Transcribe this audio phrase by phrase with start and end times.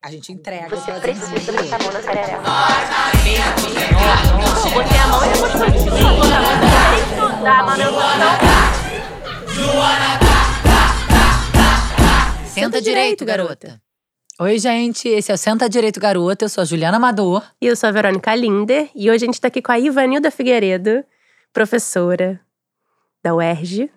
[0.00, 0.68] A gente entrega.
[0.68, 1.98] Você precisa botar a mão na.
[4.64, 6.50] Eu botei a mão e depois foi tipo, eu botei a mão
[6.94, 7.98] dentro da manutenção.
[12.46, 13.82] Senta direito, garota.
[14.38, 15.08] Oi, gente.
[15.08, 16.44] Esse é o Senta Direito Garota.
[16.44, 17.42] Eu sou a Juliana Amador.
[17.60, 18.88] E eu sou a Verônica Linder.
[18.94, 21.04] E hoje a gente tá aqui com a Ivanilda Figueiredo,
[21.52, 22.40] professora
[23.20, 23.90] da UERJ.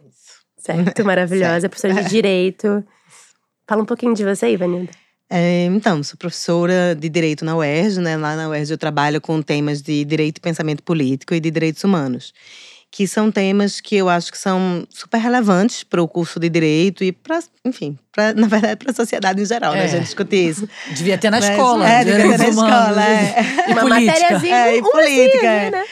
[0.57, 1.05] Certo?
[1.05, 2.83] Maravilhosa, professora de Direito.
[3.67, 5.00] Fala um pouquinho de você, Ivanilda.
[5.33, 8.17] É, então, sou professora de Direito na UERJ, né?
[8.17, 11.81] Lá na UERJ eu trabalho com temas de Direito e Pensamento Político e de Direitos
[11.85, 12.33] Humanos.
[12.91, 17.01] Que são temas que eu acho que são super relevantes para o curso de Direito
[17.05, 19.79] e para, enfim, pra, na verdade, para a sociedade em geral, né?
[19.79, 19.83] É.
[19.85, 20.67] A gente discutir isso.
[20.89, 21.89] Devia ter na Mas- escola.
[21.89, 23.35] É, devia ter na escola, é.
[23.69, 25.71] E Uma matériazinha, É, e política, assim, é.
[25.71, 25.83] né?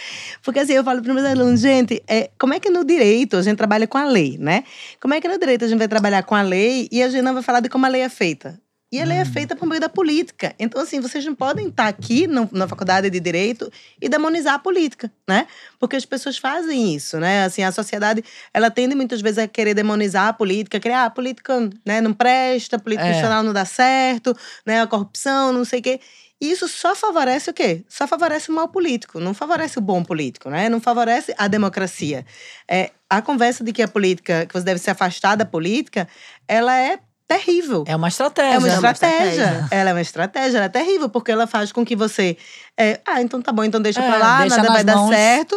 [0.43, 3.41] Porque assim, eu falo para meus alunos, gente, é, como é que no direito a
[3.41, 4.65] gente trabalha com a lei, né?
[4.99, 7.21] Como é que no direito a gente vai trabalhar com a lei e a gente
[7.21, 8.59] não vai falar de como a lei é feita?
[8.91, 10.55] E a lei é feita por meio da política.
[10.57, 14.59] Então, assim, vocês não podem estar aqui no- na faculdade de Direito e demonizar a
[14.59, 15.45] política, né?
[15.77, 17.43] Porque as pessoas fazem isso, né?
[17.43, 21.09] Assim, a sociedade, ela tende muitas vezes a querer demonizar a política, querer, ah, a
[21.11, 23.09] política né, não presta, a política É.
[23.11, 24.81] institucional não dá certo, né?
[24.81, 25.99] A corrupção, não sei o quê.
[26.41, 27.83] E isso só favorece o quê?
[27.87, 30.67] Só favorece o mal político, não favorece o bom político, né?
[30.69, 32.25] Não favorece a democracia.
[32.67, 36.07] É, a conversa de que a política, que você deve se afastar da política,
[36.47, 36.97] ela é
[37.29, 37.83] terrível.
[37.87, 38.55] É uma estratégia.
[38.55, 39.29] É uma uma estratégia.
[39.29, 39.67] estratégia.
[39.71, 42.35] Ela é uma estratégia, ela é terrível, porque ela faz com que você.
[42.75, 45.09] é, ah, então tá bom, então deixa É, pra lá, deixa nada vai dar mãos.
[45.09, 45.55] certo.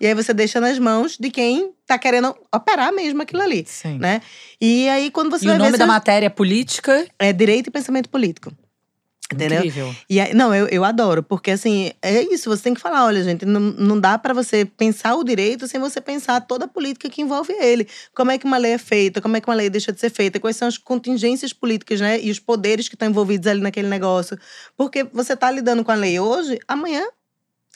[0.00, 3.66] E aí você deixa nas mãos de quem tá querendo operar mesmo aquilo ali.
[3.68, 3.98] Sim.
[3.98, 4.22] Né?
[4.58, 5.76] E aí, quando você E vai o nome ver.
[5.76, 7.06] da seus- matéria é política.
[7.18, 8.50] É direito e pensamento político.
[9.32, 9.58] Entendeu?
[9.58, 9.94] Incrível.
[10.08, 13.22] E aí, não, eu, eu adoro, porque assim, é isso, você tem que falar, olha,
[13.22, 17.08] gente, não, não dá pra você pensar o direito sem você pensar toda a política
[17.08, 17.86] que envolve ele.
[18.14, 20.10] Como é que uma lei é feita, como é que uma lei deixa de ser
[20.10, 22.20] feita, quais são as contingências políticas, né?
[22.20, 24.36] E os poderes que estão envolvidos ali naquele negócio.
[24.76, 27.06] Porque você tá lidando com a lei hoje, amanhã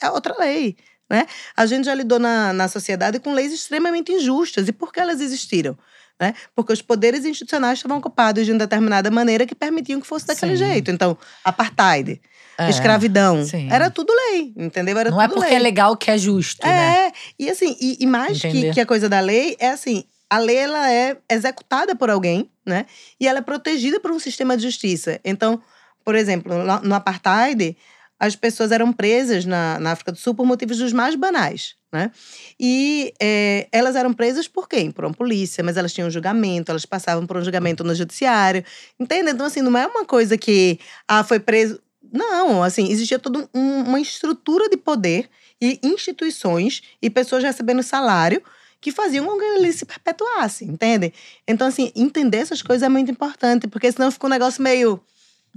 [0.01, 0.75] é outra lei.
[1.09, 1.27] Né?
[1.55, 4.67] A gente já lidou na, na sociedade com leis extremamente injustas.
[4.67, 5.77] E por que elas existiram?
[6.21, 6.33] Né?
[6.55, 10.55] Porque os poderes institucionais estavam ocupados de uma determinada maneira que permitiam que fosse daquele
[10.57, 10.65] Sim.
[10.65, 10.89] jeito.
[10.89, 12.21] Então, apartheid,
[12.57, 12.69] É.
[12.69, 13.67] escravidão, sim.
[13.69, 14.97] era tudo lei, entendeu?
[14.97, 15.55] Era Não é porque lei.
[15.55, 17.07] é legal que é justo, né?
[17.07, 20.37] É, e assim, e, e mais que, que a coisa da lei, é assim, a
[20.37, 22.85] lei ela é executada por alguém, né?
[23.19, 25.19] E ela é protegida por um sistema de justiça.
[25.25, 25.61] Então,
[26.05, 27.75] por exemplo, no, no apartheid,
[28.17, 32.11] as pessoas eram presas na, na África do Sul por motivos dos mais banais, né?
[32.59, 34.91] E é, elas eram presas por quem?
[34.91, 38.63] Por uma polícia, mas elas tinham um julgamento, elas passavam por um julgamento no judiciário,
[38.99, 39.31] entende?
[39.31, 41.79] Então, assim, não é uma coisa que, ah, foi preso…
[42.13, 45.27] Não, assim, existia toda um- uma estrutura de poder
[45.59, 48.41] e instituições e pessoas recebendo salário
[48.79, 51.11] que faziam com que ele se perpetuasse, entende?
[51.47, 55.01] Então, assim, entender essas coisas é muito importante, porque senão fica um negócio meio,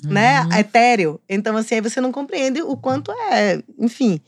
[0.09, 0.53] né, Uhum.
[0.59, 1.21] etéreo.
[1.29, 4.21] Então, assim, aí você não compreende o quanto é, enfim,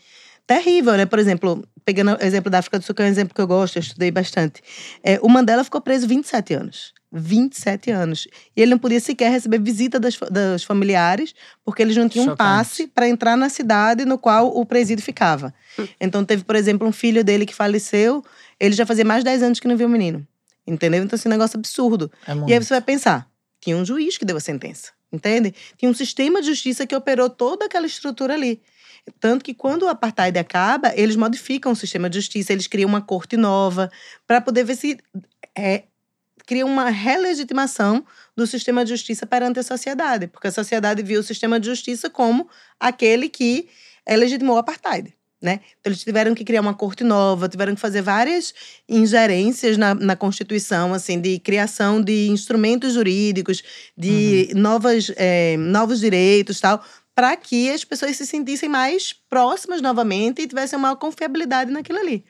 [0.50, 1.06] terrível, né?
[1.06, 3.46] Por exemplo, pegando o exemplo da África do Sul, que é um exemplo que eu
[3.46, 4.60] gosto, eu estudei bastante.
[5.00, 6.92] É, o Mandela ficou preso 27 anos.
[7.12, 8.26] 27 anos.
[8.56, 12.30] E ele não podia sequer receber visita das, dos familiares, porque eles não tinham um
[12.30, 12.38] Chocante.
[12.38, 15.54] passe para entrar na cidade no qual o presídio ficava.
[16.00, 18.24] Então, teve, por exemplo, um filho dele que faleceu,
[18.58, 20.26] ele já fazia mais de 10 anos que não viu o menino.
[20.66, 21.04] Entendeu?
[21.04, 22.10] Então, esse é um negócio absurdo.
[22.26, 23.28] É E aí você vai pensar:
[23.60, 25.54] tinha um juiz que deu a sentença, entende?
[25.78, 28.60] Tinha um sistema de justiça que operou toda aquela estrutura ali.
[29.18, 33.00] Tanto que quando o apartheid acaba, eles modificam o sistema de justiça, eles criam uma
[33.00, 33.90] corte nova
[34.26, 34.98] para poder ver se
[35.56, 35.84] é,
[36.46, 38.04] cria uma relegitimação
[38.36, 42.10] do sistema de justiça perante a sociedade, porque a sociedade viu o sistema de justiça
[42.10, 43.68] como aquele que
[44.04, 45.14] é, legitimou o apartheid.
[45.42, 45.60] Né?
[45.80, 48.52] Então, eles tiveram que criar uma corte nova, tiveram que fazer várias
[48.86, 53.62] ingerências na, na Constituição, assim, de criação de instrumentos jurídicos,
[53.96, 56.84] de novas, eh, novos direitos tal,
[57.14, 62.24] para que as pessoas se sentissem mais próximas novamente e tivessem uma confiabilidade naquilo ali.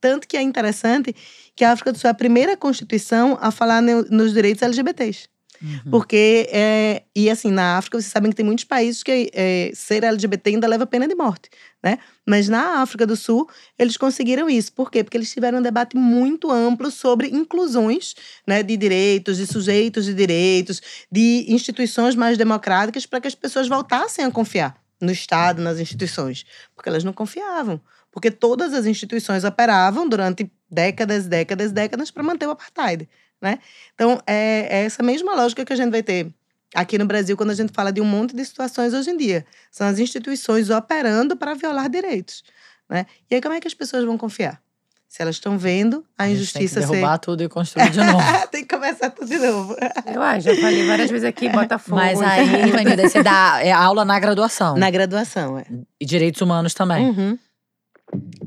[0.00, 1.14] Tanto que é interessante
[1.56, 5.28] que a África do Sul é a primeira Constituição a falar no- nos direitos LGBTs.
[5.62, 5.90] Uhum.
[5.90, 10.04] Porque, é, e assim, na África, vocês sabem que tem muitos países que é, ser
[10.04, 11.48] LGBT ainda leva pena de morte,
[11.82, 11.98] né?
[12.26, 13.48] Mas na África do Sul,
[13.78, 14.72] eles conseguiram isso.
[14.72, 15.04] Por quê?
[15.04, 18.14] Porque eles tiveram um debate muito amplo sobre inclusões
[18.46, 20.80] né, de direitos, de sujeitos de direitos,
[21.10, 26.44] de instituições mais democráticas, para que as pessoas voltassem a confiar no Estado, nas instituições.
[26.74, 27.80] Porque elas não confiavam.
[28.10, 33.08] Porque todas as instituições operavam durante décadas, décadas, décadas para manter o apartheid.
[33.44, 33.58] Né?
[33.94, 36.32] Então, é, é essa mesma lógica que a gente vai ter
[36.74, 39.44] aqui no Brasil quando a gente fala de um monte de situações hoje em dia.
[39.70, 42.42] São as instituições operando para violar direitos.
[42.88, 43.04] Né?
[43.30, 44.62] E aí, como é que as pessoas vão confiar?
[45.06, 46.92] Se elas estão vendo a, A injustiça tem que ser.
[46.92, 48.18] derrubar tudo e construir de novo.
[48.50, 49.76] tem que começar tudo de novo.
[50.06, 51.96] Eu acho, já falei várias vezes aqui, Botafogo.
[51.96, 54.74] Mas aí, Ivanilda, você dá é, aula na graduação.
[54.74, 55.66] Na graduação, é.
[56.00, 57.10] E direitos humanos também.
[57.10, 57.38] Uhum.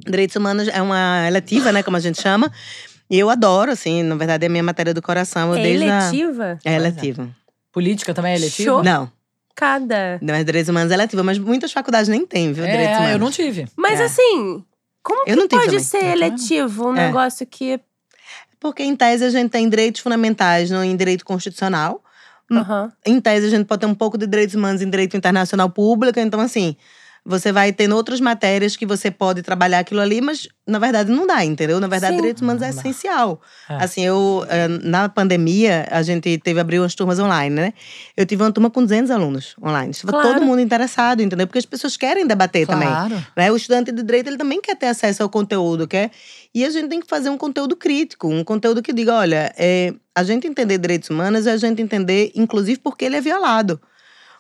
[0.06, 2.52] Direitos humanos é uma eletiva, né, como a gente chama.
[3.10, 5.50] E eu adoro, assim, na verdade é a minha matéria do coração.
[5.54, 6.60] Eu É desde a- eletiva?
[6.66, 7.30] É eletiva.
[7.72, 8.70] Política também é eletiva?
[8.72, 8.84] Show.
[8.84, 9.10] Não,
[9.56, 10.20] Cada.
[10.22, 13.10] é direitos humanos é eletiva, mas muitas faculdades nem têm, viu, direitos humanos.
[13.10, 13.68] É, eu não tive.
[13.76, 14.04] Mas É.
[14.06, 14.64] assim,
[15.04, 15.80] como Eu que pode também.
[15.80, 17.08] ser eletivo um É.
[17.08, 17.80] negócio que.
[18.60, 22.04] Porque em tese a gente tem direitos fundamentais no, em direito constitucional.
[22.50, 22.58] Hum.
[22.58, 22.92] Aham.
[23.06, 26.20] Em tese a gente pode ter um pouco de direitos humanos em direito internacional público.
[26.20, 26.76] Então, assim,
[27.28, 31.28] você vai tendo outras matérias que você pode trabalhar aquilo ali, mas na verdade não
[31.28, 31.78] dá, entendeu?
[31.78, 32.22] Na verdade, Sim.
[32.22, 33.42] direitos humanos é essencial.
[33.70, 33.84] É.
[33.84, 37.74] Assim, eu, eh, na pandemia, a gente teve abrir umas turmas online, né?
[38.16, 39.92] Eu tive uma turma com 200 alunos online.
[39.92, 40.34] Estava Claro.
[40.36, 41.46] todo mundo interessado, entendeu?
[41.46, 42.88] Porque as pessoas querem debater também.
[42.88, 43.22] Claro.
[43.36, 43.52] Né?
[43.52, 46.12] O estudante de direito ele também quer ter acesso ao conteúdo, quer?
[46.56, 49.94] E a gente tem que fazer um conteúdo crítico, um conteúdo que diga, olha, é,
[50.16, 53.82] a gente entender direitos humanos é a gente entender, inclusive, porque ele é violado.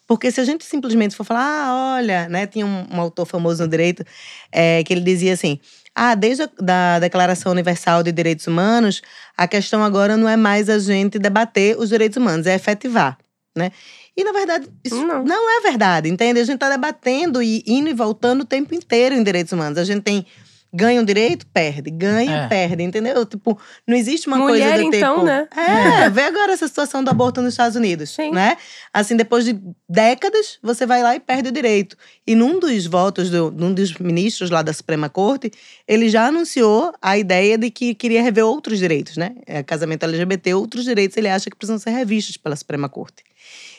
[0.07, 2.47] Porque se a gente simplesmente for falar, ah, olha, né?
[2.47, 4.05] Tinha um, um autor famoso no direito
[4.51, 5.59] é, que ele dizia assim:
[5.93, 9.01] ah, desde a da Declaração Universal de Direitos Humanos,
[9.35, 13.17] a questão agora não é mais a gente debater os direitos humanos, é efetivar,
[13.55, 13.71] né?
[14.15, 15.23] E, na verdade, isso Não.
[15.23, 16.39] não, é verdade, entende?
[16.39, 19.77] A gente está debatendo e indo e voltando o tempo inteiro em direitos humanos.
[19.77, 20.25] A gente tem
[20.73, 22.47] ganha um direito, perde, ganha, É.
[22.47, 23.25] perde, entendeu?
[23.25, 24.95] Tipo, não existe uma Mulher, coisa do tipo…
[24.95, 25.47] então, né?
[25.55, 28.31] É, vê agora essa situação do aborto nos Estados Unidos, Sim.
[28.31, 28.57] né?
[28.93, 29.59] Assim, depois de
[29.89, 31.95] décadas, você vai lá e perde o direito.
[32.25, 35.51] E num dos votos, do, num dos ministros lá da Suprema Corte,
[35.87, 39.35] ele já anunciou a ideia de que queria rever outros direitos, né?
[39.45, 43.23] É, casamento LGBT, outros direitos ele acha que precisam ser revistos pela Suprema Corte.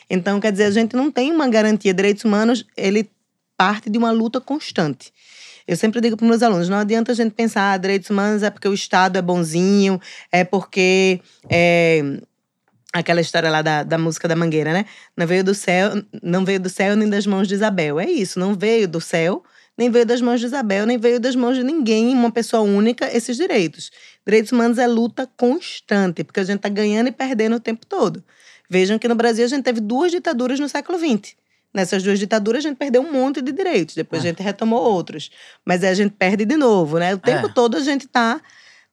[0.09, 1.93] Então, quer dizer, a gente não tem uma garantia.
[1.93, 3.09] Direitos humanos, ele
[3.55, 5.11] parte de uma luta constante.
[5.69, 8.49] Eu sempre digo para meus alunos, não adianta a gente pensar, ah, direitos humanos é
[8.49, 10.01] porque o Estado é bonzinho,
[10.31, 12.01] é porque é,
[12.91, 14.87] aquela história lá da, da música da Mangueira, né?
[15.15, 15.91] Não veio do céu,
[16.23, 17.99] não veio do céu nem das mãos de Isabel.
[17.99, 19.43] É isso, não veio do céu,
[19.77, 23.07] nem veio das mãos de Isabel, nem veio das mãos de ninguém, uma pessoa única,
[23.15, 23.91] esses direitos.
[24.25, 28.23] Direitos humanos é luta constante, porque a gente está ganhando e perdendo o tempo todo.
[28.67, 31.35] Vejam que no Brasil a gente teve duas ditaduras no século XX.
[31.73, 34.27] Nessas duas ditaduras a gente perdeu um monte de direitos, depois É.
[34.27, 35.29] a gente retomou outros.
[35.65, 37.13] Mas aí a gente perde de novo, né?
[37.13, 37.51] O tempo É.
[37.53, 38.41] todo a gente está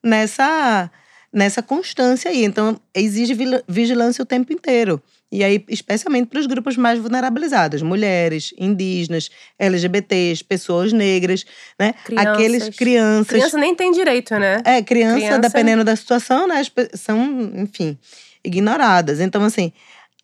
[0.03, 0.89] nessa,
[1.33, 2.43] nessa constância aí.
[2.43, 3.35] Então, exige
[3.67, 5.01] vigilância o tempo inteiro.
[5.29, 11.45] E aí, especialmente para os grupos mais vulnerabilizados, mulheres, indígenas, LGBTs, pessoas negras,
[11.77, 11.93] né?
[12.05, 12.33] Crianças.
[12.33, 13.27] Aqueles crianças.
[13.27, 14.61] Criança nem tem direito, né?
[14.63, 16.61] É, criança, Criança- dependendo da situação, né?
[16.93, 17.97] São, enfim,
[18.41, 19.19] ignoradas.
[19.19, 19.73] Então, assim,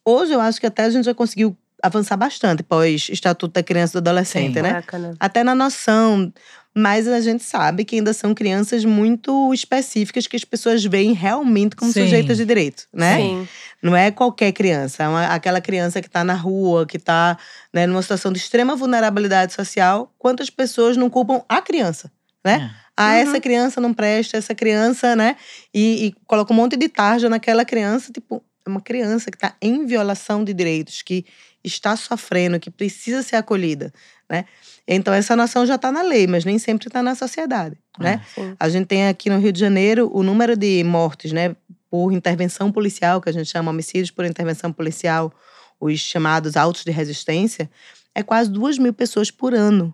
[0.06, 3.98] hoje eu acho que até a gente já conseguiu avançar bastante pós Estatuto da Criança
[3.98, 4.62] e do Adolescente, Sim.
[4.62, 4.74] né?
[4.74, 5.14] Bacana.
[5.20, 6.32] Até na noção.
[6.76, 11.76] Mas a gente sabe que ainda são crianças muito específicas que as pessoas veem realmente
[11.76, 12.02] como Sim.
[12.02, 13.16] sujeitas de direito, né?
[13.18, 13.48] Sim.
[13.80, 17.38] Não é qualquer criança, é uma- aquela criança que está na rua, que está
[17.72, 20.12] né, numa situação de extrema vulnerabilidade social.
[20.18, 22.12] Quantas pessoas não culpam a criança,
[22.44, 22.72] né?
[22.80, 22.84] É.
[22.98, 23.14] Ah, Uhum.
[23.18, 25.36] essa criança não presta, essa criança, né?
[25.72, 29.54] E, e coloca um monte de tarja naquela criança, tipo, é uma criança que está
[29.62, 31.24] em violação de direitos, que
[31.64, 33.94] está sofrendo, que precisa ser acolhida,
[34.30, 34.46] né?
[34.88, 38.22] Então essa noção já está na lei, mas nem sempre está na sociedade, né?
[38.36, 38.56] Sim.
[38.60, 41.56] A gente tem aqui no Rio de Janeiro o número de mortes, né,
[41.90, 45.32] por intervenção policial, que a gente chama homicídios por intervenção policial,
[45.80, 47.70] os chamados autos de resistência,
[48.16, 49.94] é quase duas mil pessoas por ano.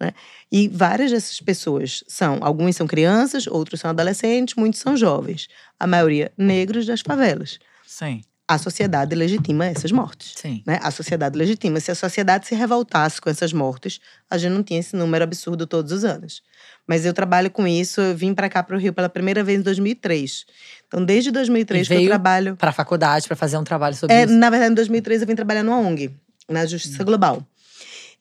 [0.00, 0.12] Né?
[0.50, 5.48] E várias dessas pessoas são, alguns são crianças, outros são adolescentes, muitos são jovens.
[5.78, 7.58] A maioria negros das favelas.
[7.86, 8.22] Sim,
[8.54, 10.34] A sociedade legitima essas mortes.
[10.36, 10.62] sim.
[10.66, 10.78] Né?
[10.82, 11.80] A sociedade legitima.
[11.80, 15.66] Se a sociedade se revoltasse com essas mortes, a gente não tinha esse número absurdo
[15.66, 16.42] todos os anos.
[16.86, 19.60] Mas eu trabalho com isso, eu vim para cá para o Rio pela primeira vez
[19.60, 20.44] em 2003.
[20.86, 22.56] Então, desde 2003 E que eu trabalho.
[22.56, 24.32] Pra faculdade, pra fazer um trabalho sobre É, isso.
[24.34, 26.10] na verdade, em 2003 eu vim trabalhar numa ONG,
[26.48, 26.66] na Hum.
[26.66, 27.42] Justiça Global.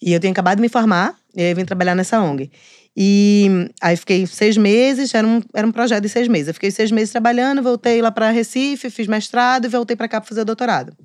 [0.01, 2.51] E eu tinha acabado de me formar, e aí eu vim trabalhar nessa ONG.
[2.95, 6.49] E aí fiquei seis meses, era um, era um projeto de seis meses.
[6.49, 10.19] Eu fiquei seis meses trabalhando, voltei lá para Recife, fiz mestrado e voltei para cá
[10.19, 10.95] para fazer o doutorado.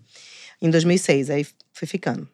[0.60, 2.28] Em 2006, aí fui ficando.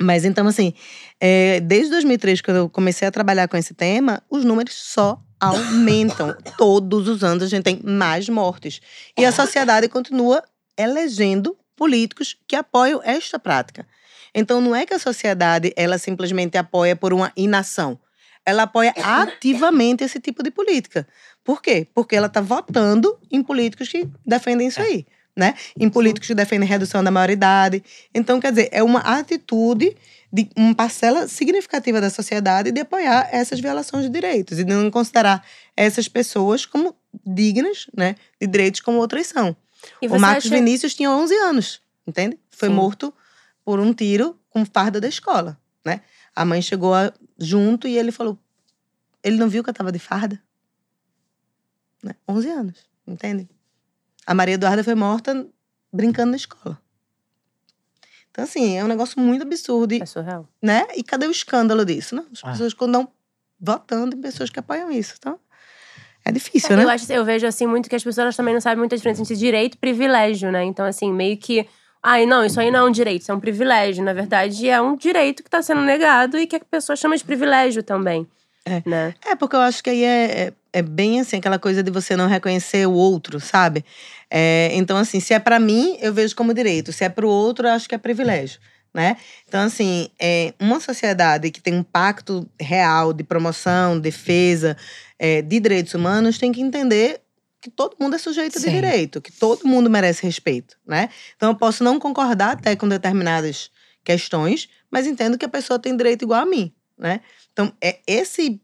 [0.00, 0.74] Mas então, assim,
[1.20, 6.36] é, desde 2003, quando eu comecei a trabalhar com esse tema, os números só aumentam.
[6.58, 8.80] Todos os anos a gente tem mais mortes.
[9.16, 10.42] E a sociedade continua
[10.76, 13.86] elegendo políticos que apoiam esta prática.
[14.34, 17.98] Então, não é que a sociedade ela simplesmente apoia por uma inação.
[18.44, 21.06] Ela apoia ativamente esse tipo de política.
[21.42, 21.86] Por quê?
[21.94, 25.06] Porque ela está votando em políticos que defendem isso aí.
[25.36, 25.54] né?
[25.78, 27.82] Em políticos que defendem redução da maioridade.
[28.14, 29.96] Então, quer dizer, é uma atitude
[30.32, 34.88] de uma parcela significativa da sociedade de apoiar essas violações de direitos e de não
[34.92, 35.44] considerar
[35.76, 36.94] essas pessoas como
[37.26, 39.56] dignas, né, de direitos como outras são.
[40.00, 42.38] E O Marcos acha- Vinícius tinha 11 anos, entende?
[42.50, 42.74] Foi Sim.
[42.76, 43.12] morto
[43.64, 46.00] por um tiro com farda da escola, né?
[46.34, 48.38] A mãe chegou a- junto e ele falou:
[49.22, 50.40] ele não viu que eu tava de farda?
[52.02, 52.14] Né?
[52.28, 53.48] 11 anos, entende?
[54.26, 55.46] A Maria Eduarda foi morta
[55.92, 56.80] brincando na escola.
[58.30, 59.92] Então, assim, é um negócio muito absurdo.
[59.94, 60.48] E, É surreal.
[60.60, 60.86] né?
[60.96, 62.14] E cadê o escândalo disso?
[62.16, 62.26] Não?
[62.32, 62.50] As Ah.
[62.50, 63.08] pessoas estão
[63.60, 65.14] votando em pessoas que apoiam isso.
[65.18, 65.38] Então,
[66.24, 66.84] é difícil, Eu, né?
[66.92, 69.74] acho, eu vejo assim muito que as pessoas também não sabem muita diferença entre direito
[69.74, 70.64] e privilégio, né?
[70.64, 71.66] Então, assim, meio que.
[72.06, 74.04] Ai, não, isso aí não é um direito, isso é um privilégio.
[74.04, 77.24] Na verdade, é um direito que está sendo negado e que a pessoa chama de
[77.24, 78.28] privilégio também.
[78.66, 78.82] É.
[78.84, 79.14] Né?
[79.24, 82.14] É, porque eu acho que aí é, é, é bem assim, aquela coisa de você
[82.14, 83.82] não reconhecer o outro, sabe?
[84.30, 86.92] É, então, assim, se é pra mim, eu vejo como direito.
[86.92, 88.60] Se é pro outro, eu acho que é privilégio,
[88.92, 89.16] né?
[89.48, 94.76] Então, assim, é, uma sociedade que tem um pacto real de promoção, defesa
[95.18, 97.23] é, de direitos humanos tem que entender
[97.64, 98.70] que todo mundo é sujeito de Sim.
[98.72, 101.08] direito, que todo mundo merece respeito, né?
[101.34, 103.70] Então, eu posso não concordar até com determinadas
[104.04, 107.22] questões, mas entendo que a pessoa tem direito igual a mim, né?
[107.54, 108.60] Então, é esse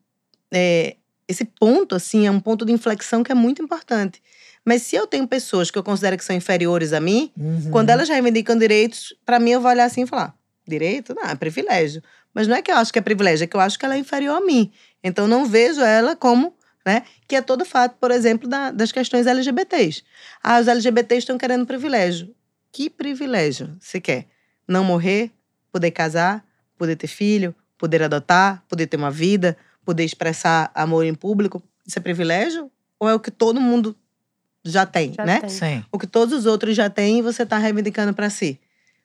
[0.53, 4.21] é, esse ponto, assim, é um ponto de inflexão que é muito importante.
[4.67, 7.71] Mas se eu tenho pessoas que eu considero que são inferiores a mim, Uhum.
[7.71, 10.35] quando elas reivindicam direitos, pra mim eu vou olhar assim e falar:
[10.69, 11.15] direito?
[11.15, 12.03] Não, é privilégio.
[12.35, 13.95] Mas não é que eu acho que é privilégio, é que eu acho que ela
[13.95, 14.71] é inferior a mim.
[15.03, 17.03] Então não vejo ela como, né?
[17.29, 20.03] Que é todo o fato, por exemplo, da- das questões LGBTs.
[20.43, 22.35] Ah, os LGBTs estão querendo privilégio.
[22.73, 24.27] Que privilégio você quer?
[24.67, 25.31] Não morrer,
[25.73, 26.45] poder casar,
[26.79, 31.63] poder ter filho, poder adotar, poder ter uma vida, poder expressar amor em público.
[31.87, 32.71] Isso é privilégio?
[32.99, 33.97] Ou é o que todo mundo
[34.65, 35.41] já tem, Já né?
[35.41, 35.49] tem.
[35.49, 35.85] Sim.
[35.91, 38.61] o que todos os outros já têm e você tá reivindicando para si.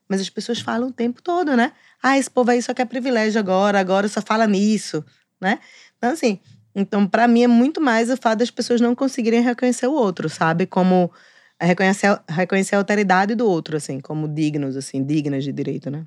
[0.08, 1.72] Mas as pessoas falam o tempo todo, né?
[2.03, 5.03] Ah, esse povo aí só quer privilégio agora, agora só fala nisso,
[5.41, 5.60] né?
[5.98, 6.39] Então, assim,
[6.75, 10.29] então para mim é muito mais o fato das pessoas não conseguirem reconhecer o outro,
[10.29, 10.65] sabe?
[10.65, 11.12] Como
[11.60, 16.05] reconhecer, reconhecer a alteridade do outro, assim, como dignos, assim, dignas de direito, né?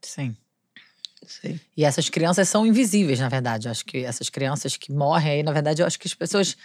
[0.00, 0.36] Sim.
[1.26, 1.60] Sei.
[1.76, 3.66] E essas crianças são invisíveis, na verdade.
[3.66, 6.56] Eu acho que essas crianças que morrem aí, na verdade, eu acho que as pessoas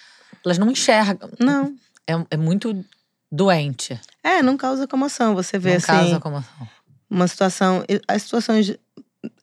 [0.46, 1.30] elas não enxergam.
[1.40, 1.76] Não.
[2.06, 2.86] É, é muito
[3.32, 4.00] doente.
[4.24, 5.36] É, não causa comoção.
[5.36, 6.68] Você vê, não assim, causa comoção.
[7.10, 7.84] uma situação.
[8.08, 8.78] As situações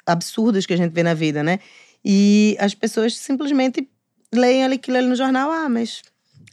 [0.04, 1.61] absurdas que a gente vê na vida, né?
[2.08, 3.88] E as pessoas simplesmente
[4.32, 5.50] leem ali aquilo ali no jornal.
[5.50, 6.02] Ah, mas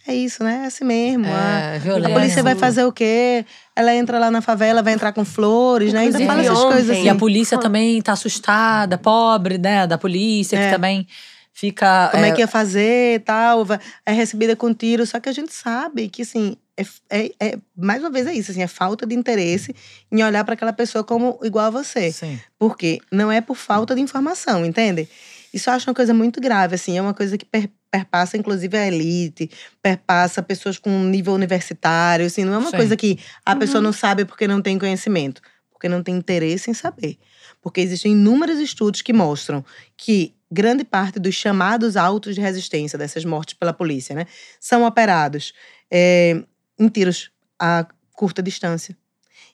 [0.07, 0.61] é isso, né?
[0.63, 1.25] É assim mesmo.
[1.27, 2.13] ah, É, a violência.
[2.13, 3.45] polícia vai fazer o quê?
[3.75, 5.99] Ela entra lá na favela, vai entrar com flores, né?
[6.01, 7.03] Ainda fala essas ontem- coisas assim.
[7.05, 9.85] E a polícia também tá assustada, pobre, né?
[9.85, 10.65] Da polícia, É.
[10.65, 11.07] que também
[11.53, 12.09] fica.
[12.11, 13.63] Como é, é, que ia fazer e tal,
[14.05, 15.05] é recebida com tiro.
[15.05, 18.49] Só que a gente sabe que, assim, é, é- é- mais uma vez é isso,
[18.49, 19.75] assim, é falta de interesse
[20.11, 22.11] em olhar para aquela pessoa como igual a você.
[22.11, 22.39] Sim.
[22.57, 25.07] Porque não é por falta de informação, entende?
[25.53, 28.75] Isso eu acho uma coisa muito grave, assim, é uma coisa que per- perpassa, inclusive,
[28.75, 32.77] a elite, perpassa pessoas com nível universitário, assim, não é uma Sim.
[32.77, 33.83] coisa que a pessoa Uhum.
[33.85, 35.41] não sabe porque não tem conhecimento,
[35.71, 37.19] porque não tem interesse em saber.
[37.61, 39.63] Porque existem inúmeros estudos que mostram
[39.95, 44.25] que grande parte dos chamados autos de resistência dessas mortes pela polícia, né,
[44.59, 45.53] são operados
[45.91, 46.43] é,
[46.79, 47.29] em tiros
[47.59, 48.97] a curta distância,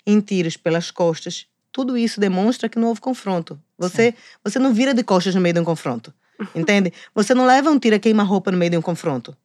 [0.06, 1.46] em tiros pelas costas.
[1.72, 3.62] Tudo isso demonstra que não houve confronto.
[3.80, 6.14] Você, você não vira de costas no meio de um confronto.
[6.54, 6.94] Entende?
[7.16, 9.36] Você não leva um tiro a queima-roupa no meio de um confronto.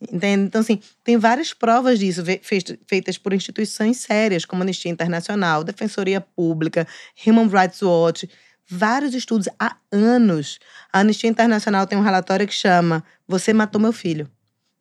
[0.00, 0.44] Entende?
[0.44, 2.22] Então, assim, tem várias provas disso
[2.86, 6.86] feitas por instituições sérias, como Anistia Internacional, Defensoria Pública,
[7.26, 8.28] Human Rights Watch,
[8.66, 10.58] vários estudos há anos.
[10.90, 14.30] A Anistia Internacional tem um relatório que chama Você Matou Meu Filho.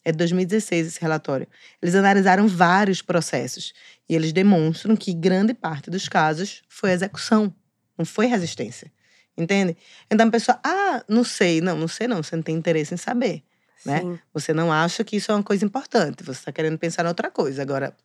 [0.06, 1.48] É de 2016 esse relatório.
[1.82, 3.74] Eles analisaram vários processos
[4.08, 7.54] e eles demonstram que grande parte dos casos foi execução,
[8.00, 8.92] não foi resistência.
[9.38, 9.78] Entende?
[10.10, 11.62] Então a pessoa, ah, não sei.
[11.62, 13.44] Não, não sei não, você não tem interesse em saber.
[13.86, 14.00] Né?
[14.00, 14.20] Sim.
[14.34, 17.30] Você não acha que isso é uma coisa importante, você está querendo pensar em outra
[17.30, 17.62] coisa.
[17.62, 17.96] Agora,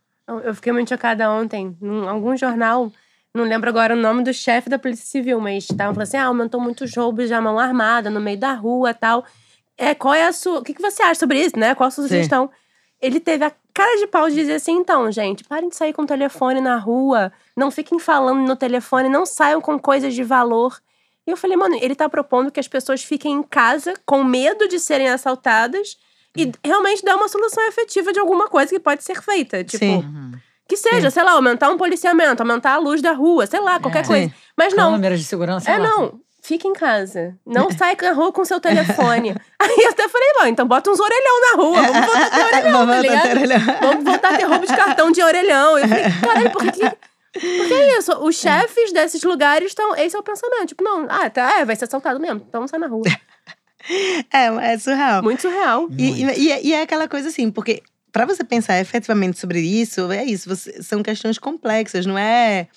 [0.44, 1.76] Eu fiquei muito chocada ontem.
[1.82, 2.92] Em algum jornal,
[3.34, 6.26] não lembro agora o nome do chefe da Polícia Civil, mas estavam falando assim: ah,
[6.26, 9.24] aumentou muito os roubos de mão armada no meio da rua e tal.
[9.76, 10.60] É, qual é a sua.
[10.60, 11.74] O que, que você acha sobre isso, né?
[11.74, 12.10] Qual a sua Sim.
[12.10, 12.50] sugestão?
[13.00, 16.02] Ele teve a cara de pau de dizer assim: então, gente, parem de sair com
[16.02, 20.80] o telefone na rua, não fiquem falando no telefone, não saiam com coisas de valor.
[21.26, 24.68] E eu falei, mano, ele tá propondo que as pessoas fiquem em casa com medo
[24.68, 25.96] de serem assaltadas
[26.36, 29.64] e realmente dar uma solução efetiva de alguma coisa que pode ser feita.
[29.64, 29.96] Tipo, Sim.
[29.96, 30.32] Uhum.
[30.68, 34.04] que seja, sei lá, aumentar um policiamento, aumentar a luz da rua, sei lá, qualquer
[34.04, 34.06] É.
[34.06, 34.28] coisa.
[34.28, 34.34] Sim.
[34.56, 35.70] Mas não, Câmeras de segurança.
[35.70, 35.88] é lá.
[35.88, 36.20] não.
[36.44, 37.36] Fica em casa.
[37.46, 39.30] Não sai na rua com seu telefone.
[39.58, 41.82] Aí eu até falei, bom, então bota uns orelhão na rua.
[41.82, 43.30] Vamos voltar a ter orelhão, Vamos tá voltar a ligado?
[43.30, 43.60] orelhão.
[43.80, 45.78] Vamos voltar a ter roubo de cartão de orelhão.
[45.78, 46.96] Eu falei, caralho, por que que...
[47.32, 49.96] Porque é isso, os chefes desses lugares estão.
[49.96, 50.66] Esse é o pensamento.
[50.68, 52.44] Tipo, não, ah, tá, é, vai ser assaltado mesmo.
[52.48, 53.02] Então sair na rua.
[54.32, 55.22] É, é surreal.
[55.22, 55.88] Muito surreal.
[55.98, 57.82] E, e, e é- e é aquela coisa assim, porque
[58.12, 62.68] para você pensar efetivamente sobre isso, é isso, você- são questões complexas, não é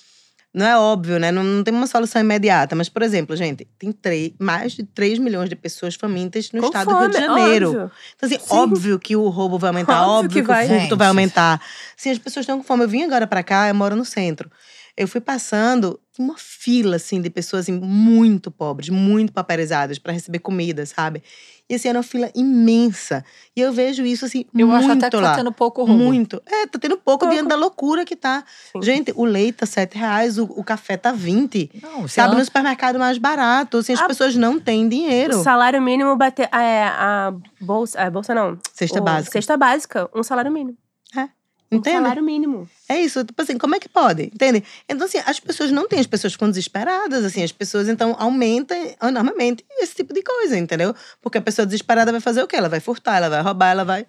[0.58, 1.32] não é óbvio, né?
[1.32, 2.76] Não, não tem uma solução imediata.
[2.76, 6.66] Mas, por exemplo, gente, tem três, mais de 3 milhões de pessoas famintas no Com
[6.68, 7.68] estado do Rio de fome, Janeiro.
[7.70, 7.92] óbvio.
[8.16, 8.46] Então, assim, Sim.
[8.56, 10.66] óbvio que o roubo vai aumentar, Óbvio óbvio, que que, vai.
[10.66, 10.96] o furto Gente.
[10.96, 11.62] vai aumentar.
[11.96, 12.84] Sim, as pessoas estão com fome.
[12.84, 14.50] Eu vim agora pra cá, eu moro no centro.
[14.98, 20.40] Eu fui passando uma fila, assim, de pessoas assim, muito pobres, muito paparizadas para receber
[20.40, 21.22] comida, sabe?
[21.69, 23.25] E assim, era uma fila imensa.
[23.55, 25.31] E eu vejo isso, assim, Eu muito acho até que lá.
[25.31, 26.01] tá tendo pouco roubo.
[26.01, 26.41] Muito.
[26.45, 27.33] É, tá tendo pouco, Pouco.
[27.33, 28.43] diante da loucura que tá.
[28.71, 28.81] Sim.
[28.81, 31.69] Gente, o leite tá 7 reais, o, o café tá 20.
[31.83, 33.77] Não, Sabe, anda- no supermercado mais barato.
[33.77, 35.38] Assim, as A- pessoas não têm dinheiro.
[35.39, 36.47] O salário mínimo bater.
[36.53, 38.01] É, a bolsa.
[38.01, 38.57] A bolsa não.
[38.74, 39.31] Cesta O- básica.
[39.33, 40.77] Cesta básica, um salário mínimo.
[41.15, 41.27] Um
[41.71, 41.97] Entende?
[41.97, 42.69] salário mínimo.
[42.88, 44.24] É isso, tipo assim, como é que pode?
[44.24, 44.63] Entende?
[44.88, 48.77] Então, assim, as pessoas não têm, as pessoas ficam desesperadas, assim, as pessoas, então, aumentam
[49.03, 50.95] enormemente esse tipo de coisa, entendeu?
[51.21, 52.55] Porque a pessoa desesperada vai fazer o quê?
[52.55, 54.05] Ela vai furtar, ela vai roubar, ela vai.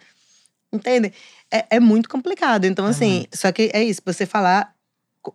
[0.72, 1.12] Entende?
[1.50, 2.64] É, é muito complicado.
[2.64, 3.36] Então, É assim, muito.
[3.36, 4.74] só que é isso, você falar.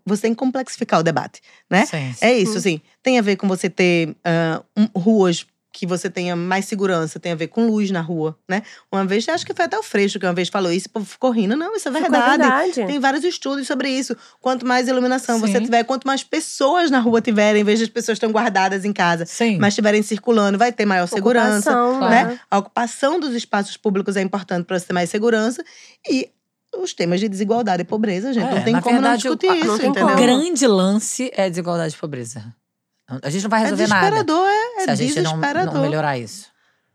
[0.06, 1.86] Você tem que complexificar o debate, né?
[1.86, 2.16] Sim.
[2.22, 2.58] É isso, Sim.
[2.58, 2.82] assim.
[3.04, 7.32] Tem a ver com você ter ah, um- ruas que você tenha mais segurança, tem
[7.32, 8.62] a ver com luz na rua, né?
[8.92, 11.06] Uma vez, acho que foi até o Freixo que uma vez falou isso, o povo
[11.06, 11.56] ficou rindo.
[11.58, 12.38] Não, isso é verdade.
[12.38, 12.86] verdade.
[12.86, 14.16] Tem vários estudos sobre isso.
[14.40, 15.66] Quanto mais iluminação você Sim.
[15.66, 18.94] tiver, quanto mais pessoas na rua tiverem, em vez de as pessoas estão guardadas em
[18.94, 19.58] casa, Sim.
[19.58, 21.72] mas estiverem circulando, vai ter maior segurança.
[21.72, 22.40] Ocupação, Né?
[22.52, 25.64] A ocupação dos espaços públicos é importante para você ter mais segurança.
[26.08, 26.30] E
[26.78, 28.48] os temas de desigualdade e pobreza, gente.
[28.52, 30.08] É, não tem como verdade, não discutir o- isso, não entendeu?
[30.08, 32.54] O grande lance é desigualdade e pobreza.
[33.22, 35.74] A gente não vai É resolver nada desesperador, é, é se a gente não, desesperador.
[35.74, 36.54] não melhorar isso.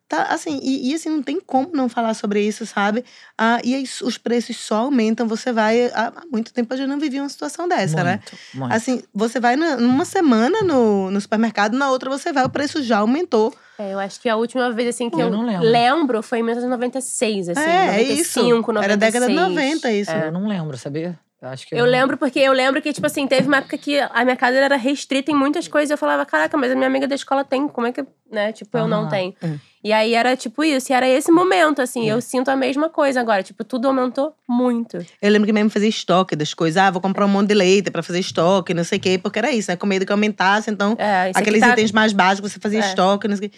[0.09, 3.05] Tá, assim, e, e, assim, não tem como não falar sobre isso, sabe?
[3.37, 5.29] Ah, e aí, os preços só aumentam.
[5.29, 5.89] Você vai.
[5.89, 8.13] Há, há muito tempo a gente não vivia uma situação dessa, né?
[8.13, 8.73] muito, muito.
[8.73, 12.99] Assim, você vai numa semana no, no supermercado, na outra você vai, o preço já
[12.99, 13.55] aumentou.
[13.79, 16.23] É, eu acho que a última vez assim que Eu eu, não lembro.
[16.23, 17.61] foi em 1996, assim.
[17.61, 18.41] é, é isso.
[18.41, 18.85] 95, 96.
[18.85, 20.11] Era década de 90 isso.
[20.11, 21.19] Eu não lembro, sabia?
[21.41, 23.79] Eu acho que Eu não- lembro porque eu lembro que, tipo assim, teve uma época
[23.79, 25.91] que a minha casa era restrita em muitas coisas.
[25.91, 28.51] Eu falava, caraca, mas a minha amiga da escola tem, como é que, né?
[28.53, 29.09] Tipo, eu não Aham.
[29.09, 29.35] tenho.
[29.45, 29.57] Hum.
[29.85, 33.21] E aí era tipo isso, e era esse momento, assim, eu sinto a mesma coisa
[33.21, 33.45] agora.
[33.45, 34.99] Tipo, tudo aumentou muito.
[35.23, 36.77] Eu lembro que mesmo fazia estoque das coisas.
[36.77, 39.17] Ah, vou comprar um monte de leite pra fazer estoque, não sei o quê.
[39.17, 39.77] Porque era isso, né?
[39.77, 40.69] Com medo que aumentasse.
[40.69, 42.89] Então, É, aqui aqueles tá- itens mais básicos, você fazia É.
[42.89, 43.57] estoque, não sei o quê.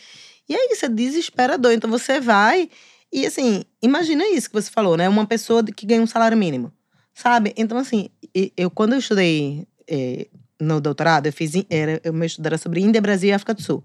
[0.50, 1.72] E é isso, é desesperador.
[1.72, 2.68] Então, você vai…
[3.10, 5.08] E, assim, imagina isso que você falou, né?
[5.08, 6.70] Uma pessoa que ganha um salário mínimo,
[7.14, 7.52] sabe?
[7.56, 8.08] Então, assim,
[8.56, 10.26] eu quando eu estudei eh,
[10.60, 11.52] no doutorado, eu fiz…
[11.68, 13.82] Era, o meu estudo era sobre Índia, Brasil e África do Sul.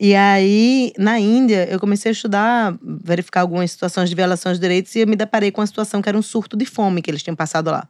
[0.00, 4.94] E aí, na Índia, eu comecei a estudar, verificar algumas situações de violação de direitos
[4.96, 7.22] e eu me deparei com uma situação que era um surto de fome que eles
[7.22, 7.86] tinham passado lá.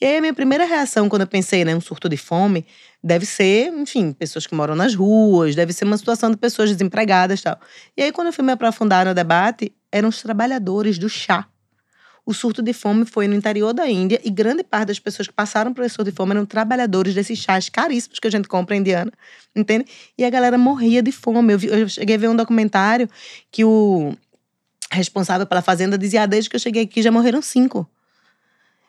[0.00, 2.64] E aí, a minha primeira reação quando eu pensei, né, um surto de fome,
[3.02, 7.40] deve ser, enfim, pessoas que moram nas ruas, deve ser uma situação de pessoas desempregadas
[7.40, 7.60] e tal.
[7.96, 11.46] E aí, quando eu fui me aprofundar no debate, eram os trabalhadores do chá.
[12.26, 15.34] O surto de fome foi no interior da Índia e grande parte das pessoas que
[15.34, 18.74] passaram por esse surto de fome eram trabalhadores desses chás caríssimos que a gente compra
[18.74, 19.12] indiana,
[19.54, 19.84] entende?
[20.16, 21.52] E a galera morria de fome.
[21.52, 23.10] Eu, vi- eu cheguei a ver um documentário
[23.52, 24.14] que o
[24.90, 27.86] responsável pela fazenda dizia: ah, desde que eu cheguei aqui já morreram cinco.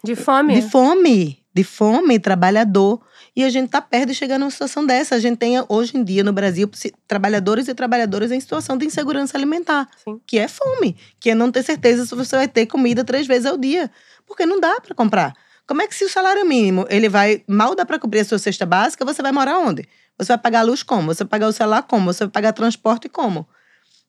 [0.03, 0.53] De fome.
[0.61, 1.39] De fome.
[1.55, 3.01] De fome, trabalhador.
[3.33, 5.15] E a gente tá perto de chegar numa situação dessa.
[5.15, 6.69] A gente tem, hoje em dia, no Brasil,
[7.07, 9.87] trabalhadores e trabalhadoras em situação de insegurança alimentar.
[10.03, 10.19] Sim.
[10.27, 10.97] Que é fome.
[11.19, 13.89] Que é não ter certeza se você vai ter comida três vezes ao dia.
[14.27, 15.33] Porque não dá para comprar.
[15.65, 17.41] Como é que se o salário mínimo, ele vai…
[17.47, 19.87] Mal dá para cobrir a sua cesta básica, você vai morar onde?
[20.17, 21.13] Você vai pagar a luz como?
[21.13, 22.11] Você vai pagar o celular como?
[22.11, 23.47] Você vai pagar transporte como?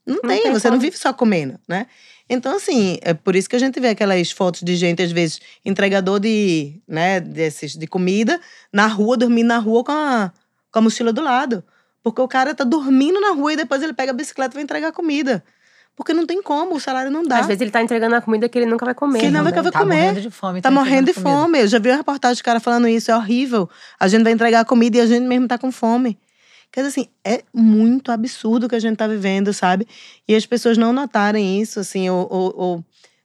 [0.06, 0.82] Não, tem, tem você não como.
[0.82, 1.86] vive só comendo, né?
[2.28, 5.40] Então, assim, é por isso que a gente vê aquelas fotos de gente, às vezes,
[5.64, 8.40] entregador de, né, desses, de comida,
[8.72, 10.32] na rua, dormindo na rua com a,
[10.72, 11.62] com a mochila do lado.
[12.02, 14.62] Porque o cara tá dormindo na rua e depois ele pega a bicicleta e vai
[14.64, 15.42] entregar comida.
[15.96, 17.38] Porque não tem como, o salário não dá.
[17.38, 19.18] Às vezes ele tá entregando a comida que ele nunca vai comer.
[19.18, 19.70] Que não vai também.
[19.70, 19.94] vai comer.
[19.96, 20.60] Tá morrendo de fome.
[20.60, 21.30] Tá morrendo de comida.
[21.30, 21.60] fome.
[21.60, 23.68] Eu já vi uma reportagem de cara falando isso, é horrível.
[23.98, 26.18] A gente vai entregar comida e a gente mesmo tá com fome.
[26.76, 29.88] Quer dizer assim, é muito absurdo o que a gente tá vivendo, sabe?
[30.28, 32.84] E as pessoas não notarem isso, assim, ou, ou, ou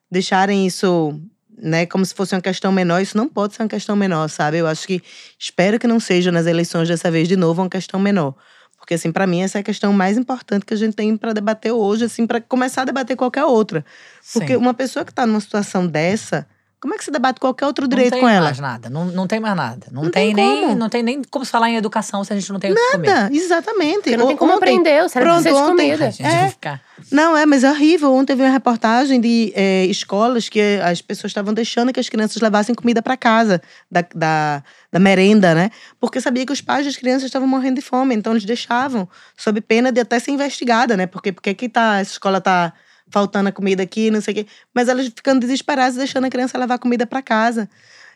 [0.09, 1.19] deixarem isso,
[1.57, 3.01] né, como se fosse uma questão menor.
[3.01, 4.59] Isso não pode ser uma questão menor, sabe?
[4.59, 5.03] Eu acho que,
[5.37, 8.35] espero que não seja nas eleições dessa vez de novo uma questão menor.
[8.77, 11.33] Porque, assim, para mim, essa é a questão mais importante que a gente tem para
[11.33, 13.83] debater hoje, assim, para começar a debater qualquer outra.
[14.31, 14.59] Porque Sim.
[14.59, 16.47] uma pessoa que está numa situação dessa,
[16.81, 18.45] Como é que você debate qualquer outro Não direito tem com ela?
[18.45, 18.89] mais nada.
[18.89, 19.85] Não, não tem mais nada.
[19.91, 20.75] Não, Não tem, tem nem, como.
[20.75, 22.91] não tem nem como se falar em educação se a gente não tem o que
[22.93, 23.07] comer.
[23.07, 23.95] Nada, exatamente.
[24.01, 26.07] Porque não tem como ontem- aprender, o cérebro pronto, precisa de ontem- comida.
[26.07, 26.49] A gente É.
[26.49, 26.81] ficar.
[27.11, 28.11] Não, é, mas é horrível.
[28.11, 32.41] Ontem vi uma reportagem de é, escolas que as pessoas estavam deixando que as crianças
[32.41, 35.69] levassem comida para casa, da, da, da merenda, né?
[35.99, 38.15] Porque sabia que os pais das crianças estavam morrendo de fome.
[38.15, 41.05] Então eles deixavam, sob pena de até ser investigada, né?
[41.05, 42.73] Porque, porque que tá, essa escola tá
[43.11, 44.47] faltando a comida aqui, não sei o quê.
[44.73, 47.69] Mas elas ficando desesperadas, deixando a criança levar comida para casa.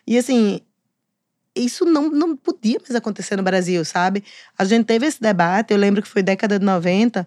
[0.06, 0.60] E assim,
[1.54, 4.24] isso não, não podia mais acontecer no Brasil, sabe?
[4.58, 7.26] A gente teve esse debate, eu lembro que foi década de 90,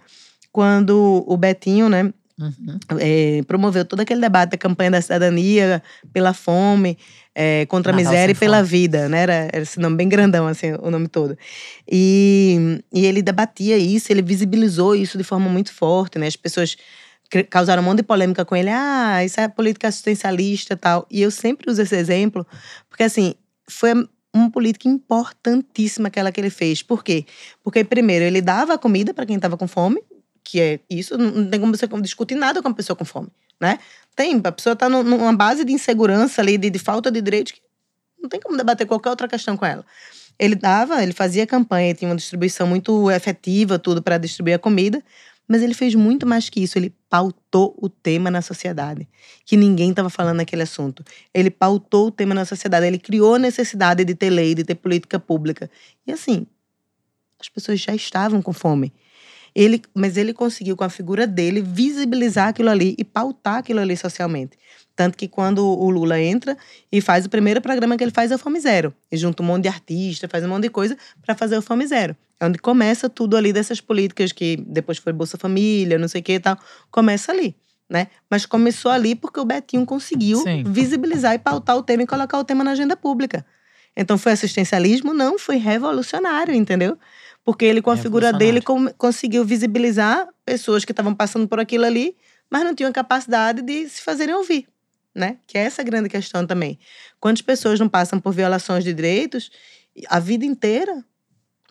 [0.52, 2.80] quando o Betinho, né, Uhum.
[3.02, 6.98] é, promoveu todo aquele debate da campanha da cidadania pela fome,
[7.36, 8.70] é, contra a Natal miséria e pela fome.
[8.70, 9.24] vida, né?
[9.24, 11.38] Era, era esse nome bem grandão, assim, o nome todo.
[11.92, 16.28] E, e ele debatia isso, ele visibilizou isso de forma muito forte, né?
[16.28, 16.78] As pessoas
[17.50, 18.70] causaram um monte de polêmica com ele.
[18.70, 21.06] Ah, isso é política assistencialista tal.
[21.10, 22.46] E eu sempre uso esse exemplo,
[22.90, 23.36] porque assim,
[23.70, 23.94] foi
[24.34, 26.82] uma política importantíssima aquela que ele fez.
[26.82, 27.26] Por quê?
[27.64, 30.02] Porque, primeiro, ele dava comida para quem estava com fome,
[30.44, 33.78] que é isso, não tem como você discutir nada com uma pessoa com fome, né?
[34.16, 37.62] Tem, a pessoa está numa base de insegurança ali, de, de falta de direito, que
[38.22, 39.86] não tem como debater qualquer outra questão com ela.
[40.38, 45.04] Ele dava, ele fazia campanha, tinha uma distribuição muito efetiva, tudo para distribuir a comida,
[45.48, 49.08] mas ele fez muito mais que isso, ele pautou o tema na sociedade,
[49.44, 51.04] que ninguém estava falando naquele assunto.
[51.34, 54.76] Ele pautou o tema na sociedade, ele criou a necessidade de ter lei, de ter
[54.76, 55.70] política pública.
[56.06, 56.46] E assim,
[57.40, 58.94] as pessoas já estavam com fome.
[59.56, 63.98] Ele, mas ele conseguiu, com a figura dele, visibilizar aquilo ali e pautar aquilo ali
[63.98, 64.58] socialmente.
[64.96, 66.58] Tanto que quando o Lula entra
[66.92, 68.94] e faz o primeiro programa que ele faz é o Fome Zero.
[69.12, 70.96] E junta um monte de artista, faz um monte de coisa
[71.26, 72.16] para fazer o Fome Zero.
[72.40, 76.24] É onde começa tudo ali dessas políticas que depois foi Bolsa Família, não sei o
[76.24, 76.58] que e tal.
[76.90, 77.56] Começa ali,
[77.90, 78.08] né?
[78.30, 80.64] Mas começou ali porque o Betinho conseguiu Sim.
[80.66, 83.46] visibilizar e pautar o tema e colocar o tema na agenda pública.
[83.96, 85.14] Então foi assistencialismo?
[85.14, 86.98] Não, foi revolucionário, entendeu?
[87.44, 88.62] Porque ele, com a figura dele,
[88.98, 92.16] conseguiu visibilizar pessoas que estavam passando por aquilo ali,
[92.50, 94.68] mas não tinham a capacidade de se fazerem ouvir,
[95.14, 95.38] né?
[95.48, 96.80] Que é essa grande questão também.
[97.20, 99.52] Quantas pessoas não passam por violações de direitos
[100.08, 101.04] a vida inteira,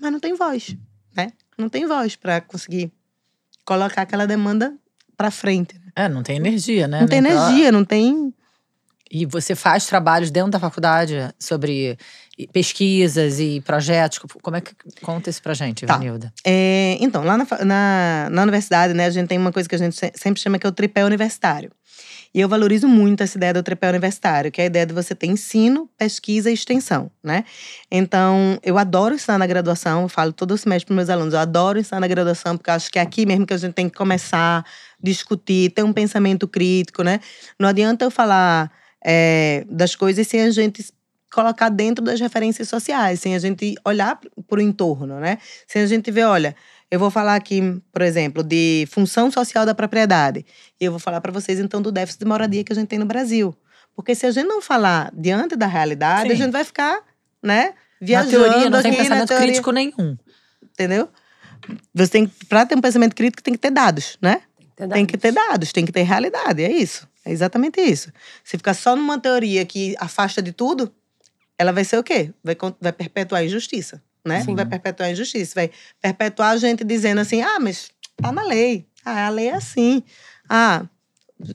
[0.01, 0.77] mas não tem voz,
[1.17, 1.33] né?
[1.57, 2.93] Não tem voz para conseguir
[3.65, 4.75] colocar aquela demanda
[5.17, 5.75] para frente.
[5.79, 5.93] né?
[5.97, 7.01] É, não tem energia, né?
[7.01, 8.33] Não tem energia, não tem
[9.11, 11.99] E você faz trabalhos dentro da faculdade sobre
[12.53, 14.19] pesquisas e projetos.
[14.43, 15.95] Como é que conta isso pra gente, Tá.
[15.95, 16.33] Ivanilda?
[16.45, 19.79] É, então, lá na, na, na universidade, né, a gente tem uma coisa que a
[19.79, 21.71] gente se- sempre chama que é o tripé universitário.
[22.35, 25.15] E eu valorizo muito essa ideia do tripé universitário, que é a ideia de você
[25.15, 27.45] ter ensino, pesquisa e extensão, né?
[27.91, 31.79] Então, eu adoro ensinar na graduação, eu falo todo semestre para meus alunos, eu adoro
[31.79, 34.65] ensinar na graduação, porque acho que é aqui mesmo que a gente tem que começar,
[35.03, 37.21] discutir, ter um pensamento crítico, né?
[37.59, 38.71] Não adianta eu falar
[39.05, 40.85] é, das coisas sem a gente
[41.33, 45.39] colocar dentro das referências sociais, sem a gente olhar para o entorno, né?
[45.67, 46.57] Sem a gente ver, olha,
[46.91, 47.61] eu vou falar aqui,
[47.93, 50.45] por exemplo, de função social da propriedade.
[50.81, 52.99] E eu vou falar para vocês, então, do déficit de moradia que a gente tem
[52.99, 53.55] no Brasil.
[53.95, 56.43] Porque se a gente não falar diante da realidade, a Sim.
[56.45, 57.01] gente vai ficar,
[57.43, 57.75] né?
[58.01, 60.17] Na Viajando teoria, não tem na pensamento crítico nenhum.
[60.63, 61.09] Entendeu?
[61.93, 64.43] Você tem, pra ter um pensamento crítico, tem que ter dados, né?
[64.93, 67.09] Tem que ter dados, tem que ter realidade, é isso.
[67.25, 68.13] É exatamente isso.
[68.45, 70.93] Se ficar só numa teoria que afasta de tudo,
[71.59, 72.33] ela vai ser o quê?
[72.43, 74.43] Vai, vai perpetuar a injustiça, né?
[74.43, 74.55] Sim.
[74.55, 75.53] Vai perpetuar a injustiça.
[75.55, 78.87] Vai perpetuar a gente dizendo assim, ah, mas tá na lei.
[79.05, 80.03] Ah, a lei é assim.
[80.49, 80.87] Ah,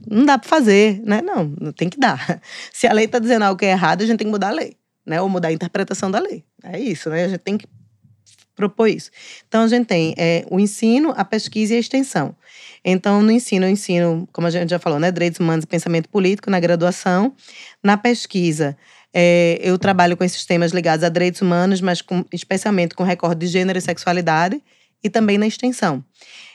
[0.09, 1.21] não dá pra fazer, né?
[1.21, 2.41] Não, não tem que dar.
[2.71, 4.51] Se a lei tá dizendo algo que é errado, a gente tem que mudar a
[4.51, 5.21] lei, né?
[5.21, 6.43] Ou mudar a interpretação da lei.
[6.63, 7.25] É isso, né?
[7.25, 7.67] A gente tem que
[8.55, 9.09] propor isso.
[9.47, 12.35] Então, a gente tem é, o ensino, a pesquisa e a extensão.
[12.85, 16.07] Então, no ensino, eu ensino, como a gente já falou, né, direitos humanos e pensamento
[16.09, 17.33] político na graduação.
[17.83, 18.77] Na pesquisa,
[19.13, 23.45] é, eu trabalho com esses temas ligados a direitos humanos, mas com, especialmente com recorde
[23.45, 24.61] de gênero e sexualidade,
[25.03, 26.03] e também na extensão.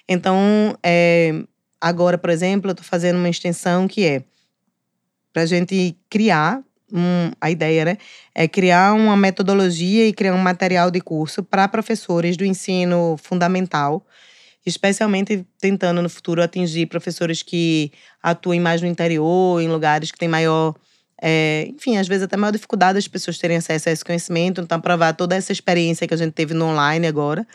[0.08, 1.44] Então, é,
[1.80, 4.22] agora, por exemplo, eu estou fazendo uma extensão que é
[5.32, 7.98] para a gente criar um, a ideia, né?
[8.34, 14.04] É criar uma metodologia e criar um material de curso para professores do ensino fundamental,
[14.64, 17.92] especialmente tentando no futuro atingir professores que
[18.22, 20.74] atuem mais no interior, em lugares que têm maior.
[21.22, 24.80] É, enfim, às vezes até maior dificuldade das pessoas terem acesso a esse conhecimento, então
[24.80, 27.46] provar toda essa experiência que a gente teve no online agora,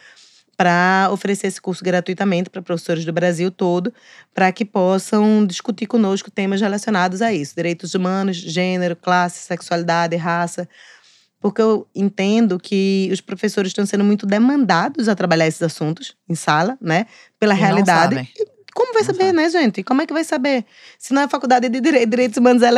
[0.56, 3.92] para oferecer esse curso gratuitamente para professores do Brasil todo,
[4.34, 10.68] para que possam discutir conosco temas relacionados a isso: direitos humanos, gênero, classe, sexualidade, raça.
[11.42, 16.36] Porque eu entendo que os professores estão sendo muito demandados a trabalhar esses assuntos em
[16.36, 17.06] sala, né?
[17.38, 18.16] Pela E não realidade.
[18.16, 18.30] sabem.
[18.76, 19.34] Como vai Não saber, sabe.
[19.34, 19.84] né, gente?
[19.84, 20.66] Como é que vai saber?
[20.98, 22.72] Se não é faculdade de Dire- Direitos Humanos é.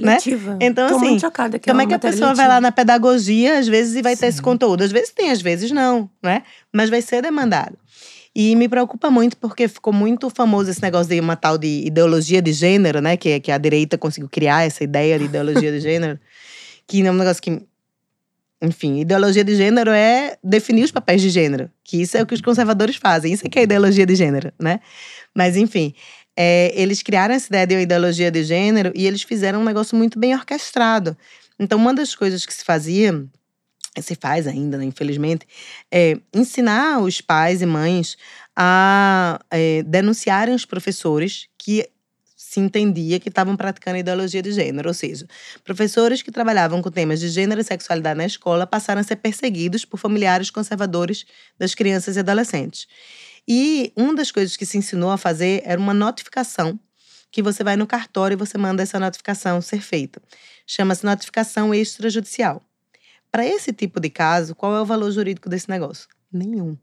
[0.00, 0.18] Né?
[0.60, 2.48] Então, Tô assim, muito chocada que Como é que a pessoa vai eletiva.
[2.54, 4.42] lá na pedagogia, às vezes, e vai ter esse Sim.
[4.44, 4.82] conteúdo?
[4.82, 6.42] Às vezes tem, às vezes não, né?
[6.72, 7.76] Mas vai ser demandado.
[8.34, 12.42] E me preocupa muito porque ficou muito famoso esse negócio de uma tal de ideologia
[12.42, 13.16] de gênero, né?
[13.16, 16.18] Que, que a direita conseguiu criar essa ideia de ideologia de gênero.
[16.86, 17.62] Que é um negócio que.
[18.64, 21.70] Enfim, ideologia de gênero é definir os papéis de gênero.
[21.84, 23.32] Que isso é o que os conservadores fazem.
[23.32, 24.80] Isso é que é ideologia de gênero, né?
[25.34, 25.94] Mas, enfim.
[26.36, 30.18] é, eles criaram essa ideia de ideologia de gênero e eles fizeram um negócio muito
[30.18, 31.16] bem orquestrado.
[31.58, 33.24] Então, uma das coisas que se fazia,
[34.00, 35.46] se faz ainda, né, infelizmente,
[35.92, 38.16] é ensinar os pais e mães
[38.56, 41.88] a é, denunciarem os professores que
[42.54, 45.26] se entendia que estavam praticando ideologia de gênero, ou seja,
[45.64, 49.84] professores que trabalhavam com temas de gênero e sexualidade na escola passaram a ser perseguidos
[49.84, 51.26] por familiares conservadores
[51.58, 52.86] das crianças e adolescentes.
[53.46, 56.78] E uma das coisas que se ensinou a fazer era uma notificação
[57.30, 60.22] que você vai no cartório e você manda essa notificação ser feita.
[60.64, 62.62] Chama-se notificação extrajudicial.
[63.32, 66.08] Para esse tipo de caso, qual é o valor jurídico desse negócio?
[66.32, 66.78] Nenhum.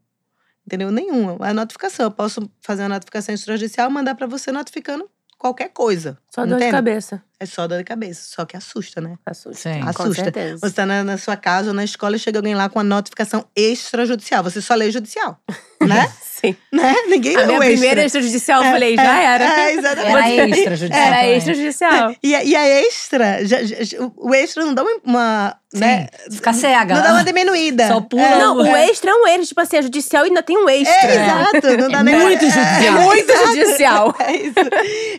[0.66, 0.90] Entendeu?
[0.92, 1.42] Nenhum.
[1.42, 2.04] A notificação.
[2.06, 5.08] Eu posso fazer uma notificação extrajudicial mandar para você notificando
[5.42, 6.16] qualquer coisa.
[6.30, 6.70] Só dor de Entende?
[6.70, 7.22] cabeça.
[7.42, 8.22] É só dor de cabeça.
[8.36, 9.16] Só que assusta, né?
[9.26, 9.54] Assusta.
[9.72, 9.80] Sim.
[9.80, 10.22] Com Assusta.
[10.24, 10.58] certeza.
[10.60, 12.84] Você está na, na sua casa ou na escola e chega alguém lá com a
[12.84, 14.44] notificação extrajudicial.
[14.44, 15.38] Você só lê judicial.
[15.82, 16.08] Né?
[16.22, 16.54] Sim.
[16.72, 16.94] né?
[17.08, 17.72] Ninguém A minha o extra.
[17.76, 19.44] primeira extrajudicial, eu falei, já era.
[19.62, 20.38] É, exatamente.
[20.38, 21.02] Era extrajudicial.
[21.08, 22.14] Era extrajudicial.
[22.22, 25.00] E, a- e a extra, já- já- o extra não dá uma.
[25.04, 26.06] uma, né?
[26.30, 26.94] Sim, fica cega.
[26.94, 27.88] Não dá uma diminuída.
[27.88, 28.90] Só pula É, Não, o É.
[28.90, 29.44] extra é um extra.
[29.46, 30.94] Tipo assim, a judicial ainda tem um extra.
[31.10, 31.76] É, exato.
[31.78, 32.78] Não dá É nem muito é, judicial.
[32.86, 34.14] É muito judicial.
[34.20, 34.54] É isso.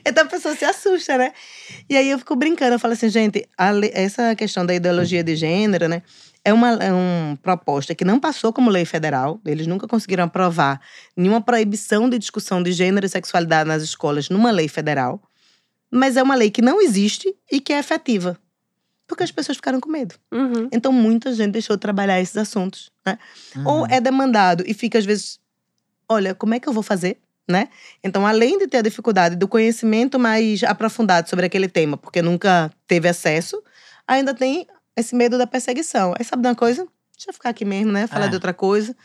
[0.06, 1.34] Então a pessoa se assusta, né?
[1.90, 5.36] E aí eu fico brincando, eu falo assim, gente, a essa questão da ideologia de
[5.36, 6.02] gênero, né?
[6.46, 9.40] É uma, é uma proposta que não passou como lei federal.
[9.46, 10.82] Eles nunca conseguiram aprovar
[11.16, 15.22] nenhuma proibição de discussão de gênero e sexualidade nas escolas numa lei federal.
[15.90, 18.38] Mas é uma lei que não existe e que é efetiva.
[19.08, 20.16] Porque as pessoas ficaram com medo.
[20.32, 20.68] Uhum.
[20.72, 23.18] Então muita gente deixou de trabalhar esses assuntos, né?
[23.56, 23.68] Uhum.
[23.68, 25.40] Ou é demandado e fica às vezes,
[26.10, 27.18] olha, como é que eu vou fazer?
[27.50, 27.68] Né?
[28.04, 32.72] Então, além de ter a dificuldade do conhecimento mais aprofundado sobre aquele tema, porque nunca
[32.88, 33.62] teve acesso,
[34.08, 36.14] ainda tem esse medo da perseguição.
[36.18, 36.88] Aí sabe de uma coisa?
[37.16, 38.08] Deixa eu ficar aqui mesmo, né?
[38.08, 38.30] Falar É.
[38.30, 38.96] de outra coisa.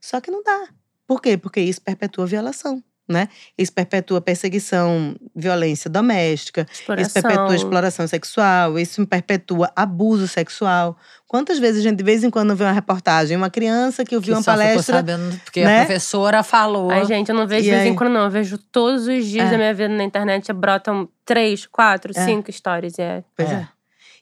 [0.00, 0.68] Só que não dá.
[1.06, 1.36] Por quê?
[1.36, 3.28] Porque isso perpetua a violação, né?
[3.58, 7.22] Isso perpetua perseguição, violência doméstica, isso Exploração.
[7.22, 10.96] perpetua exploração sexual, isso perpetua abuso sexual.
[11.26, 14.34] Quantas vezes a gente de vez em quando vê uma reportagem, uma criança que ouviu
[14.34, 15.82] Que uma palestra sabendo porque né?
[15.82, 16.90] a professora falou.
[16.90, 17.88] Ai, gente, eu não vejo E de vez aí?
[17.88, 18.24] em quando, não.
[18.24, 19.50] Eu vejo todos os dias É.
[19.50, 20.52] da minha vida na internet.
[20.52, 22.24] Brotam três, quatro, É.
[22.24, 22.98] cinco histórias.
[22.98, 23.54] É Pois É.
[23.54, 23.68] é.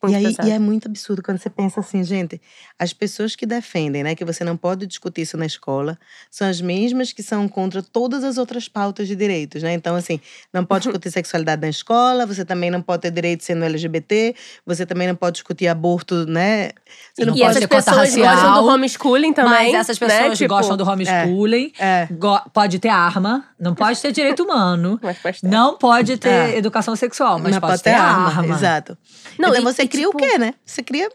[0.03, 0.49] Muito E aí pesado.
[0.49, 2.41] e é muito absurdo quando você pensa assim, gente,
[2.79, 5.99] as pessoas que defendem, né, que você não pode discutir isso na escola,
[6.31, 9.73] são as mesmas que são contra todas as outras pautas de direitos, né?
[9.75, 10.21] Então assim,
[10.53, 14.35] não pode discutir sexualidade na escola, você também não pode ter direito sendo LGBT,
[14.67, 16.71] você também não pode discutir aborto, né?
[17.15, 19.73] Você não e pode essas ter pessoas racial, gostam do homeschooling também.
[19.73, 20.07] Mas essas né?
[20.09, 21.73] pessoas Tipo, gostam do homeschooling.
[21.79, 22.07] É.
[22.11, 24.99] go- pode ter arma, não pode ter direito humano.
[25.03, 25.49] Mas pode ter.
[25.49, 26.57] Não pode ter É.
[26.59, 28.47] educação sexual, mas não pode, ter arma.
[28.55, 28.97] Exato.
[29.39, 30.55] Não, então e- você cria tipo, o quê, né?
[30.65, 31.09] Você cria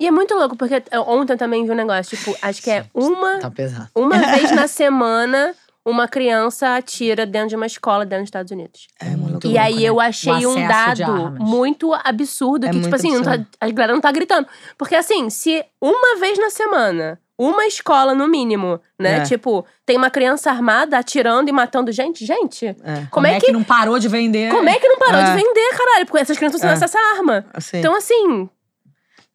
[0.00, 2.70] E é muito louco, porque eu- ontem eu também vi um negócio, tipo, acho que
[2.70, 3.88] é uma, Tá pesado.
[3.96, 4.10] uma
[4.46, 8.86] vez na semana uma criança atira dentro de uma escola dentro dos Estados Unidos.
[9.00, 9.46] é Muito.
[9.48, 9.88] E aí louco, né?
[9.88, 12.66] eu achei um de dado muito absurdo.
[12.66, 13.48] É que, tipo assim, não tá- absurdo.
[13.60, 14.46] a galera não tá gritando.
[14.76, 19.18] Porque assim, se uma vez na semana, uma escola no mínimo, né?
[19.18, 19.20] É.
[19.22, 22.66] Tipo, tem uma criança armada atirando e matando gente, gente.
[22.66, 22.74] É.
[23.10, 23.52] Como, é que.
[23.52, 24.50] não parou de vender?
[24.50, 25.24] Como é que não parou É.
[25.24, 26.06] de vender, caralho?
[26.06, 27.04] Porque essas crianças estão É.
[27.04, 27.46] à arma.
[27.54, 28.48] Assim, Então, assim,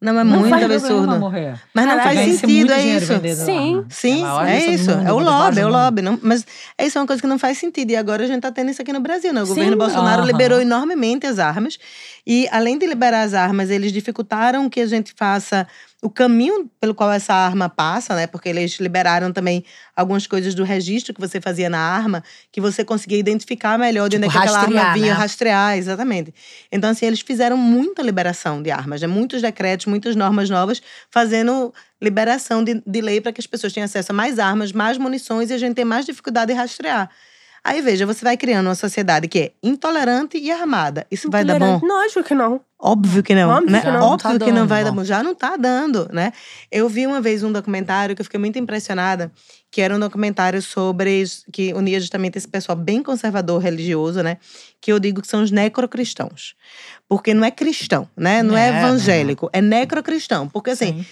[0.02, 1.18] não é Não muito absurdo.
[1.18, 1.58] morrer.
[1.74, 3.14] Mas não Caralho, faz sentido, é isso.
[3.46, 3.70] Sim.
[3.76, 3.86] arma.
[3.90, 4.92] Sim, é do isso.
[4.92, 6.02] É o lobby, é o lobby.
[6.02, 6.46] Não, mas
[6.82, 7.90] isso é uma coisa que não faz sentido.
[7.92, 9.42] E agora a gente tá tendo isso aqui no Brasil, né?
[9.42, 9.78] O governo Sim.
[9.78, 10.28] Bolsonaro Aham.
[10.30, 11.80] liberou enormemente as armas.
[12.28, 15.66] E além de liberar as armas, eles dificultaram que a gente faça
[16.04, 18.28] o caminho pelo qual essa arma passa, né?
[18.28, 19.64] Porque eles liberaram também
[19.96, 24.18] algumas coisas do registro que você fazia na arma, que você conseguia identificar melhor de
[24.18, 25.12] onde Tipo, é que aquela arma vinha, né?
[25.14, 26.34] rastrear, exatamente.
[26.70, 29.08] Então, assim, eles fizeram muita liberação de armas, né?
[29.08, 33.86] Muitos decretos, muitas normas novas, fazendo liberação de, de lei para que as pessoas tenham
[33.86, 37.10] acesso a mais armas, mais munições e a gente tem mais dificuldade em rastrear.
[37.66, 41.08] Aí, veja, você vai criando uma sociedade que é intolerante e armada.
[41.10, 41.80] Isso vai dar bom?
[41.82, 42.60] Lógico que não.
[42.78, 43.80] Óbvio que não, Óbvio né?
[43.80, 44.02] que não.
[44.02, 45.06] Óbvio Tá que não vai dar bom.
[45.06, 46.34] Já não tá dando, né?
[46.70, 49.32] Eu vi uma vez um documentário que eu fiquei muito impressionada,
[49.72, 51.24] que era um documentário sobre
[51.54, 54.38] que unia justamente esse pessoal bem conservador religioso, né?
[54.82, 56.56] Que eu digo que são os necrocristãos.
[57.08, 58.44] Porque não é cristão, né?
[58.44, 58.80] Não é, É, não.
[58.80, 60.50] evangélico, é necrocristão.
[60.50, 61.06] Porque assim, Sim.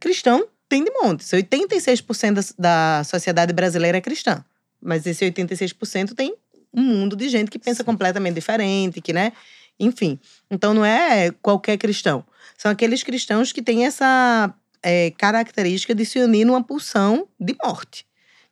[0.00, 1.22] cristão tem de monte.
[1.24, 4.42] 86% da, da sociedade brasileira é cristã.
[4.80, 6.34] Mas esse 86% tem
[6.72, 9.32] um mundo de gente que pensa completamente diferente, que, né?
[9.78, 10.18] Enfim.
[10.50, 12.24] Então não é qualquer cristão.
[12.56, 18.06] São aqueles cristãos que têm essa é, característica de se unir numa pulsão de morte,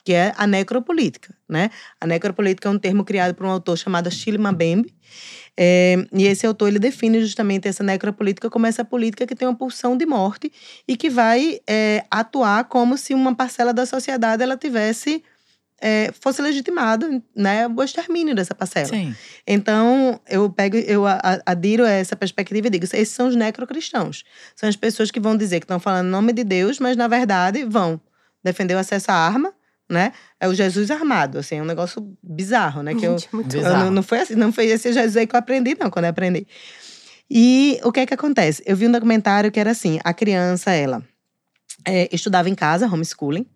[0.05, 1.71] que é a necropolítica, né?
[2.01, 4.95] A necropolítica é um termo criado por um autor chamado Achille Mbembe,
[5.61, 9.57] é, e esse autor ele define justamente essa necropolítica como essa política que tem uma
[9.57, 10.53] pulsão de morte
[10.87, 15.23] e que vai é, atuar como se uma parcela da sociedade ela tivesse
[15.81, 18.89] é, fosse legitimado né, o extermínio dessa parcela.
[18.89, 19.15] Sim.
[19.47, 21.05] Então, eu pego, eu
[21.47, 24.25] adiro a essa perspectiva e digo: esses são os necrocristãos.
[24.57, 27.07] São as pessoas que vão dizer que estão falando em nome de Deus, mas na
[27.07, 28.01] verdade vão
[28.43, 29.53] defender o acesso à arma,
[29.89, 30.13] né?
[30.41, 32.95] É o Jesus armado, assim, é um negócio bizarro, né?
[32.95, 33.85] Que eu, muito eu Bizarro.
[33.85, 36.11] não, não foi assim, não foi esse Jesus aí que eu aprendi, não, quando eu
[36.11, 36.47] aprendi.
[37.31, 38.63] E o que é que acontece?
[38.67, 41.03] Eu vi um documentário que era assim: a criança, ela.
[41.85, 43.47] É, estudava em casa, homeschooling,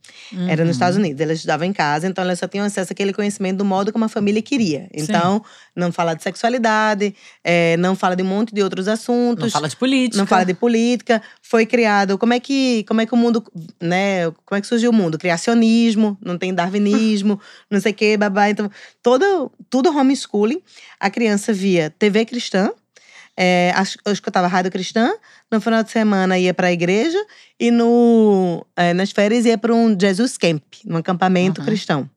[0.49, 0.69] era Uhum.
[0.69, 1.21] nos Estados Unidos.
[1.21, 4.09] Ela estudava em casa, então ela só tinha acesso àquele conhecimento do modo como a
[4.09, 4.89] família queria.
[4.93, 9.45] Então, não fala de sexualidade, é, não fala de um monte de outros assuntos.
[9.45, 10.19] Não fala de política.
[10.19, 11.21] Não fala de política.
[11.43, 12.17] Foi criado.
[12.17, 13.45] Como é que, como é que o mundo,
[13.81, 14.31] né?
[14.45, 15.19] Como é que surgiu o mundo?
[15.19, 18.49] Criacionismo, não tem darwinismo, não sei o quê, babá.
[18.49, 18.71] Então,
[19.03, 20.63] todo, tudo homeschooling.
[20.99, 22.73] A criança via TV cristã,
[23.37, 25.13] é, as- eu escutava rádio cristã,
[25.51, 27.19] no final de semana ia para a igreja
[27.59, 31.67] e no, é, nas férias ia para um Jesus Camp, um acampamento Uhum.
[31.67, 32.11] cristão.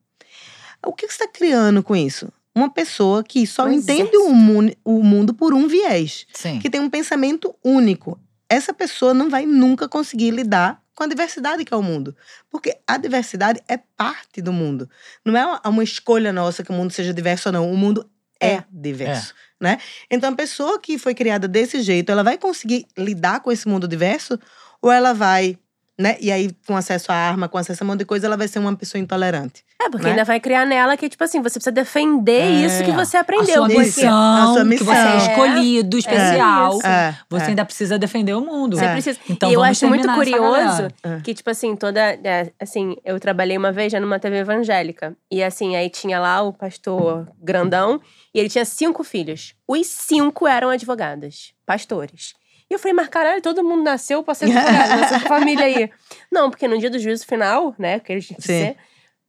[0.84, 2.32] O que que você está criando com isso?
[2.54, 6.58] Uma pessoa que só Um entende o, mu- o mundo por um viés Sim.
[6.58, 8.18] que tem um pensamento único.
[8.48, 12.16] Essa pessoa não vai nunca conseguir lidar com a diversidade que é o mundo.
[12.48, 14.88] Porque a diversidade é parte do mundo.
[15.24, 17.70] Não é uma- escolha nossa que o mundo seja diverso ou não.
[17.70, 18.08] O mundo
[18.40, 18.64] é, É.
[18.70, 19.34] diverso.
[19.60, 19.78] Né?
[20.10, 23.88] Então, a pessoa que foi criada desse jeito, ela vai conseguir lidar com esse mundo
[23.88, 24.38] diverso?
[24.82, 25.58] Ou ela vai,
[25.98, 26.16] né?
[26.20, 28.46] E aí, com acesso à arma, com acesso a um monte de coisa, ela vai
[28.48, 29.64] ser uma pessoa intolerante.
[29.80, 30.10] É, porque né?
[30.10, 32.50] ainda vai criar nela que, tipo assim, você precisa defender É.
[32.66, 33.54] isso que você A aprendeu.
[33.54, 35.30] sua porque- missão, A sua que você é missão.
[35.30, 36.78] escolhido, especial.
[36.78, 36.86] isso.
[36.86, 37.48] É, Você é.
[37.48, 38.76] ainda precisa defender o mundo.
[38.76, 38.92] Você É.
[38.92, 39.18] precisa.
[39.28, 40.88] Então e eu acho muito curioso.
[41.02, 41.20] É.
[41.22, 42.00] que, tipo assim, toda.
[42.00, 45.14] é, assim, eu trabalhei uma vez já numa TV evangélica.
[45.30, 48.00] E assim, aí tinha lá o pastor grandão
[48.34, 49.54] e ele tinha cinco filhos.
[49.68, 52.34] Os cinco eram advogados, pastores.
[52.70, 55.90] E eu falei, mas caralho, todo mundo nasceu pra ser advogado, nessa família aí.
[56.30, 58.60] Não, porque no dia do juízo final, né, que eles tinham que Sim.
[58.66, 58.76] ser,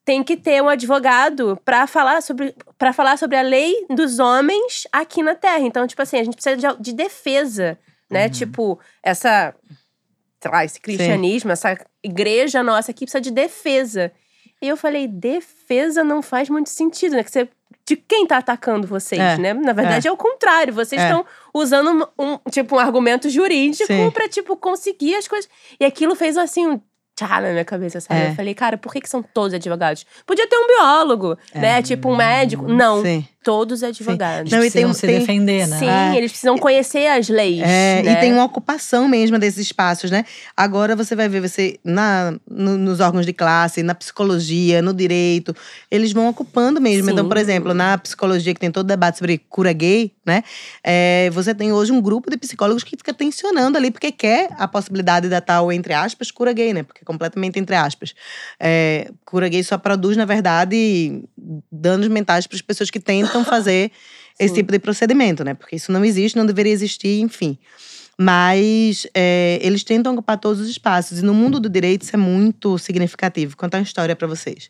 [0.03, 4.87] tem que ter um advogado pra falar sobre para falar sobre a lei dos homens
[4.91, 5.59] aqui na Terra.
[5.59, 7.77] Então, tipo assim, a gente precisa de, de defesa,
[8.09, 8.23] né?
[8.25, 8.29] Uhum.
[8.29, 9.53] Tipo, essa
[10.39, 14.11] sei lá, esse cristianismo, essa igreja nossa aqui precisa de defesa.
[14.61, 17.23] E eu falei, defesa não faz muito sentido, né?
[17.23, 17.49] Que você,
[17.85, 19.53] de quem tá atacando vocês, É, né?
[19.53, 21.09] Na verdade é, o contrário, vocês É.
[21.57, 24.11] usando um, tipo um argumento jurídico Sim.
[24.11, 25.49] pra tipo conseguir as coisas.
[25.79, 26.81] E aquilo fez assim um
[27.17, 28.19] tchá na minha cabeça, sabe?
[28.21, 28.29] É.
[28.29, 30.05] Eu falei, cara, por que, que são todos advogados?
[30.25, 31.81] Podia ter um biólogo, né?
[31.81, 32.67] Tipo um médico.
[32.67, 33.27] Não, Sim.
[33.47, 34.51] Todos advogados.
[34.51, 35.79] Não, e precisam tem se tem- defender, né?
[35.79, 36.17] Sim, É.
[36.17, 37.61] eles precisam conhecer as leis.
[37.63, 38.11] É, né?
[38.11, 40.25] E tem uma ocupação mesmo desses espaços, né?
[40.55, 45.55] Agora você vai ver, você na, no- nos órgãos de classe, na psicologia, no direito,
[45.89, 47.09] eles vão ocupando mesmo.
[47.09, 47.29] Então, Sim.
[47.29, 50.43] por exemplo, na psicologia, que tem todo debate sobre cura gay, né?
[50.83, 54.67] É, você tem hoje um grupo de psicólogos que fica tensionando ali, porque quer a
[54.67, 56.83] possibilidade da tal, entre aspas, cura gay, né?
[56.83, 58.13] Porque é completamente entre aspas.
[58.59, 61.23] É, cura gay só produz, na verdade,
[61.71, 63.91] danos mentais para as pessoas que tentam fazer
[64.39, 64.55] esse Sim.
[64.55, 65.53] tipo de procedimento, né?
[65.53, 67.57] Porque isso não existe, não deveria existir, enfim.
[68.19, 71.19] Mas é, eles tentam ocupar todos os espaços.
[71.19, 73.51] E no mundo do direito isso é muito significativo.
[73.51, 74.69] Vou contar uma história para vocês.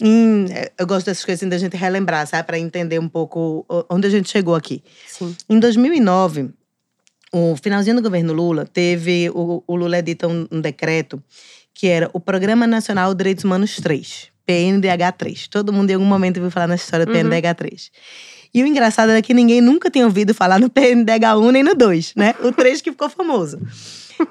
[0.00, 2.46] É, eu gosto dessas coisas assim, da gente relembrar, sabe?
[2.46, 4.82] Para entender um pouco onde a gente chegou aqui.
[5.08, 5.36] Sim.
[5.48, 6.50] Em 2009,
[7.32, 11.22] o finalzinho do governo Lula, teve o, o Lula edita um, um decreto
[11.74, 15.48] que era o Programa Nacional de Direitos Humanos 3, PNDH3.
[15.50, 17.18] Todo mundo em algum momento ouviu falar nessa história do Uhum.
[17.18, 17.90] PNDH3.
[18.54, 22.14] E o engraçado era que ninguém nunca tinha ouvido falar no PNDH1 nem no 2,
[22.16, 22.34] né?
[22.42, 23.60] O 3 que ficou famoso.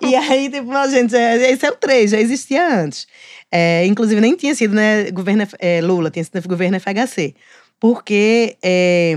[0.02, 3.08] E aí, tipo, a gente, é, esse é o 3, já existia antes.
[3.52, 7.36] É, inclusive, nem tinha sido né, governo é, Lula, tinha sido governo FHC.
[7.80, 9.16] Porque é,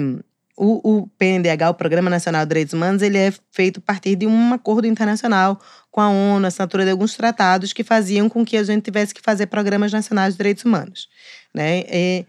[0.63, 4.27] o, o PNDH, o Programa Nacional de Direitos Humanos, ele é feito a partir de
[4.27, 5.59] um acordo internacional
[5.91, 9.15] com a ONU, a assinatura de alguns tratados que faziam com que a gente tivesse
[9.15, 11.09] que fazer programas nacionais de direitos humanos.
[11.55, 11.85] Né?
[11.91, 12.27] E,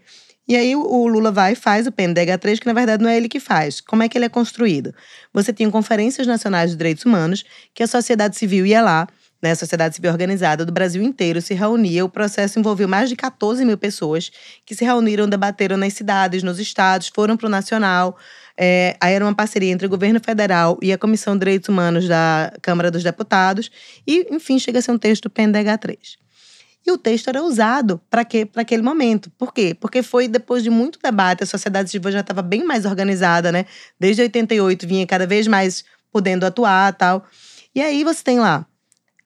[0.48, 3.28] e aí o- Lula vai e faz o PNDH3, que na verdade não é ele
[3.28, 3.80] que faz.
[3.82, 4.94] Como é que ele é construído?
[5.34, 9.06] Você tinha conferências nacionais de direitos humanos, que a sociedade civil ia lá,
[9.42, 12.04] né, sociedade civil organizada do Brasil inteiro se reunia.
[12.04, 14.30] O processo envolveu mais de 14 mil pessoas
[14.64, 18.16] que se reuniram, debateram nas cidades, nos estados, foram para o nacional.
[18.56, 22.06] É, aí era uma parceria entre o governo federal e a Comissão de Direitos Humanos
[22.06, 23.68] da Câmara dos Deputados.
[24.06, 26.22] E, enfim, chega a ser um texto do PNDH3.
[26.84, 28.44] E o texto era usado para quê?
[28.44, 29.30] Para aquele momento.
[29.38, 29.76] Por quê?
[29.78, 33.66] Porque foi depois de muito debate, a sociedade civil já estava bem mais organizada, né?
[33.98, 37.24] Desde 88 vinha cada vez mais podendo atuar tal.
[37.72, 38.66] E aí você tem lá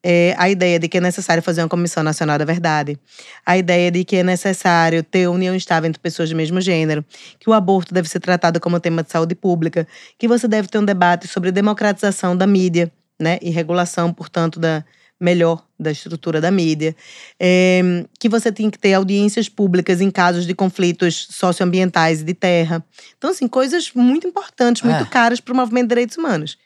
[0.08, 2.96] é, a ideia de que é necessário fazer uma Comissão Nacional da Verdade,
[3.44, 7.04] a ideia de que é necessário ter união estável entre pessoas do mesmo gênero,
[7.40, 9.84] que o aborto deve ser tratado como tema de saúde pública,
[10.16, 14.84] que você deve ter um debate sobre democratização da mídia, né, e regulação, portanto, da
[15.18, 16.94] melhor da estrutura da mídia,
[17.40, 22.34] é, que você tem que ter audiências públicas em casos de conflitos socioambientais e de
[22.34, 22.84] terra.
[23.18, 25.06] Então, assim, coisas muito importantes, muito É.
[25.06, 26.56] caras para o movimento de direitos humanos.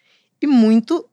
[0.43, 1.07] E muito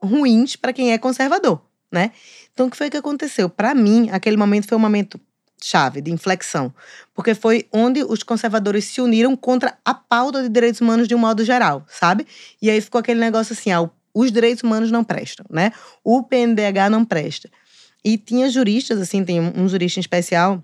[0.00, 1.60] ruins para quem é conservador
[1.92, 2.10] né?
[2.52, 3.48] Então, o que foi que aconteceu?
[3.48, 5.20] Para mim, aquele momento foi um momento
[5.62, 6.74] chave de inflexão,
[7.14, 11.18] porque foi onde os conservadores se uniram contra a pauta de direitos humanos de um
[11.18, 12.26] modo geral, sabe?
[12.60, 15.72] E aí ficou aquele negócio assim, ah, os direitos humanos não prestam, né?
[16.02, 17.48] O PNDH não presta.
[18.04, 20.62] E tinha juristas, assim, tem um jurista em especial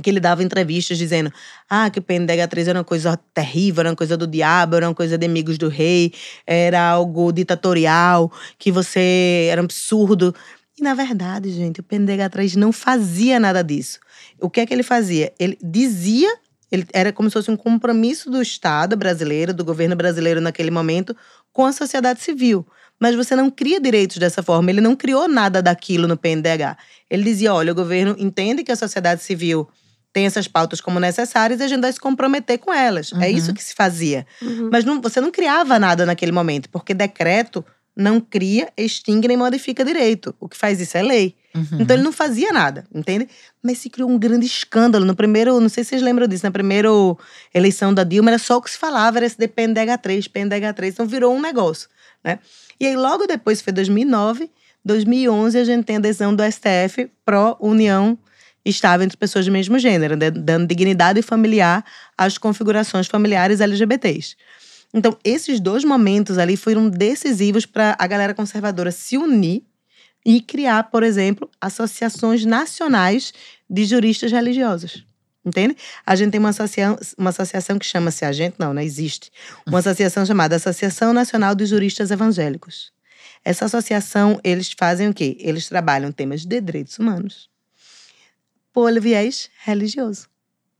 [0.00, 1.30] que ele dava entrevistas dizendo
[1.68, 4.94] ah, que o PNDH3 era uma coisa terrível, era uma coisa do diabo, era uma
[4.94, 6.12] coisa de amigos do rei,
[6.46, 10.34] era algo ditatorial, que você era um absurdo.
[10.78, 14.00] E na verdade, gente, o PNDH3 não fazia nada disso.
[14.40, 15.32] O que é que ele fazia?
[15.38, 16.34] Ele dizia,
[16.70, 21.14] ele era como se fosse um compromisso do Estado brasileiro, do governo brasileiro naquele momento,
[21.52, 22.66] com a sociedade civil.
[22.98, 24.70] Mas você não cria direitos dessa forma.
[24.70, 26.78] Ele não criou nada daquilo no PNDH.
[27.10, 29.68] Ele dizia: olha, o governo entende que a sociedade civil
[30.12, 33.12] tem essas pautas como necessárias e a gente vai se comprometer com elas.
[33.14, 33.36] É Uhum.
[33.36, 34.26] isso que se fazia.
[34.42, 34.68] Uhum.
[34.70, 37.64] Mas não- você não criava nada naquele momento, porque decreto
[37.96, 40.34] não cria, extingue nem modifica direito.
[40.40, 41.34] O que faz isso é lei.
[41.54, 41.78] Uhum.
[41.80, 43.28] Então ele não fazia nada, entende?
[43.62, 45.04] Mas se criou um grande escândalo.
[45.04, 46.88] No primeiro, não sei se vocês lembram disso, na primeira
[47.54, 50.88] eleição da Dilma era só o que se falava, era esse de PNDH3, PNDH3.
[50.94, 51.88] Então virou um negócio,
[52.24, 52.38] né?
[52.80, 54.50] E aí logo depois, foi 2009,
[54.84, 58.18] 2011, a gente tem a adesão do STF pró-união
[58.64, 61.84] estável entre pessoas do mesmo gênero, dando dignidade familiar
[62.16, 64.36] às configurações familiares LGBTs.
[64.94, 69.64] Então, esses dois momentos ali foram decisivos para a galera conservadora se unir
[70.24, 73.32] e criar, por exemplo, associações nacionais
[73.68, 75.04] de juristas religiosos.
[75.44, 75.76] Entende?
[76.06, 78.84] A gente tem uma associação, uma associação que chama-se, a gente não, né?
[78.84, 79.32] Existe.
[79.66, 82.92] Uma associação chamada Associação Nacional dos Juristas Evangélicos.
[83.44, 85.36] Essa associação, eles fazem o quê?
[85.40, 87.51] Eles trabalham temas de direitos humanos
[88.72, 90.26] por viés religioso.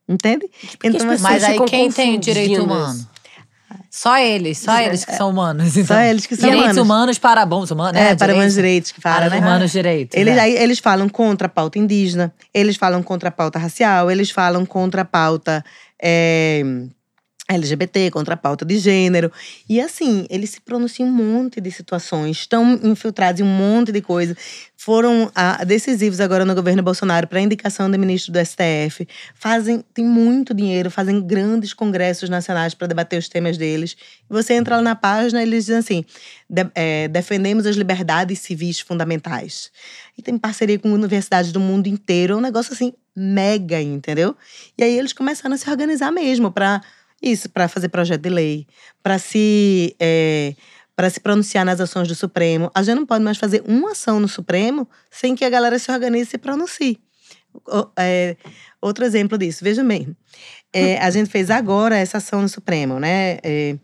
[0.08, 0.50] Entende?
[0.78, 3.12] pessoas Mas aí quem tem direito humano?
[3.90, 5.76] Só eles, só eles que são humanos.
[5.76, 5.96] Então.
[5.96, 6.90] Só eles que são direitos humanos.
[6.90, 8.00] humanos para bons humanos.
[8.00, 8.16] É, né?
[8.16, 9.38] para humanos Direitos- que fala, para né?
[9.38, 10.18] humanos direitos.
[10.18, 10.40] Eles, é.
[10.40, 14.64] aí, eles falam contra a pauta indígena, eles falam contra a pauta racial, eles falam
[14.64, 15.64] contra a pauta
[16.02, 16.62] é,
[17.52, 19.30] LGBT, contra a pauta de gênero.
[19.68, 24.00] E assim, eles se pronunciam um monte de situações, estão infiltrados em um monte de
[24.00, 24.36] coisa.
[24.76, 29.06] Foram ah, decisivos agora no governo Bolsonaro para a indicação do ministro do STF.
[29.34, 33.96] Fazem, tem muito dinheiro, fazem grandes congressos nacionais para debater os temas deles.
[34.28, 36.04] Você entra lá na página e eles dizem assim:
[36.50, 39.70] de- é, defendemos as liberdades civis fundamentais.
[40.18, 44.36] E tem parceria com universidades do mundo inteiro, é um negócio assim mega, entendeu?
[44.76, 46.82] E aí eles começaram a se organizar mesmo para
[47.22, 48.66] isso, para fazer projeto de lei,
[49.02, 50.54] para se é,
[51.10, 52.70] se pronunciar nas ações do Supremo.
[52.74, 55.90] A gente não pode mais fazer uma ação no Supremo sem que a galera se
[55.90, 56.98] organize e se pronuncie.
[57.66, 58.36] O- é,
[58.80, 60.16] outro exemplo disso, veja bem.
[60.72, 63.38] É, a gente fez agora essa ação no Supremo, né?
[63.42, 63.76] É,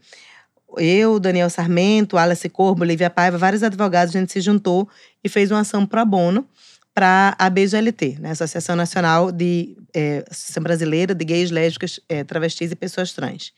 [0.76, 4.88] eu, Daniel Sarmento, Alice Corbo, Lívia Paiva, vários advogados, a gente se juntou
[5.24, 6.46] e fez uma ação pro bono
[6.94, 8.30] para a BGLT, né?
[8.32, 13.52] Associação Nacional de é, Associação Brasileira de Gays, Lésbicas, é, Travestis e Pessoas Trans.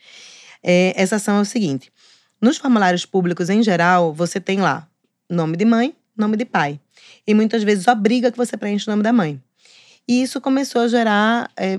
[0.62, 1.92] É, essa ação é o seguinte:
[2.40, 4.88] nos formulários públicos em geral, você tem lá
[5.28, 6.80] nome de mãe, nome de pai.
[7.26, 9.40] E muitas vezes obriga que você preencha o nome da mãe.
[10.08, 11.50] E isso começou a gerar.
[11.56, 11.78] é,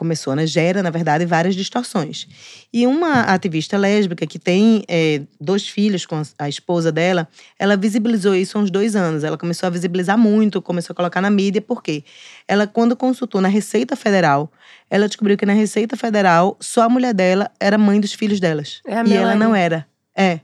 [0.00, 0.46] começou, né?
[0.46, 2.26] Gera, na verdade, várias distorções.
[2.72, 7.28] E uma ativista lésbica que tem é, dois filhos com a esposa dela,
[7.58, 9.24] ela visibilizou isso há uns dois anos.
[9.24, 12.02] Ela começou a visibilizar muito, começou a colocar na mídia, por quê?
[12.48, 14.50] Ela, quando consultou na Receita Federal,
[14.88, 18.80] ela descobriu que na Receita Federal, só a mulher dela era mãe dos filhos delas.
[18.86, 19.86] É a e ela não era.
[20.16, 20.40] É.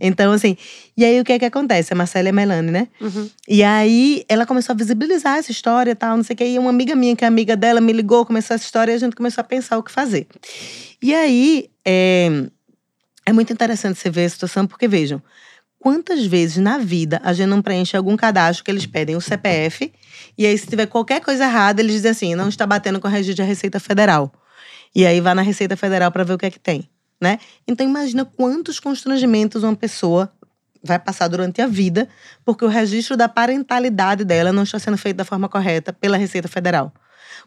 [0.00, 0.56] Então, assim,
[0.96, 1.92] e aí o que é que acontece?
[1.92, 2.88] A Marcela e a Melanie, né?
[3.00, 3.30] Uhum.
[3.48, 6.44] E aí ela começou a visibilizar essa história e tal, não sei o que.
[6.44, 8.98] E uma amiga minha, que é amiga dela, me ligou, começou essa história e a
[8.98, 10.26] gente começou a pensar o que fazer.
[11.00, 12.46] E aí é,
[13.24, 15.22] é muito interessante você ver a situação, porque vejam,
[15.78, 19.92] quantas vezes na vida a gente não preenche algum cadastro que eles pedem o CPF,
[20.36, 23.10] e aí se tiver qualquer coisa errada, eles dizem assim, não está batendo com o
[23.10, 24.32] registro da Receita Federal.
[24.94, 26.88] E aí vai na Receita Federal para ver o que é que tem,
[27.20, 27.38] né?
[27.66, 30.32] Então imagina quantos constrangimentos uma pessoa
[30.82, 32.08] vai passar durante a vida,
[32.44, 36.48] porque o registro da parentalidade dela não está sendo feito da forma correta pela Receita
[36.48, 36.92] Federal.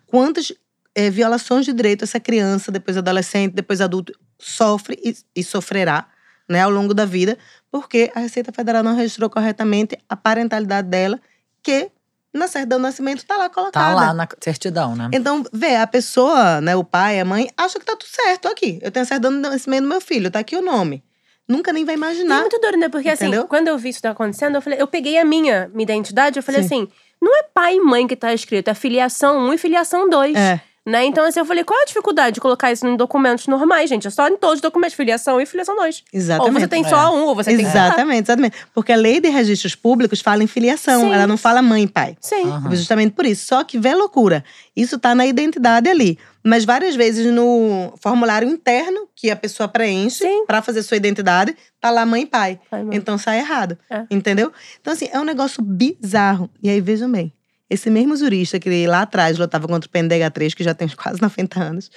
[0.06, 0.52] Quantas
[0.94, 6.08] eh, violações de direito essa criança, depois adolescente, depois adulto, sofre e, e sofrerá
[6.50, 7.38] né, ao longo da vida,
[7.72, 11.20] porque a Receita Federal não registrou corretamente a parentalidade dela,
[11.62, 11.92] que
[12.34, 13.88] na certidão de nascimento está lá colocada.
[13.90, 15.10] Tá lá na certidão, né?
[15.14, 18.80] Então, vê, a pessoa, né, o pai, a mãe, acha que tá tudo certo aqui.
[18.82, 21.04] Eu tenho a certidão de nascimento do meu filho, tá aqui o nome.
[21.48, 22.42] Nunca nem vai E é imaginar.
[22.42, 22.90] muito doido, né?
[22.90, 23.40] Porque Entendeu?
[23.42, 26.38] assim, quando eu vi isso tá acontecendo, eu falei, eu peguei a minha, minha identidade,
[26.38, 26.84] eu falei Sim.
[26.84, 26.88] assim,
[27.20, 30.36] não é pai e mãe que tá escrito, é filiação 1 e filiação 2.
[30.38, 30.62] É.
[30.90, 31.06] Né?
[31.06, 34.08] Então, assim, eu falei, qual é a dificuldade de colocar isso em documentos normais, gente?
[34.08, 36.04] É só em todos os documentos, filiação 1 e filiação 2.
[36.12, 36.48] Exatamente.
[36.56, 36.90] Ou você tem É.
[36.90, 38.58] só um, ou você tem Exatamente, exatamente.
[38.74, 41.14] Porque a lei de registros públicos fala em filiação, Sim.
[41.14, 42.18] ela não fala mãe e pai.
[42.20, 42.50] Sim.
[42.50, 42.72] Aham.
[42.72, 43.46] Justamente por isso.
[43.46, 44.44] Só que vê loucura.
[44.76, 46.18] Isso tá na identidade ali.
[46.44, 51.92] Mas várias vezes no formulário interno que a pessoa preenche para fazer sua identidade, tá
[51.92, 52.60] lá mãe e pai.
[52.72, 52.88] Mãe.
[52.94, 53.78] Então sai errado.
[53.92, 54.06] É.
[54.10, 54.52] Entendeu?
[54.82, 56.50] Então, assim, é um negócio bizarro.
[56.64, 57.32] E aí, vejam bem.
[57.70, 61.60] Esse mesmo jurista que lá atrás lutava contra o PNDH3, que já tem quase 90
[61.62, 61.92] anos.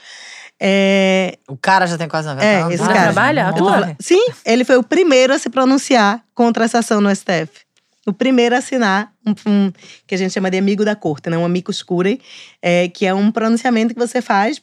[0.61, 2.75] É, O cara já tem quase 90 É, anos.
[2.75, 3.13] esse Ah, cara.
[3.13, 3.97] trabalha?
[4.01, 7.51] sim, ele foi o primeiro a se pronunciar contra essa ação no STF.
[8.07, 9.73] O primeiro a assinar um, um-
[10.07, 11.39] que a gente chama de amigo da corte, né?
[11.39, 12.21] um amicus curiae,
[12.61, 14.61] é, que é um pronunciamento que você faz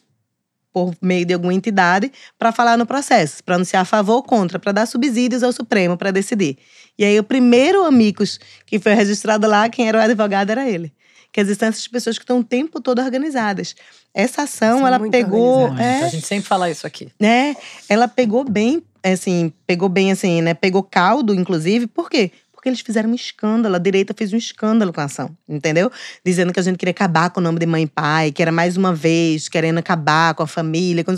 [0.72, 4.70] por meio de alguma entidade para falar no processo, pronunciar a favor ou contra, para
[4.72, 6.58] dar subsídios ao Supremo para decidir.
[6.98, 10.92] E aí o primeiro amicus que foi registrado lá, quem era o advogado era ele.
[11.34, 13.74] Dizer, são essas pessoas que estão o tempo todo organizadas.
[14.12, 15.68] Essa ação, São ela pegou.
[15.78, 17.08] é, A gente sempre fala isso aqui.
[17.20, 17.54] né?
[17.88, 20.54] Ela pegou bem, assim, pegou bem assim, né?
[20.54, 21.86] Pegou caldo, inclusive.
[21.86, 22.32] Por quê?
[22.52, 23.76] Porque eles fizeram um escândalo.
[23.76, 25.90] A direita fez um escândalo com a ação, entendeu?
[26.24, 28.52] Dizendo que a gente queria acabar com o nome de mãe e pai, que era
[28.52, 31.02] mais uma vez querendo acabar com a família.
[31.04, 31.12] com...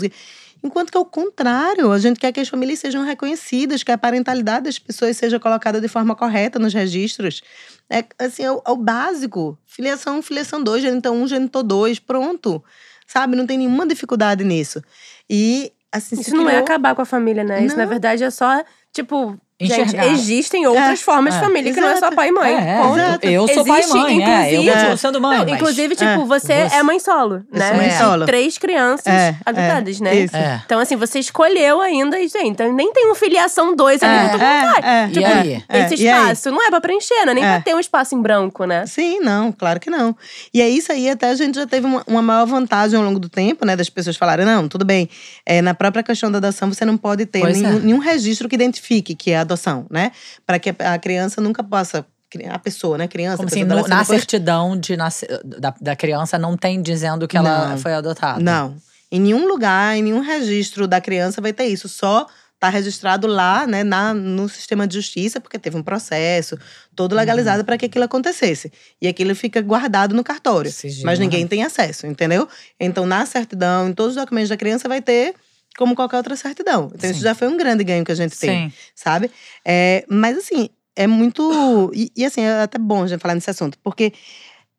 [0.63, 4.63] Enquanto que, ao contrário, a gente quer que as famílias sejam reconhecidas, que a parentalidade
[4.65, 7.41] das pessoas seja colocada de forma correta nos registros.
[7.89, 9.57] É, assim, é o, é o básico.
[9.65, 12.63] Filiação 1, filiação 2, genitor 1, genitor 2, pronto.
[13.05, 13.35] Sabe?
[13.35, 14.81] Não tem nenhuma dificuldade nisso.
[15.29, 17.65] E, assim, se Isso não é criou- acabar com a família, né?
[17.65, 17.89] Isso, na Não.
[17.89, 19.37] verdade, é só, tipo,
[19.67, 20.07] gente, Enxergar.
[20.07, 22.15] existem outras É, formas de é, família que não é só exato.
[22.15, 22.53] pai e mãe.
[22.53, 22.97] É, ponto.
[22.99, 23.25] exato.
[23.27, 24.39] eu sou pai e Existe, mãe, é.
[24.55, 26.17] Eu inclusive- continuo sendo mãe, Não, mas- inclusive, tipo, É.
[26.17, 27.67] você, Você- é mãe solo, Eu né?
[27.67, 28.25] sou mãe De solo.
[28.25, 30.15] três crianças É, adotadas, é, né?
[30.15, 30.35] isso.
[30.35, 30.61] É.
[30.65, 34.25] Então, assim, você escolheu ainda, e, gente, então nem tem um filiação dois ali É,
[34.25, 34.79] que tu vai.
[34.83, 35.63] é, E aí?
[35.69, 37.33] é, Esse e espaço não é pra preencher, né?
[37.33, 37.51] Nem É.
[37.53, 38.85] pra ter um espaço em branco, né?
[38.85, 40.15] Sim, não, claro que não.
[40.53, 43.19] E é isso aí, até a gente já teve uma, uma maior vantagem ao longo
[43.19, 43.75] do tempo, né?
[43.75, 45.09] Das pessoas falarem, não, tudo bem.
[45.45, 47.79] É, na própria questão da adoção, você não pode ter nenhum, é.
[47.79, 50.11] nenhum registro que identifique que é adoção, né?
[50.45, 52.05] Para que a, criança nunca possa.
[52.49, 53.07] A pessoa, né?
[53.07, 57.37] Criança, Como assim, no- na certidão de nasce- da, da criança não tem dizendo que
[57.37, 57.77] ela Não.
[57.77, 58.39] foi adotada.
[58.39, 58.75] Não.
[59.11, 61.87] Em nenhum lugar, em nenhum registro da criança vai ter isso.
[61.87, 62.25] Só
[62.59, 66.57] tá registrado lá, né, na, no sistema de justiça, porque teve um processo
[66.95, 67.65] todo legalizado Uhum.
[67.65, 68.71] para que aquilo acontecesse.
[68.99, 70.71] E aquilo fica guardado no cartório.
[70.71, 72.47] Sigilo, mas ninguém tem acesso, entendeu?
[72.79, 75.35] Então, na certidão, em todos os documentos da criança, vai ter
[75.77, 76.91] como qualquer outra certidão.
[76.93, 77.25] Então, isso Sim.
[77.25, 78.75] já foi um grande ganho que a gente tem Sim.
[78.95, 79.31] sabe?
[79.65, 81.91] É, mas assim, é muito.
[81.93, 84.13] E, e, assim, é até bom a gente falar nesse assunto, porque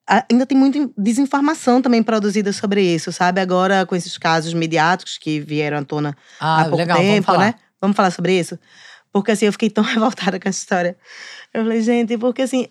[0.07, 3.41] ainda tem muita desinformação também produzida sobre isso, sabe?
[3.41, 7.27] Agora, com esses casos midiáticos que vieram à tona Ah, há pouco legal, tempo, vamos
[7.27, 7.39] falar.
[7.47, 7.55] né?
[7.81, 8.59] Vamos falar sobre isso?
[9.13, 10.97] Porque assim, eu fiquei tão revoltada com essa história.
[11.53, 12.69] Eu falei, gente, porque assim,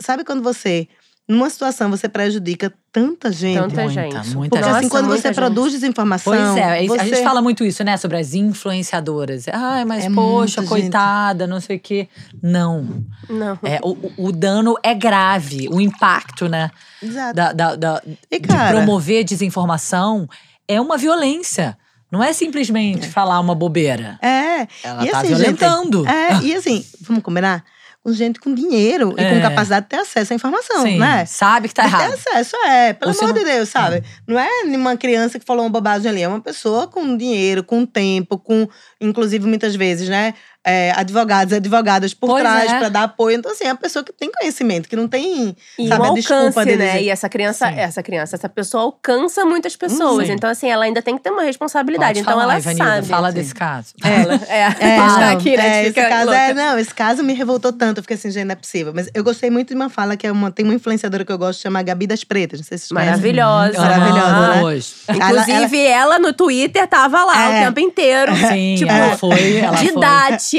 [0.00, 0.88] sabe quando você,
[1.28, 3.58] numa situação, você prejudica tanta gente?
[3.58, 4.14] Tanta Muita, gente.
[4.36, 4.78] muita Porque gente.
[4.78, 5.34] assim, quando você gente.
[5.34, 6.32] produz desinformação.
[6.32, 7.96] Pois é, a gente você- fala muito isso, né?
[7.96, 9.46] Sobre as influenciadoras.
[9.52, 10.68] Ai, mas É poxa, muita gente.
[10.68, 12.08] coitada, não sei o quê.
[12.42, 13.04] Não.
[13.28, 13.58] Não.
[13.62, 13.96] É, o,
[14.28, 16.70] o- dano é grave, o impacto, né?
[17.02, 17.34] Exato.
[17.34, 20.28] Da, da- da- E, de cara- promover desinformação
[20.68, 21.76] é uma violência.
[22.10, 24.16] Não é simplesmente falar uma bobeira.
[24.22, 24.66] É.
[24.84, 26.04] Ela e tá assim, violentando.
[26.04, 27.64] Gente, é, e assim, vamos combinar?
[28.06, 29.34] Com gente com dinheiro e É.
[29.34, 31.24] com capacidade de ter acesso à informação, Sim, né?
[31.26, 32.12] sabe que tá De ter errado.
[32.14, 32.92] acesso, é.
[32.92, 34.00] Pelo Ou amor não- de Deus, sabe?
[34.28, 36.22] Não é nenhuma criança que falou uma bobagem ali.
[36.22, 38.68] É uma pessoa com dinheiro, com tempo, com,
[39.00, 40.34] inclusive, muitas vezes, né?
[40.66, 42.78] É, advogados e advogadas por Pois trás é.
[42.80, 43.36] pra dar apoio.
[43.38, 45.56] Então, assim, é a pessoa que tem conhecimento, que não tem.
[45.78, 46.78] E sabe, um a desculpa alcance, deles.
[46.78, 47.02] né?
[47.02, 47.78] E essa criança, Sim.
[47.78, 50.26] essa criança, essa pessoa alcança muitas pessoas.
[50.26, 50.32] Sim.
[50.32, 52.14] Então, assim, ela ainda tem que ter uma responsabilidade.
[52.14, 53.06] Pode então, falar, ela Ivanilda, sabe.
[53.06, 53.88] Fala desse caso.
[54.02, 54.40] Fala.
[54.48, 55.82] É, É, tá não, aqui, né?
[55.84, 56.38] é, esse caso louca.
[56.40, 58.92] é, não, esse caso me revoltou tanto, eu fiquei assim, gente, não é possível.
[58.94, 61.38] Mas eu gostei muito de uma fala que é uma, tem uma influenciadora que eu
[61.38, 63.32] gosto, chama Gabi das Pretas, não sei se vocês conhecem.
[63.32, 63.78] Maravilhosa.
[63.80, 64.62] Maravilhosa, né?
[64.64, 64.86] Hoje.
[65.08, 67.60] Inclusive, ela, no Twitter tava lá É.
[67.60, 68.34] o tempo inteiro.
[68.36, 69.56] Sim, tipo, ela foi.
[69.58, 69.86] Ela foi.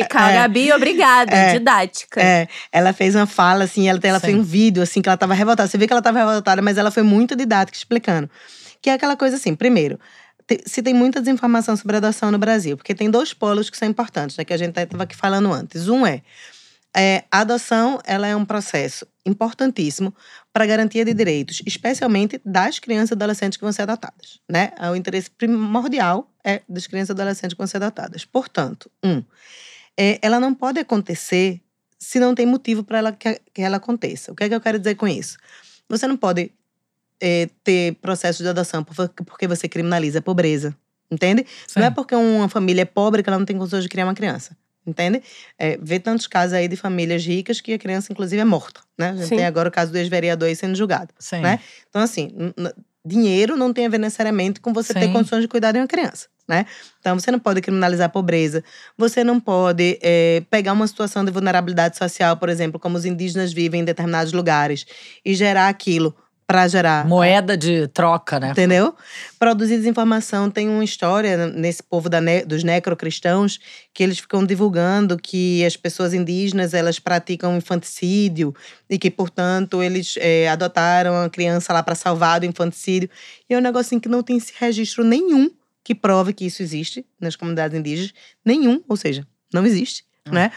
[0.03, 0.29] Didática.
[0.29, 0.33] É.
[0.33, 1.35] Gabi, obrigada.
[1.35, 1.53] É.
[1.53, 2.21] Didática.
[2.21, 4.25] É, ela fez uma fala, assim, ela, ela Sim.
[4.25, 5.67] fez um vídeo, assim, que ela tava revoltada.
[5.67, 8.29] Você vê que ela tava revoltada, mas ela foi muito didática explicando.
[8.81, 9.99] Que é aquela coisa assim, primeiro,
[10.65, 14.37] se tem muita desinformação sobre adoção no Brasil, porque tem dois polos que são importantes,
[14.37, 15.89] né, que a gente estava aqui falando antes.
[15.89, 16.21] Um é,
[16.95, 20.15] é, a adoção ela é um processo importantíssimo
[20.53, 24.39] para a garantia de direitos, especialmente das crianças e adolescentes que vão ser adotadas.
[24.49, 24.71] Né?
[24.91, 28.23] O interesse primordial é das crianças e adolescentes que vão ser adotadas.
[28.25, 29.21] Portanto, um,
[29.97, 31.59] é, ela não pode acontecer
[31.99, 34.31] se não tem motivo para ela que, que ela aconteça.
[34.31, 35.37] O que é que eu quero dizer com isso?
[35.89, 36.51] Você não pode
[37.19, 40.75] é, ter processo de adoção por- porque você criminaliza a pobreza.
[41.09, 41.45] Entende?
[41.67, 41.79] Sim.
[41.79, 44.13] Não é porque uma família é pobre que ela não tem condições de criar uma
[44.13, 44.55] criança.
[44.85, 45.21] Entende?
[45.57, 48.81] É, vê tantos casos aí de famílias ricas que a criança, inclusive, é morta.
[48.97, 49.09] Né?
[49.09, 49.35] A gente Sim.
[49.37, 51.13] tem agora o caso do ex-vereador aí sendo julgado.
[51.19, 51.41] Sim.
[51.41, 51.59] né?
[51.89, 52.31] Então, assim,
[53.05, 55.13] dinheiro não tem a ver necessariamente com você ter Sim.
[55.13, 56.27] condições de cuidar de uma criança.
[56.47, 56.65] Né?
[56.99, 58.63] Então, você não pode criminalizar a pobreza,
[58.97, 63.51] você não pode é, pegar uma situação de vulnerabilidade social, por exemplo, como os indígenas
[63.51, 64.85] vivem em determinados lugares,
[65.25, 66.15] e gerar aquilo
[66.47, 68.51] para gerar Moeda de troca, né?
[68.51, 68.95] Entendeu?
[69.37, 73.59] Produzir desinformação tem uma história nesse povo da ne- dos necrocristãos
[73.93, 78.55] que eles ficam divulgando que as pessoas indígenas elas praticam infanticídio
[78.89, 83.09] e que, portanto, eles é, adotaram a criança lá para salvar do infanticídio.
[83.49, 85.51] E é um negocinho que não tem esse registro nenhum
[85.87, 88.13] que prove que isso existe nas comunidades indígenas.
[88.43, 90.51] Nenhum, ou seja, não existe, né?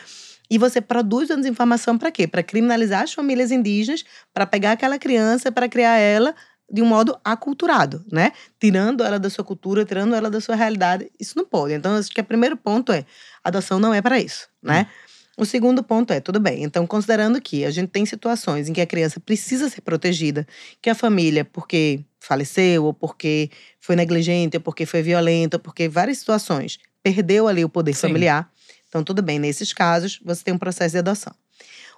[0.50, 2.26] E você produz a desinformação para quê?
[2.26, 4.04] Para criminalizar as famílias indígenas,
[4.34, 6.34] para pegar aquela criança, para criar ela
[6.68, 8.32] de um modo aculturado, né?
[8.58, 11.08] Tirando ela da sua cultura, tirando ela da sua realidade.
[11.20, 11.74] Isso não pode.
[11.74, 13.06] Então, acho que o primeiro ponto é:
[13.44, 14.88] adoção não é para isso, né?
[15.40, 18.80] O segundo ponto é, tudo bem, então considerando que a gente tem situações em que
[18.82, 20.46] a criança precisa ser protegida,
[20.82, 23.48] que a família, porque faleceu, ou porque
[23.80, 28.08] foi negligente, ou porque foi violenta, ou porque várias situações, perdeu ali o poder Sim.
[28.08, 28.52] familiar.
[28.86, 31.32] Então, tudo bem, nesses casos, você tem um processo de adoção.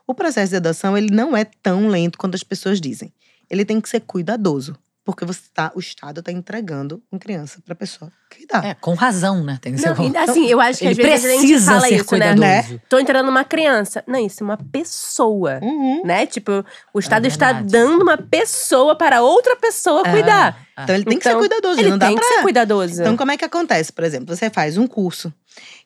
[0.07, 3.13] O processo de adoção, ele não é tão lento quanto as pessoas dizem.
[3.51, 7.73] Ele tem que ser cuidadoso, porque você tá, o Estado está entregando uma criança para
[7.73, 8.65] a pessoa cuidar.
[8.65, 9.59] É, com razão, né?
[9.61, 10.05] Tem que ser Não, com...
[10.09, 12.35] e assim, eu acho que Ele às vezes a gente precisa fala ser isso, né?
[12.35, 12.81] cuidadoso.
[12.89, 14.03] Tô entregando uma criança.
[14.07, 15.59] Não, isso é uma pessoa.
[15.63, 16.03] Uhum.
[16.05, 16.27] Né?
[16.27, 17.73] Tipo, o Estado está É verdade.
[17.73, 20.67] dando uma pessoa para outra pessoa É, cuidar.
[20.79, 20.83] é.
[20.85, 22.27] Então ele tem que ser Então, cuidadoso, Ele não dá tem pra...
[22.27, 23.01] que ser cuidadoso.
[23.01, 23.93] Então, como é que acontece?
[23.93, 25.33] Por exemplo, você faz um curso,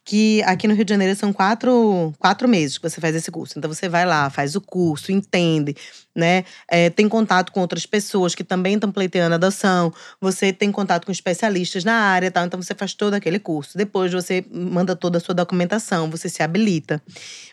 [0.07, 3.59] que aqui no Rio de Janeiro são quatro, quatro meses que você faz esse curso.
[3.59, 5.75] Então, você vai lá, faz o curso, entende,
[6.15, 6.45] né?
[6.71, 9.93] É, tem contato com outras pessoas que também estão pleiteando adoção.
[10.21, 12.47] Você tem contato com especialistas na área, tal.
[12.47, 13.77] Então, você faz todo aquele curso.
[13.77, 17.03] Depois, você manda toda a sua documentação, você se habilita.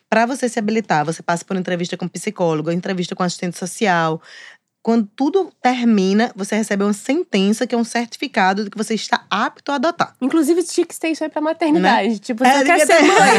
[0.07, 4.21] Para você se habilitar, você passa por entrevista com psicólogo, entrevista com assistente social.
[4.83, 9.23] Quando tudo termina, você recebe uma sentença que é um certificado de que você está
[9.31, 10.13] apto a adotar.
[10.21, 12.19] Inclusive, tinha que ter isso aí pra maternidade.
[12.19, 13.01] Tipo, É, você quer ser ter.
[13.03, 13.31] mãe.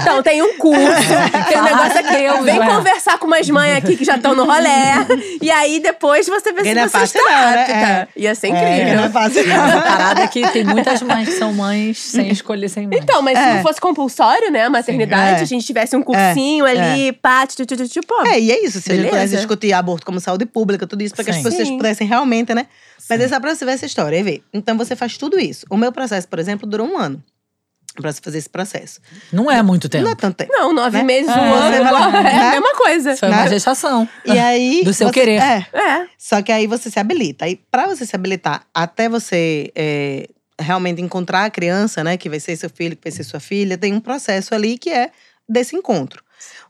[0.00, 0.80] Então, tem um curso,
[1.50, 2.16] tem um negócio aqui.
[2.16, 2.66] Deus, Vem ué.
[2.66, 4.94] conversar com umas mães aqui que já estão no rolé.
[5.42, 7.60] e aí, depois, você vê se não é você fácil está não, né?
[7.60, 7.72] apta.
[7.74, 8.08] É.
[8.16, 8.96] Ia ser É, incrível.
[8.96, 9.42] não é fácil.
[9.54, 12.98] A parada é que tem muitas mães que são mães sem escolher sem mãe.
[13.02, 13.54] Então, mas se É.
[13.56, 15.42] não fosse compulsório, né, a maternidade, É.
[15.42, 17.76] a gente tivesse um cursinho ali, pá, tu, tu,
[18.06, 18.22] pô.
[18.26, 18.80] É, e é isso.
[18.80, 19.10] Se a gente Beleza.
[19.10, 21.42] pudesse discutir aborto como saúde pública, tudo isso, para que as Sim.
[21.42, 21.76] pessoas Sim.
[21.76, 22.66] pudessem realmente, né?
[23.08, 24.42] Mas é só pra você ver essa história e ver.
[24.52, 25.64] Então você faz tudo isso.
[25.70, 27.22] O meu processo, por exemplo, durou um ano
[27.94, 29.00] pra você fazer esse processo.
[29.32, 30.04] Não é muito tempo.
[30.04, 30.52] Não é tanto tempo.
[30.52, 31.02] Não, nove Né?
[31.04, 32.48] meses, um É, ano, vai lá, é né?
[32.48, 33.16] a mesma coisa.
[33.16, 33.48] Foi uma Né?
[33.48, 34.06] gestação.
[34.26, 34.82] E aí.
[34.84, 35.40] Do seu você- querer.
[35.40, 35.66] É.
[35.72, 36.06] É.
[36.18, 37.46] Só que aí você se habilita.
[37.46, 40.28] Aí, pra você se habilitar, até você é,
[40.60, 43.78] realmente encontrar a criança, né, que vai ser seu filho, que vai ser sua filha,
[43.78, 45.10] tem um processo ali que é
[45.48, 46.22] desse encontro.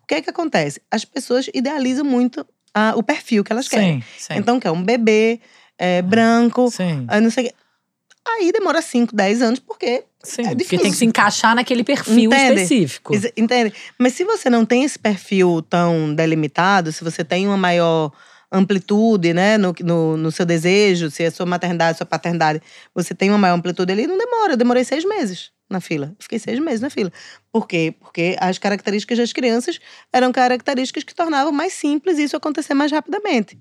[0.02, 0.80] O que é que acontece?
[0.88, 2.46] As pessoas idealizam muito
[2.78, 4.02] ah, o perfil que elas querem.
[4.02, 4.34] Sim, sim.
[4.38, 5.40] Então, quer um bebê
[5.78, 7.06] é, branco, sim.
[7.08, 7.50] ah, não sei.
[8.28, 10.04] Aí demora 5, 10 anos, porque.
[10.22, 10.82] Sim, é porque difícil.
[10.82, 12.60] tem que se encaixar naquele perfil Entende?
[12.60, 13.14] específico.
[13.34, 13.72] Entende?
[13.98, 18.12] Mas se você não tem esse perfil tão delimitado, se você tem uma maior
[18.52, 22.60] amplitude, né, no, no, no seu desejo, se a sua maternidade, sua paternidade,
[22.94, 24.52] você tem uma maior amplitude ali, não demora.
[24.52, 26.14] Eu demorei seis meses na fila.
[26.18, 27.12] Fiquei seis meses na fila.
[27.52, 27.94] Por quê?
[27.98, 29.78] Porque as características das crianças
[30.12, 33.58] eram características que tornavam mais simples isso acontecer mais rapidamente.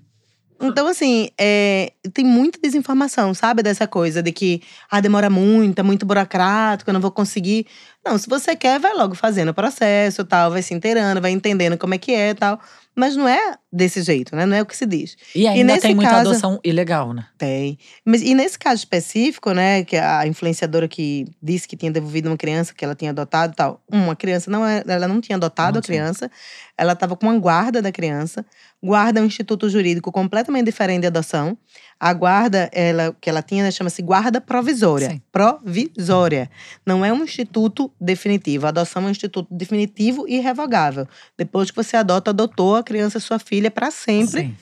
[0.60, 3.62] Então, assim, é, tem muita desinformação, sabe?
[3.62, 7.66] Dessa coisa de que ah, demora muito, é muito burocrático, eu não vou conseguir.
[8.04, 11.76] Não, se você quer, vai logo fazendo o processo tal, vai se inteirando, vai entendendo
[11.76, 12.58] como é que é tal.
[12.98, 14.46] Mas não é desse jeito, né?
[14.46, 15.16] Não é o que se diz.
[15.34, 17.26] E ainda nesse tem muita caso- adoção ilegal, né?
[17.36, 17.78] Tem.
[18.04, 22.38] Mas, e nesse caso específico, né, que a influenciadora que disse que tinha devolvido uma
[22.38, 23.82] criança que ela tinha adotado e tal.
[23.92, 26.30] Uma criança não é, ela não tinha adotado Não a criança.
[26.78, 28.44] Ela estava com uma guarda da criança.
[28.82, 31.56] Guarda é um instituto jurídico completamente diferente de adoção.
[31.98, 35.10] A guarda, ela, que ela tinha, né, chama-se guarda provisória.
[35.10, 35.22] Sim.
[35.32, 36.50] Provisória.
[36.84, 38.66] Não é um instituto definitivo.
[38.66, 41.08] A adoção é um instituto definitivo e irrevogável.
[41.38, 44.56] Depois que você adota, adotou a criança, sua filha, para sempre Sim.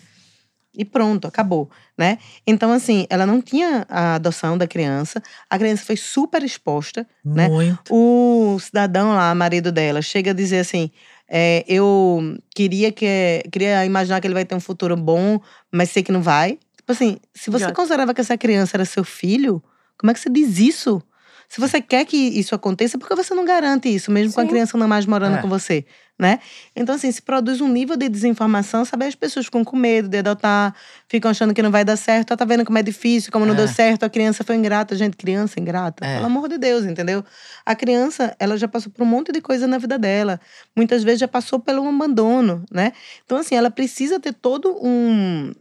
[0.76, 2.18] E pronto, acabou, né?
[2.44, 5.22] Então, assim, ela não tinha a adoção da criança.
[5.48, 7.48] A criança foi super exposta, né?
[7.48, 7.94] Muito.
[7.94, 10.90] O cidadão lá, marido dela, chega a dizer assim:
[11.28, 15.40] é, eu queria que queria imaginar que ele vai ter um futuro bom,
[15.72, 16.58] mas sei que não vai.
[16.76, 17.74] Tipo assim, se você Idiota.
[17.74, 19.62] considerava que essa criança era seu filho,
[19.98, 21.02] como é que você diz isso?
[21.48, 24.44] Se você quer que isso aconteça, por que você não garante isso, mesmo com a
[24.44, 24.48] Sim.
[24.50, 25.42] criança não mais morando É.
[25.42, 25.84] com você,
[26.18, 26.40] né?
[26.74, 29.04] Então, assim, se produz um nível de desinformação, sabe?
[29.04, 30.74] As pessoas ficam com medo de adotar,
[31.08, 32.32] ficam achando que não vai dar certo.
[32.32, 33.56] Ó, Tá vendo como é difícil, como não É.
[33.58, 34.96] deu certo, a criança foi ingrata.
[34.96, 36.04] Gente, criança ingrata.
[36.04, 36.14] É.
[36.16, 37.24] Pelo amor de Deus, entendeu?
[37.64, 40.40] A criança, ela já passou por um monte de coisa na vida dela.
[40.76, 42.92] Muitas vezes já passou pelo abandono, né?
[43.24, 45.52] Então, assim, ela precisa ter todo um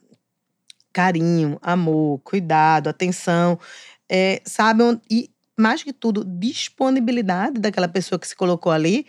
[0.92, 3.60] carinho, amor, cuidado, atenção,
[4.10, 4.84] é, sabe?
[5.10, 9.06] E, mais que tudo, disponibilidade daquela pessoa que se colocou ali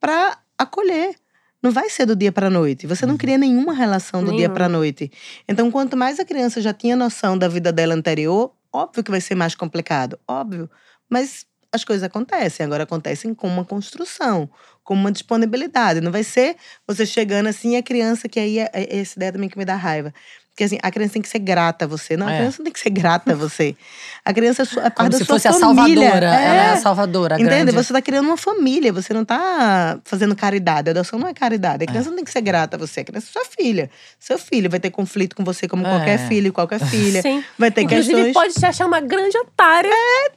[0.00, 1.14] para acolher.
[1.62, 2.86] Não vai ser do dia para noite.
[2.86, 3.18] Você não Uhum.
[3.18, 4.54] cria nenhuma relação do dia Nenhuma.
[4.54, 5.10] para noite.
[5.48, 9.20] Então, quanto mais a criança já tinha noção da vida dela anterior, óbvio que vai
[9.20, 10.70] ser mais complicado, óbvio.
[11.08, 12.64] Mas as coisas acontecem.
[12.64, 14.48] Agora acontecem com uma construção,
[14.84, 16.00] com uma disponibilidade.
[16.00, 19.32] Não vai ser você chegando assim e a criança, que aí é, é essa ideia
[19.32, 20.12] também que me dá raiva.
[20.56, 22.16] Porque assim, a criança tem que ser grata a você.
[22.16, 22.38] Não, a É.
[22.38, 23.76] criança não tem que ser grata a você.
[24.24, 26.04] A criança é sua- é parte Como da se sua fosse a família.
[26.10, 26.26] salvadora.
[26.26, 26.76] Ela é a É.
[26.76, 27.34] salvadora.
[27.34, 27.54] a Entende?
[27.56, 27.72] grande.
[27.72, 30.88] Você tá criando uma família, você não tá fazendo caridade.
[30.88, 31.84] A adoção não é caridade.
[31.84, 33.00] A criança não tem que ser grata a você.
[33.00, 33.90] A criança é sua filha.
[34.18, 35.90] Seu filho vai ter conflito com você como É.
[35.90, 37.20] qualquer filho, qualquer filha.
[37.20, 37.44] Sim.
[37.58, 38.32] Vai ter Inclusive, questões.
[38.32, 39.90] pode te achar uma grande otária.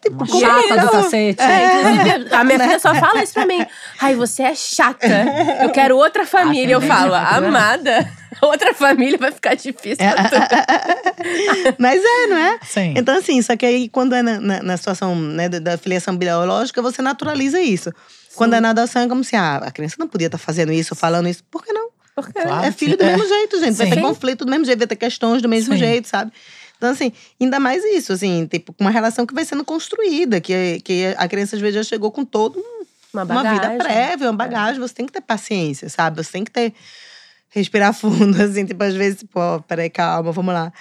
[0.03, 1.41] tipo, Uma como chata do cacete.
[1.41, 3.65] Inclusive, a minha filha só fala isso pra mim.
[4.01, 5.07] Ai, você é chata.
[5.61, 6.73] Eu quero outra família.
[6.73, 7.47] Eu falo, né?
[7.47, 8.11] amada,
[8.41, 10.35] outra família vai ficar difícil pra tu.
[11.77, 12.59] Mas é, não é?
[12.63, 12.93] Sim.
[12.97, 16.15] Então, assim, só que aí quando é na, na- na situação né, da, da filiação
[16.15, 17.91] biológica, você naturaliza isso.
[18.35, 20.95] Quando é na adoção, é como se ah, a criança não podia estar fazendo isso,
[20.95, 21.43] falando isso.
[21.49, 21.89] Por que não?
[22.15, 23.07] Porque Claro é filho do é.
[23.15, 23.75] mesmo jeito, gente.
[23.75, 23.95] Vai Sim.
[23.95, 25.79] ter conflito do mesmo jeito, vai ter questões do mesmo Sim.
[25.79, 26.31] jeito, sabe?
[26.77, 27.11] Então, assim,
[27.41, 31.57] ainda mais isso, assim, tipo, uma relação que vai sendo construída, que, que a criança
[31.57, 32.79] às vezes já chegou com todo um
[33.11, 34.79] uma uma vida prévia, uma bagagem.
[34.79, 36.23] Você tem que ter paciência, sabe?
[36.23, 36.73] Você tem que ter.
[37.49, 40.71] Respirar fundo, assim, tipo, às vezes, pô, peraí, calma, vamos lá.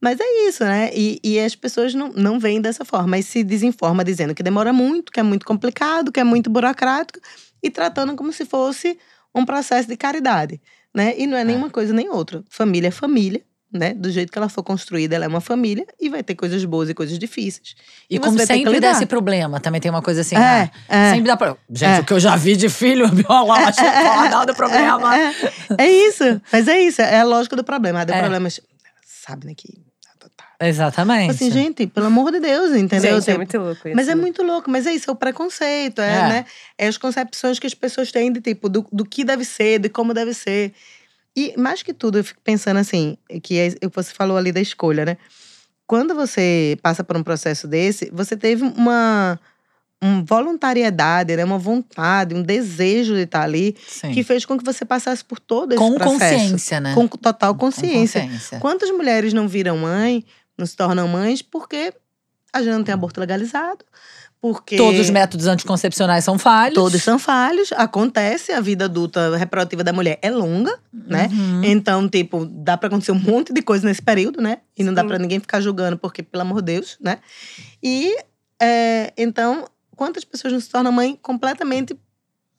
[0.00, 0.90] Mas é isso, né?
[0.94, 4.72] E, e as pessoas não, não veem dessa forma, mas se desinforma dizendo que demora
[4.72, 7.18] muito, que é muito complicado, que é muito burocrático,
[7.62, 8.98] e tratando como se fosse
[9.34, 10.60] um processo de caridade,
[10.94, 11.14] né?
[11.16, 12.44] E não é nenhuma coisa nem outra.
[12.48, 13.92] Família é família, né?
[13.94, 16.88] Do jeito que ela for construída, ela é uma família e vai ter coisas boas
[16.88, 17.74] e coisas difíceis.
[18.08, 18.90] E E como sempre lidar.
[18.92, 20.36] dá esse problema, também tem uma coisa assim.
[20.36, 21.10] É, ah, é.
[21.10, 21.58] Sempre dá problema.
[21.70, 22.00] Gente, É.
[22.00, 25.16] o que eu já vi de filho biológico, pode dar do problema.
[25.16, 25.34] É,
[25.78, 28.00] é isso, mas é isso, é a lógica do problema.
[28.00, 28.20] Ah, deu É.
[28.20, 28.48] problema,
[29.04, 29.74] sabe, né, que
[30.14, 30.46] adotar.
[30.60, 31.32] Exatamente.
[31.32, 33.16] Assim, gente, pelo amor de Deus, entendeu?
[33.20, 33.96] Gente, é Tipo, muito louco isso.
[33.96, 36.28] Mas é muito louco, mas é isso, é o preconceito, é, É.
[36.28, 36.44] né?
[36.78, 39.88] É as concepções que as pessoas têm de tipo, do, do que deve ser, de
[39.88, 40.72] como deve ser.
[41.36, 45.04] E mais que tudo, eu fico pensando assim, que é, você falou ali da escolha,
[45.04, 45.16] né?
[45.86, 49.38] Quando você passa por um processo desse, você teve uma,
[50.02, 51.44] uma voluntariedade, né?
[51.44, 54.12] uma vontade, um desejo de estar ali, Sim.
[54.12, 56.40] que fez com que você passasse por todo esse Com processo.
[56.40, 56.94] consciência, né?
[56.94, 58.22] Com total Com consciência.
[58.22, 58.58] consciência.
[58.58, 60.24] Quantas mulheres não viram mãe,
[60.58, 61.92] não se tornam mães, porque
[62.52, 63.84] a gente não tem aborto legalizado,
[64.52, 66.74] porque Todos os métodos anticoncepcionais são falhos.
[66.74, 71.28] todos são falhos, acontece, a vida adulta reprodutiva da mulher é longa, né?
[71.32, 71.64] Uhum.
[71.64, 74.58] Então, tipo, dá pra acontecer um monte de coisa nesse período, né?
[74.78, 75.08] E não dá Sim.
[75.08, 77.18] pra ninguém ficar julgando, porque, pelo amor de Deus, né?
[77.82, 78.16] E,
[78.62, 79.66] é, então,
[79.96, 81.98] quantas pessoas não se tornam mãe completamente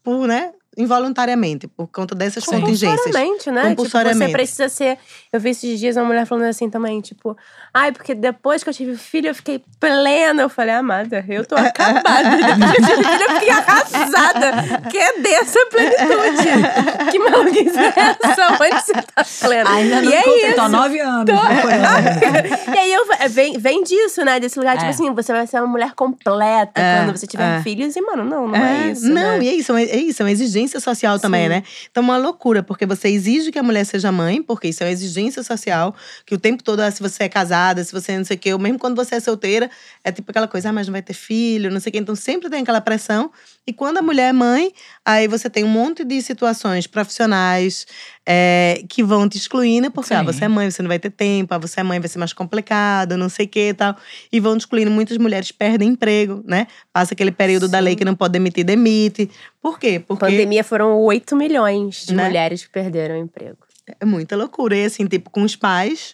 [0.03, 0.51] por, né?
[0.77, 2.51] Involuntariamente, por conta dessas Sim.
[2.61, 2.99] contingências.
[3.01, 3.61] Compulsoriamente, né?
[3.61, 4.25] Tipo, Compulsoriamente.
[4.27, 4.97] você precisa ser.
[5.33, 7.35] Eu vi esses dias uma mulher falando assim também, tipo,
[7.73, 10.43] ai, porque depois que eu tive filho, eu fiquei plena.
[10.43, 12.29] Eu falei, amada, eu tô acabada.
[12.37, 14.51] Depois que eu tive filho, eu fiquei arrasada.
[14.83, 17.11] Cadê essa plenitude?
[17.11, 18.53] que maluquice é essa?
[18.53, 19.69] Onde você tá plena?
[19.71, 20.55] Ainda não e é isso.
[20.55, 21.25] tô há nove anos.
[21.25, 22.43] né?
[22.75, 24.39] e aí eu, vem, vem disso, né?
[24.39, 24.89] Desse lugar, tipo É.
[24.89, 27.61] assim, você vai ser uma mulher completa É, quando você tiver é.
[27.63, 27.95] filhos.
[27.95, 29.07] E, mano, não, não é, isso.
[29.07, 29.43] Não, né?
[29.43, 31.49] e é isso, é é isso, é uma exigência social também, Sim.
[31.49, 31.63] né?
[31.89, 34.91] Então, uma loucura, porque você exige que a mulher seja mãe, porque isso é uma
[34.91, 35.95] exigência social,
[36.25, 38.53] que o tempo todo, ah, se você é casada, se você não sei o quê,
[38.53, 39.69] ou mesmo quando você é solteira,
[40.03, 41.99] é tipo aquela coisa, ah, mas não vai ter filho, não sei o quê.
[41.99, 43.31] Então, sempre tem aquela pressão.
[43.65, 44.71] E quando a mulher é mãe,
[45.09, 47.87] aí você tem um monte de situações profissionais
[48.25, 51.53] é, que vão te excluindo, porque ah, você é mãe, você não vai ter tempo,
[51.53, 53.95] ah, você é mãe, vai ser mais complicado, não sei o quê e tal.
[54.31, 54.91] E vão te excluindo.
[54.91, 56.67] Muitas mulheres perdem emprego, né?
[56.91, 57.83] Passa aquele período da Sim.
[57.85, 59.29] lei que não pode demitir, demite.
[59.61, 59.99] Por quê?
[60.05, 62.25] Porque Pandemia foram 8 milhões de Né?
[62.25, 63.57] mulheres que perderam o emprego.
[64.01, 64.75] é muita loucura.
[64.75, 66.13] E assim, tipo, com os pais,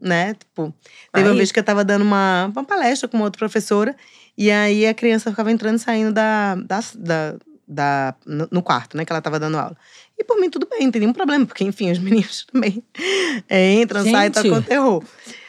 [0.00, 0.32] né?
[0.34, 0.72] Tipo,
[1.12, 3.94] teve uma Aí- vez que eu tava dando uma, uma palestra com uma outra professora,
[4.38, 7.36] e aí a criança ficava entrando e saindo da, da, da,
[7.66, 9.04] da- no, no quarto, né?
[9.04, 9.76] Que ela tava dando aula.
[10.18, 12.82] E por mim, tudo bem, não tem nenhum problema, porque, enfim, os meninos também
[13.48, 14.34] é, entram, saem, Gente.
[14.42, 15.02] tocam terror.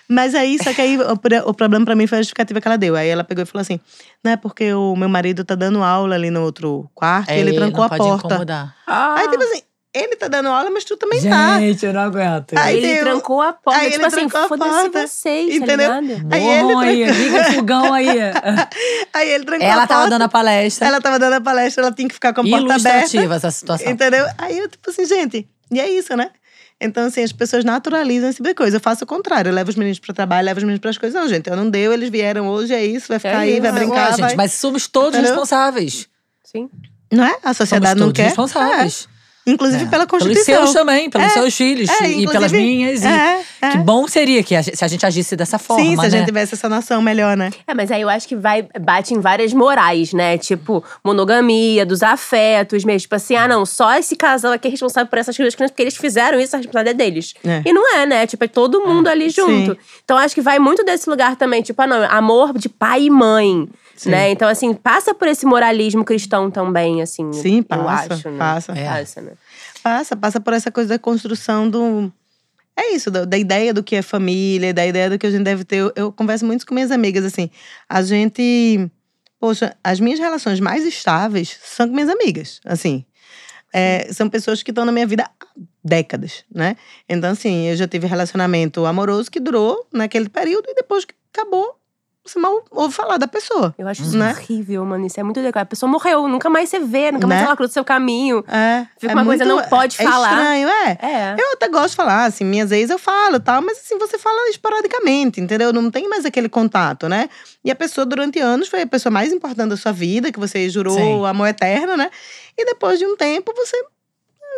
[0.09, 2.78] Mas aí, só que aí o, o problema pra mim foi a justificativa que ela
[2.78, 2.95] deu.
[2.95, 3.78] Aí ela pegou e falou assim:
[4.24, 7.51] não é porque o meu marido tá dando aula ali no outro quarto e ele
[7.53, 8.28] trancou não a pode porta.
[8.28, 8.76] incomodar.
[8.88, 9.61] Aí, tipo assim,
[9.94, 11.60] ele tá dando aula, mas tu também tá.
[11.60, 12.54] Gente, eu não aguento.
[12.56, 13.80] Aí ele trancou a porta.
[13.80, 15.90] aí tipo ele assim, foda-se vocês, entendeu?
[15.90, 16.34] tá ligado?
[16.34, 18.08] Aí ele Bom aí, liga o fogão aí.
[19.14, 20.10] Aí ele trancou Ela a tava porta.
[20.12, 20.88] dando a palestra.
[20.88, 22.90] Ela tava dando a palestra, ela tinha que ficar com a porta aberta.
[23.00, 23.90] Ilustrativa essa situação.
[23.92, 24.26] Entendeu?
[24.38, 26.30] Aí eu, tipo assim, gente, e é isso, né?
[26.80, 28.78] Então, assim, as pessoas naturalizam esse tipo de coisa.
[28.78, 29.50] Eu faço o contrário.
[29.50, 31.20] Eu levo os meninos pro trabalho, levo os meninos pras coisas.
[31.20, 33.80] Não, gente, eu não deu, eles vieram hoje, é isso, vai ficar aí, vai isso.
[33.80, 34.30] brincar, Ué, vai.
[34.30, 35.32] gente, mas somos todos Entendeu?
[35.32, 36.08] responsáveis.
[36.44, 36.70] Sim.
[37.12, 37.32] Não é?
[37.42, 38.28] A Somos sociedade não todos quer.
[38.28, 39.08] responsáveis.
[39.14, 39.16] É.
[39.48, 39.88] Inclusive É.
[39.88, 40.64] pela Pelos Constituição.
[40.64, 41.30] seus também, pelos É.
[41.30, 41.89] seus filhos.
[42.02, 43.02] É, e pelas minhas.
[43.04, 43.70] E É, é.
[43.72, 46.10] Que bom seria que a se a gente agisse dessa forma, Sim, se a né?
[46.10, 47.50] gente tivesse essa noção melhor, né?
[47.66, 50.38] É, mas aí eu acho que vai, bate em várias morais, né?
[50.38, 53.00] Tipo, monogamia, dos afetos mesmo.
[53.02, 55.95] Tipo assim, ah, não, só esse casal aqui é responsável por essas crianças, porque eles
[55.95, 57.34] fizeram isso, a responsabilidade é deles.
[57.45, 57.62] É.
[57.66, 58.28] E não é, né?
[58.28, 59.72] Tipo, é todo mundo ali junto.
[59.72, 59.78] Sim.
[60.04, 63.10] Então acho que vai muito desse lugar também, tipo, ah, não, amor de pai e
[63.10, 63.68] mãe.
[63.98, 64.12] Sim.
[64.12, 64.30] Né?
[64.30, 67.34] Então, assim, passa por esse moralismo cristão também, assim.
[67.34, 68.38] Sim, eu passa, acho, né?
[68.38, 68.72] passa.
[68.74, 68.86] É.
[68.86, 69.32] Passa, né?
[69.82, 72.12] Passa, passa por essa coisa da construção do.
[72.76, 75.43] É isso, da, da ideia do que é família, da ideia do que a gente
[75.43, 75.78] deve ter.
[75.78, 77.50] Eu, eu converso muito com minhas amigas, assim.
[77.89, 78.88] A gente.
[79.39, 83.04] Poxa, as minhas relações mais estáveis são com minhas amigas, assim.
[83.74, 85.48] É, são pessoas que estão na minha vida há
[85.84, 86.76] décadas, né?
[87.10, 91.77] Então, assim, eu já tive relacionamento amoroso que durou naquele período e depois que acabou,
[92.28, 93.74] você mal ouve falar da pessoa.
[93.78, 94.32] Eu acho isso Né?
[94.32, 95.06] horrível, mano.
[95.06, 95.62] Isso é muito legal.
[95.64, 97.46] A pessoa morreu, nunca mais você vê, nunca mais Né?
[97.48, 98.44] ela cruza o seu caminho.
[98.48, 100.30] É, Fica é uma coisa, muito- não pode é falar.
[100.32, 100.98] estranho, é.
[101.02, 101.36] É.
[101.40, 104.50] Eu até gosto de falar, assim, minhas ex eu falo tal, mas assim, você fala
[104.50, 105.72] esporadicamente, entendeu?
[105.74, 107.30] Não tem mais aquele contato, né?
[107.64, 110.70] E a pessoa, durante anos, foi a pessoa mais importante da sua vida, que você
[110.70, 111.26] jurou Sim.
[111.26, 112.10] amor eterno, né?
[112.58, 113.78] E depois de um tempo, você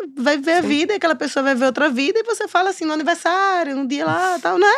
[0.02, 2.70] hum, vai ver a vida, e aquela pessoa vai ver outra vida, e você fala
[2.70, 4.72] assim, no aniversário, um dia lá, tal, né?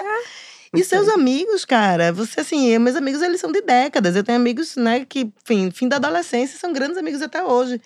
[0.74, 4.16] E seus amigos, cara, você assim, meus amigos eles são de décadas.
[4.16, 7.82] Eu tenho amigos, né, que, enfim, fim da adolescência, são grandes amigos até hoje.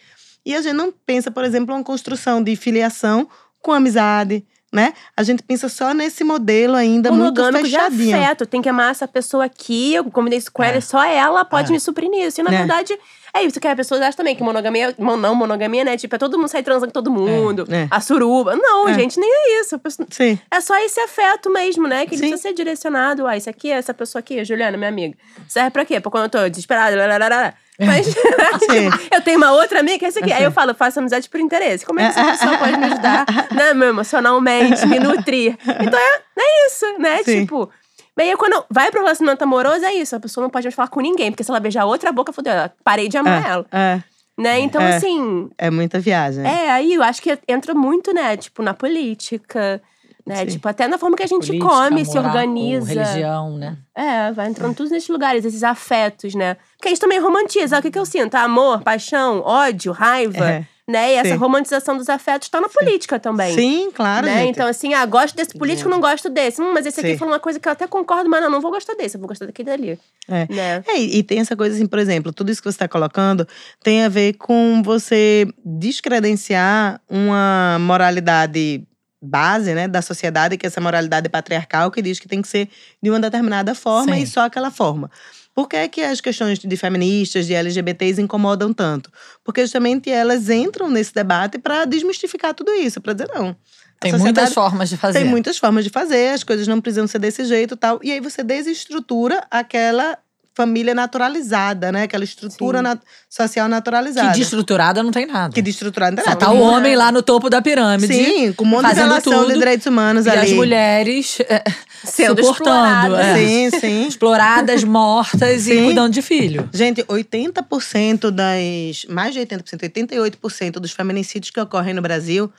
[0.45, 3.27] E a gente não pensa, por exemplo, uma construção de filiação
[3.59, 4.93] com amizade, né?
[5.17, 8.15] A gente pensa só nesse modelo ainda muito monogâmico de fechadinho.
[8.15, 8.45] afeto.
[8.45, 9.95] Tem que amar essa pessoa aqui.
[9.95, 10.69] Eu combinei isso com É.
[10.69, 11.71] ela, só ela pode É.
[11.71, 12.39] me suprir nisso.
[12.39, 12.57] E na Né?
[12.59, 12.95] verdade,
[13.36, 15.97] é isso que as pessoas acham também, que monogamia, mon- não monogamia, né?
[15.97, 17.67] Tipo, é todo mundo sair transando com todo mundo.
[17.69, 17.88] É.
[17.91, 18.55] A suruba.
[18.55, 18.93] Não, É.
[18.93, 19.79] gente, nem é isso.
[20.09, 20.39] Sim.
[20.49, 22.05] É só esse afeto mesmo, né?
[22.05, 22.19] Que Sim.
[22.29, 23.27] precisa ser direcionado.
[23.27, 25.15] Ah, isso aqui, essa pessoa aqui, Juliana, minha amiga.
[25.47, 25.99] Serve pra quê?
[25.99, 26.95] Pra quando eu tô desesperada.
[26.95, 27.53] lararara.
[27.77, 28.05] Mas
[28.71, 28.89] Sim.
[29.11, 30.31] eu tenho uma outra amiga que é essa aqui.
[30.31, 31.86] Aí eu falo, eu faço amizade por interesse.
[31.86, 35.57] Como é que essa pessoa pode me ajudar, né, meu, emocionalmente, me nutrir?
[35.81, 37.21] Então é, é isso, né?
[37.23, 37.41] Sim.
[37.41, 37.69] Tipo.
[38.16, 40.16] Bem, aí quando vai pro relacionamento amoroso, é isso.
[40.16, 41.32] A pessoa não pode mais falar com ninguém.
[41.32, 42.53] Porque se ela beijar outra boca, fodeu.
[42.53, 42.74] ela.
[42.84, 43.66] Parei de amar ela.
[43.72, 44.01] É,
[44.38, 44.59] Né?
[44.59, 44.95] Então, É.
[44.97, 46.45] assim, é muita viagem.
[46.45, 48.36] é, aí eu acho que entra muito, né?
[48.36, 49.82] Tipo, na política,
[50.26, 50.38] né?
[50.38, 50.45] Sim.
[50.47, 52.88] Tipo, até na forma que a gente Política, come, se moral, organiza.
[52.93, 53.78] Religião, né?
[53.95, 56.55] É, vai entrando todos nesses lugares, esses afetos, né?
[56.76, 57.80] Porque a gente também romantiza.
[57.80, 58.36] O que, que eu sinto?
[58.36, 60.66] Amor, paixão, ódio, raiva, É.
[60.88, 61.13] né?
[61.13, 61.36] E essa Sim.
[61.36, 63.55] romantização dos afetos tá na política também.
[63.55, 64.45] Sim, claro, Né?
[64.45, 66.61] Então, assim, ah, gosto desse político, não gosto desse.
[66.61, 67.17] Hum, mas esse aqui Sim.
[67.17, 69.27] falou uma coisa que eu até concordo, mas não, não vou gostar desse, eu vou
[69.27, 69.99] gostar daquele ali.
[70.27, 70.47] É.
[70.53, 70.83] Né?
[70.88, 73.47] É, e e tem essa coisa assim, por exemplo, tudo isso que você está colocando
[73.81, 78.83] tem a ver com você descredenciar uma moralidade
[79.21, 82.69] base, né, da sociedade, que é essa moralidade patriarcal que diz que tem que ser
[83.01, 84.21] de uma determinada forma Sim.
[84.21, 85.09] e só aquela forma.
[85.56, 89.10] Por que, é que as questões de feministas, de LGBTs incomodam tanto?
[89.41, 93.56] Porque justamente elas entram nesse debate para desmistificar tudo isso, para dizer não.
[94.01, 95.20] Tem muitas formas de fazer.
[95.20, 97.99] tem muitas formas de fazer, as coisas não precisam ser desse jeito e tal.
[98.03, 100.18] E aí você desestrutura aquela
[100.56, 102.03] família naturalizada, né?
[102.03, 104.32] Aquela estrutura nat- social Que naturalizada.
[104.32, 105.53] desestruturada não tem nada.
[105.53, 106.24] Que desestruturada.
[106.24, 108.08] Só não, tá tem o um- homem lá no topo da pirâmide.
[108.14, 110.39] Sim, com um monte de violação tudo, de direitos humanos E ali.
[110.39, 111.62] as mulheres é,
[112.06, 113.16] Sendo suportando.
[113.18, 113.36] é.
[113.36, 114.08] Sim, sim.
[114.08, 115.86] Exploradas, mortas e Sim.
[115.86, 116.70] cuidando de filho.
[116.74, 119.06] Gente, 80% das.
[119.10, 122.49] Mais de 80%, 88% dos feminicídios que ocorrem no Brasil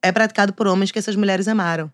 [0.00, 1.90] é praticado por homens que essas mulheres amaram.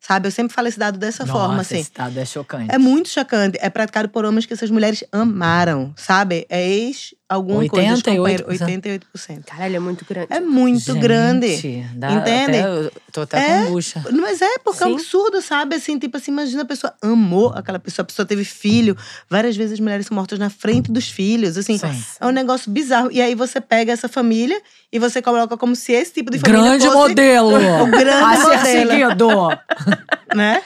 [0.00, 0.26] Sabe?
[0.28, 1.80] Eu sempre falo esse dado dessa forma, Nossa, assim.
[1.80, 2.74] esse dado é chocante.
[2.74, 3.58] É muito chocante.
[3.60, 6.46] É praticado por homens que essas mulheres amaram, sabe?
[6.48, 7.86] É ex alguma coisa.
[7.90, 8.46] ex companheiro.
[8.46, 9.00] 88%.
[9.14, 9.44] 88%.
[9.44, 10.26] Caralho, é muito grande.
[10.30, 11.86] É muito Gente, grande.
[11.94, 12.58] dá Entende?
[12.58, 13.64] Até, eu tô até É.
[13.66, 14.02] com bucha.
[14.10, 14.94] Mas é, porque é um Sim.
[14.96, 15.76] absurdo, sabe?
[15.76, 18.96] Assim, tipo assim, imagina a pessoa amou aquela pessoa, a pessoa teve filho.
[19.28, 21.58] Várias vezes as mulheres são mortas na frente dos filhos.
[21.58, 22.04] Assim, Sim.
[22.18, 23.10] é um negócio bizarro.
[23.12, 24.60] E aí você pega essa família
[24.92, 27.56] e você coloca como se esse tipo de família Grande fosse modelo!
[27.82, 28.90] o grande a ser modelo.
[28.90, 29.28] seguido!
[30.34, 30.62] né?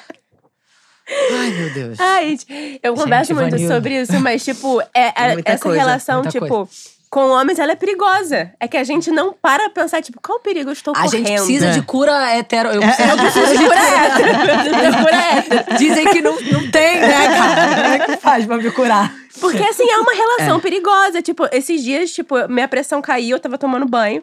[1.39, 2.01] Ai, meu Deus.
[2.01, 3.75] Ai, gente, eu converso muito Vanilda.
[3.75, 6.67] sobre isso, mas, tipo, é, é- essa coisa, relação, tipo,
[7.11, 8.51] com homens ela é perigosa.
[8.59, 11.11] É que a gente não para pra pensar, tipo, qual perigo eu estou A correndo?
[11.27, 12.71] gente precisa de cura hetero.
[12.71, 12.87] Eu É.
[12.87, 14.99] preciso, eu preciso de Cura hétero.
[14.99, 15.65] Cura hétero.
[15.79, 17.75] Dizem que não, não tem, né, cara?
[17.83, 19.15] Como é que faz pra me curar?
[19.41, 21.21] Porque assim, é uma relação perigosa.
[21.23, 24.23] Tipo, esses dias, tipo, minha pressão caiu, eu tava tomando banho.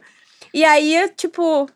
[0.53, 1.68] E aí, tipo,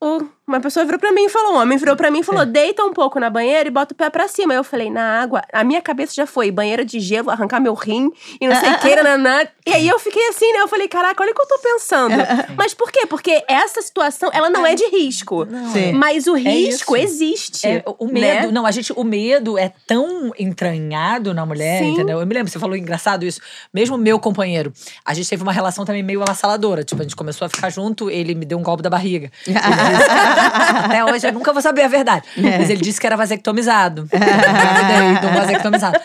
[0.00, 2.46] o- uma pessoa virou pra mim e falou: um homem virou pra mim e falou:
[2.46, 4.54] deita um pouco na banheira e bota o pé pra cima.
[4.54, 8.10] Eu falei, na água, a minha cabeça já foi, banheira de gelo, arrancar meu rim
[8.40, 9.46] e não sei o que, nananã.
[9.66, 10.60] E aí eu fiquei assim, né?
[10.60, 12.14] Eu falei, caraca, olha o que eu tô pensando.
[12.56, 13.06] Mas por quê?
[13.06, 15.46] Porque essa situação, ela não é de risco.
[15.72, 15.92] Sim.
[15.92, 17.04] Mas o risco isso.
[17.04, 17.66] existe.
[17.66, 18.52] É, o medo, né?
[18.52, 21.92] não, a gente, o medo é tão entranhado na mulher, Sim.
[21.92, 22.20] entendeu?
[22.20, 23.40] Eu me lembro, você falou engraçado isso.
[23.74, 24.72] Mesmo meu companheiro,
[25.04, 26.84] a gente teve uma relação também meio avassaladora.
[26.84, 29.32] Tipo, a gente começou a ficar junto, ele me deu um golpe da barriga.
[30.36, 32.26] Até hoje eu nunca vou saber a verdade.
[32.36, 34.08] Mas ele disse que era vasectomizado.
[34.12, 36.00] Engravidei de um vasectomizado.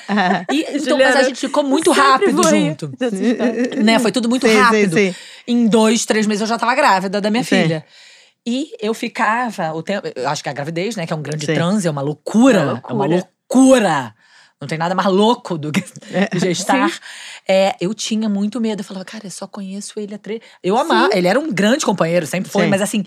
[0.51, 2.91] E, então, mas a Juliana, gente ficou muito rápido junto.
[3.83, 3.99] Né?
[3.99, 4.93] Foi tudo muito Sim, sim, rápido.
[4.95, 5.15] sim.
[5.47, 7.61] Em dois, três meses eu já tava grávida da minha Sim.
[7.63, 7.85] filha.
[8.45, 10.07] E eu ficava o tempo.
[10.15, 11.05] Eu acho que a gravidez, né?
[11.05, 11.53] Que é um grande Sim.
[11.53, 12.59] transe, é uma loucura.
[12.59, 14.13] É uma É uma loucura.
[14.61, 15.83] Não tem nada mais louco do que
[16.13, 16.29] É.
[16.37, 16.91] gestar.
[17.47, 18.81] É, eu tinha muito medo.
[18.81, 20.39] Eu falava, cara, eu só conheço ele há três.
[20.63, 21.09] Eu amava.
[21.13, 22.65] Ele era um grande companheiro, sempre foi.
[22.65, 22.69] Sim.
[22.69, 23.03] Mas assim,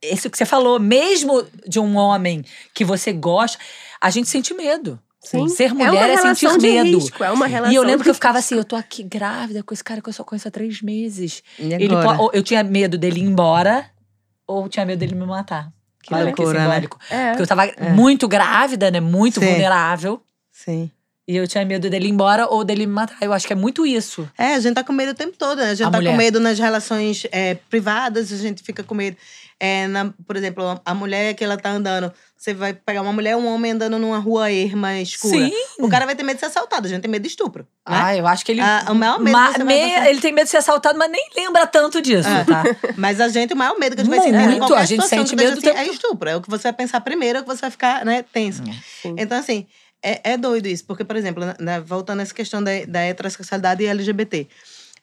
[0.00, 3.58] isso que você falou, mesmo de um homem que você gosta,
[4.00, 4.98] a gente sente medo.
[5.20, 5.48] Sim.
[5.48, 6.98] Ser é uma mulher é, relação sentir medo.
[6.98, 8.54] risco, é uma relação E eu lembro que eu ficava risco.
[8.54, 11.42] assim, eu tô aqui grávida com esse cara que eu só conheço há três meses.
[11.58, 11.88] E Ele
[12.32, 13.90] eu tinha medo dele ir embora,
[14.46, 15.72] ou tinha medo dele me matar.
[16.00, 16.64] Que Olha loucura, né?
[16.66, 16.98] simbólico.
[17.10, 17.30] É.
[17.30, 17.62] Porque eu tava
[17.92, 19.00] muito grávida, né?
[19.00, 19.46] Muito Sim.
[19.46, 20.22] vulnerável.
[20.66, 20.90] Sim.
[21.28, 23.16] E eu tinha medo dele ir embora ou dele me matar.
[23.20, 24.28] Eu acho que é muito isso.
[24.38, 25.58] É, a gente tá com medo o tempo todo.
[25.58, 25.70] né?
[25.70, 26.10] A gente A tá mulher.
[26.12, 29.16] com medo nas relações é, privadas, a gente fica com medo.
[29.58, 32.12] É, na- por exemplo, a mulher que ela tá andando.
[32.36, 35.36] Você vai pegar uma mulher, um homem andando numa rua erma escura.
[35.48, 35.52] Sim.
[35.80, 37.62] O cara vai ter medo de ser assaltado, a gente tem medo de estupro.
[37.62, 37.66] Né?
[38.04, 38.60] Ah, eu acho que ele.
[38.60, 39.74] Ah, o maior medo Ma- me-.
[39.74, 42.44] Ele tem medo de ser assaltado, mas nem lembra tanto disso, É.
[42.44, 42.62] tá?
[42.96, 45.08] Mas a gente, o maior medo que a gente vai sentir em Muito, a gente
[45.08, 46.28] sente medo assim, tempo é estupro.
[46.28, 48.62] É o que você vai pensar primeiro, é o que você vai ficar né, tenso.
[49.02, 49.16] Sim.
[49.18, 49.66] Então, assim,
[50.12, 50.84] é, é doido isso.
[50.84, 54.46] Porque, por exemplo, na- voltando a essa questão da, da heterossexualidade e LGBT.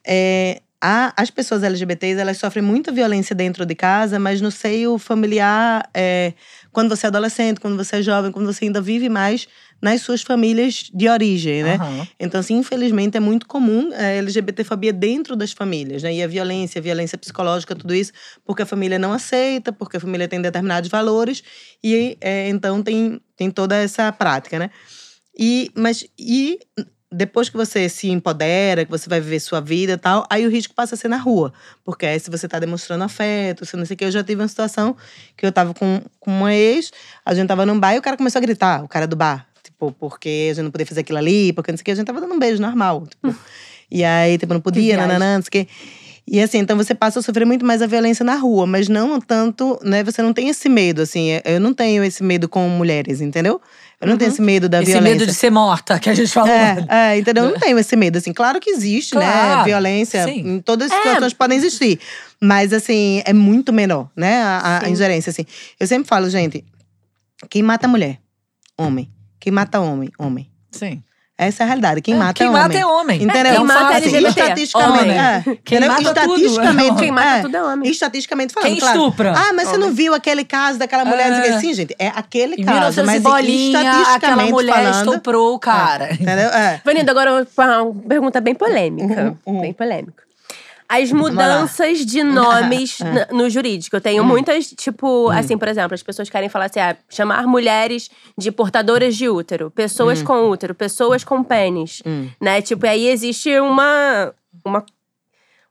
[0.06, 4.98] É, a- as pessoas LGBTs, elas sofrem muita violência dentro de casa, mas no seio
[4.98, 6.34] familiar, é,
[6.74, 9.48] quando você é adolescente, quando você é jovem, quando você ainda vive mais
[9.82, 11.76] nas suas famílias de origem, né?
[11.76, 12.08] Aham.
[12.20, 16.14] Então, assim, infelizmente é muito comum a LGBTfobia dentro das famílias, né?
[16.16, 18.12] E a violência, a violência psicológica, tudo isso,
[18.46, 21.44] porque a família não aceita, porque a família tem determinados valores,
[21.84, 24.70] e é, então tem, tem toda essa prática, né?
[25.38, 26.60] E, mas, e
[27.14, 30.50] depois que você se empodera, que você vai viver sua vida e tal, aí o
[30.50, 31.54] risco passa a ser na rua.
[31.84, 34.06] Porque aí se você tá demonstrando afeto, se não sei o que.
[34.06, 34.96] Eu já tive uma situação
[35.38, 36.92] que eu tava com, com uma ex,
[37.26, 39.48] a gente tava num bar e o cara começou a gritar, o cara do bar.
[39.64, 41.92] Tipo, porque a gente não podia fazer aquilo ali, porque não sei o que.
[41.92, 43.06] A gente tava dando um beijo normal.
[43.08, 43.36] Tipo.
[43.90, 45.74] e aí, tipo, não podia, nananã, não sei o que.
[46.26, 49.20] E assim, então você passa a sofrer muito mais a violência na rua, mas não
[49.20, 50.04] tanto, né?
[50.06, 51.32] Você não tem esse medo, assim.
[51.44, 53.62] Eu não tenho esse medo com mulheres, entendeu?
[54.04, 55.14] Eu não tenho esse medo da Esse violência.
[55.20, 56.50] medo de ser morta que a gente falou.
[56.50, 57.46] É, é, entendeu?
[57.46, 58.34] Eu não tenho esse medo, assim.
[58.34, 59.26] Claro que existe, né?
[59.32, 60.24] Claro, Violência.
[60.26, 60.40] sim.
[60.56, 61.02] Em todas as É.
[61.04, 62.00] situações podem existir.
[62.42, 64.42] Mas, assim, é muito menor, né?
[64.44, 65.46] A, a- ingerência, assim.
[65.80, 66.64] Eu sempre falo, gente,
[67.50, 68.20] quem mata mulher?
[68.78, 69.10] Homem.
[69.40, 70.10] Quem mata homem?
[70.20, 70.50] Homem.
[70.72, 71.02] Sim.
[71.36, 72.00] Essa é a realidade.
[72.02, 72.62] Quem mata Quem é homem.
[72.62, 73.24] mata é homem.
[73.24, 73.44] Entendeu?
[73.44, 73.96] Quem É um mata é fato.
[73.96, 74.42] LGBT.
[74.42, 75.00] Estatisticamente.
[75.02, 75.18] Homem.
[75.20, 75.42] É.
[75.44, 75.90] Quem Entendeu?
[75.90, 76.96] mata tudo, Estatisticamente.
[77.00, 77.42] Quem mata é.
[77.42, 77.92] tudo é homem.
[77.92, 79.00] Estatisticamente falando, Quem claro.
[79.00, 79.34] estupra?
[79.36, 79.96] Ah, mas você não Homem.
[79.96, 81.32] viu aquele caso daquela mulher?
[81.32, 81.48] É.
[81.48, 81.60] É.
[81.60, 83.02] Sim, gente, é aquele Em caso.
[83.02, 86.14] 1900 Mas bolinha, aquela estatisticamente mulher falando, estuprou o cara.
[86.14, 86.50] Entendeu?
[86.50, 86.82] É.
[86.86, 89.24] Vanida, agora uma pergunta bem polêmica.
[89.46, 89.62] Uhum, uhum.
[89.62, 90.24] Bem polêmica.
[91.02, 93.06] As mudanças de nomes Ah.
[93.06, 93.96] na- no jurídico.
[93.96, 94.28] Eu tenho Hum.
[94.28, 99.16] muitas, tipo, assim, por exemplo, as pessoas querem falar assim: ah, chamar mulheres de portadoras
[99.16, 102.02] de útero, pessoas com útero, pessoas com pênis.
[102.06, 102.30] Hum.
[102.42, 102.62] Né?
[102.62, 104.34] Tipo, aí existe uma.
[104.66, 104.86] uma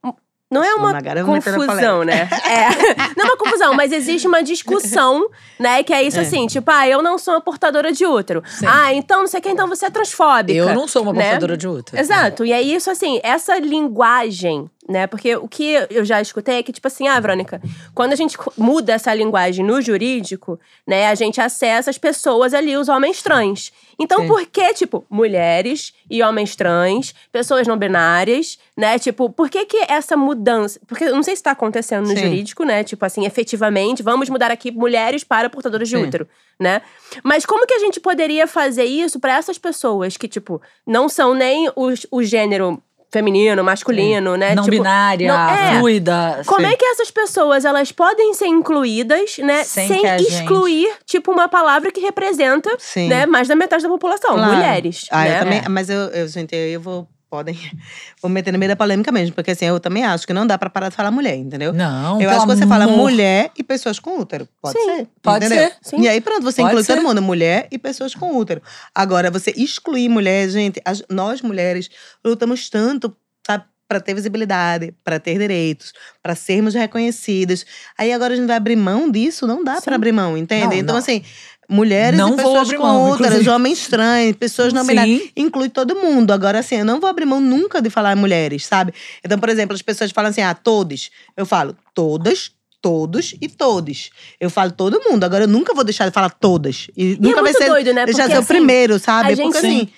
[0.05, 0.13] um-
[0.51, 2.29] não é uma Uma confusão, né?
[2.45, 2.93] É.
[3.17, 5.83] Não é uma confusão, mas existe uma discussão, né?
[5.83, 6.23] Que é isso É.
[6.23, 8.43] assim, tipo, ah, eu não sou uma portadora de útero.
[8.47, 8.67] Sim.
[8.67, 10.59] Ah, então não sei o que, então você é transfóbica.
[10.59, 11.23] Eu não sou uma né?
[11.25, 11.99] portadora de útero.
[12.01, 12.45] Exato.
[12.45, 15.07] E aí, isso assim, essa linguagem, né?
[15.07, 17.63] Porque o que eu já escutei é que, tipo assim, ah, Verônica,
[17.95, 22.77] quando a gente muda essa linguagem no jurídico, né, a gente acessa as pessoas ali,
[22.77, 23.73] os homens trans.
[23.99, 24.27] Então, Sim.
[24.27, 28.99] por que, tipo, mulheres e homens trans, pessoas não binárias, né?
[28.99, 30.81] Tipo, por que que essa mudança.
[30.89, 32.25] Porque eu não sei se tá acontecendo no Sim.
[32.25, 32.83] jurídico, né?
[32.83, 36.03] Tipo assim, efetivamente, vamos mudar aqui mulheres para portadoras de Sim.
[36.05, 36.27] útero,
[36.59, 36.83] né?
[37.23, 41.33] Mas como que a gente poderia fazer isso para essas pessoas que, tipo, não são
[41.35, 44.55] nem os- o gênero feminino, masculino, né?
[44.55, 45.79] Não tipo, binária, não- é.
[45.79, 46.43] fluida.
[46.47, 46.73] Como Sim.
[46.73, 51.31] é que essas pessoas elas podem ser incluídas, né, Sem sem, a gente- excluir tipo
[51.31, 53.09] uma palavra que representa, Sim.
[53.09, 54.55] né, mais da metade da população, Claro.
[54.55, 55.35] mulheres, Ah, né?
[55.37, 55.63] eu também.
[55.65, 55.69] É.
[55.69, 57.57] Mas eu, eu, gente, eu vou podem.
[58.21, 60.59] Vou meter no meio da polêmica mesmo, porque assim, eu também acho que não dá
[60.59, 61.73] pra parar de falar mulher, entendeu?
[61.73, 62.99] Não, eu acho que você fala amor.
[62.99, 64.47] mulher e pessoas com útero.
[64.61, 65.09] Pode Sim, ser.
[65.23, 65.69] pode entendeu?
[65.69, 66.01] ser, sim.
[66.03, 66.95] E aí, pronto, você Pode inclui ser.
[66.97, 68.61] todo mundo, mulher e pessoas com útero.
[68.95, 71.89] Agora, você excluir mulher, gente, as- nós mulheres
[72.23, 73.17] lutamos tanto,
[73.47, 73.65] sabe?
[73.89, 77.65] Pra ter visibilidade, pra ter direitos, pra sermos reconhecidas.
[77.99, 79.47] Aí agora a gente vai abrir mão disso?
[79.47, 80.67] Não dá pra abrir mão, entende?
[80.67, 81.01] Não, então, não.
[81.01, 81.23] assim,
[81.69, 83.51] mulheres Não e vou pessoas abrir com mão, úteros, inclusive.
[83.51, 84.89] homens trans, pessoas não Sim.
[84.89, 86.33] binárias, inclui todo mundo.
[86.33, 88.93] Agora, assim, eu não vou abrir mão nunca de falar mulheres, sabe?
[89.25, 91.11] Então, por exemplo, as pessoas falam assim, ah, todos.
[91.37, 92.51] Eu falo, todas,
[92.81, 94.11] todos e todes.
[94.41, 95.25] Eu falo todo mundo.
[95.25, 96.89] Agora, eu nunca vou deixar de falar todas.
[96.97, 98.05] E, nunca vai muito ser doido, né?
[98.07, 99.33] deixar Porque, de ser o assim, primeiro, sabe?
[99.33, 99.67] a gente- Porque Sim.
[99.81, 99.89] assim,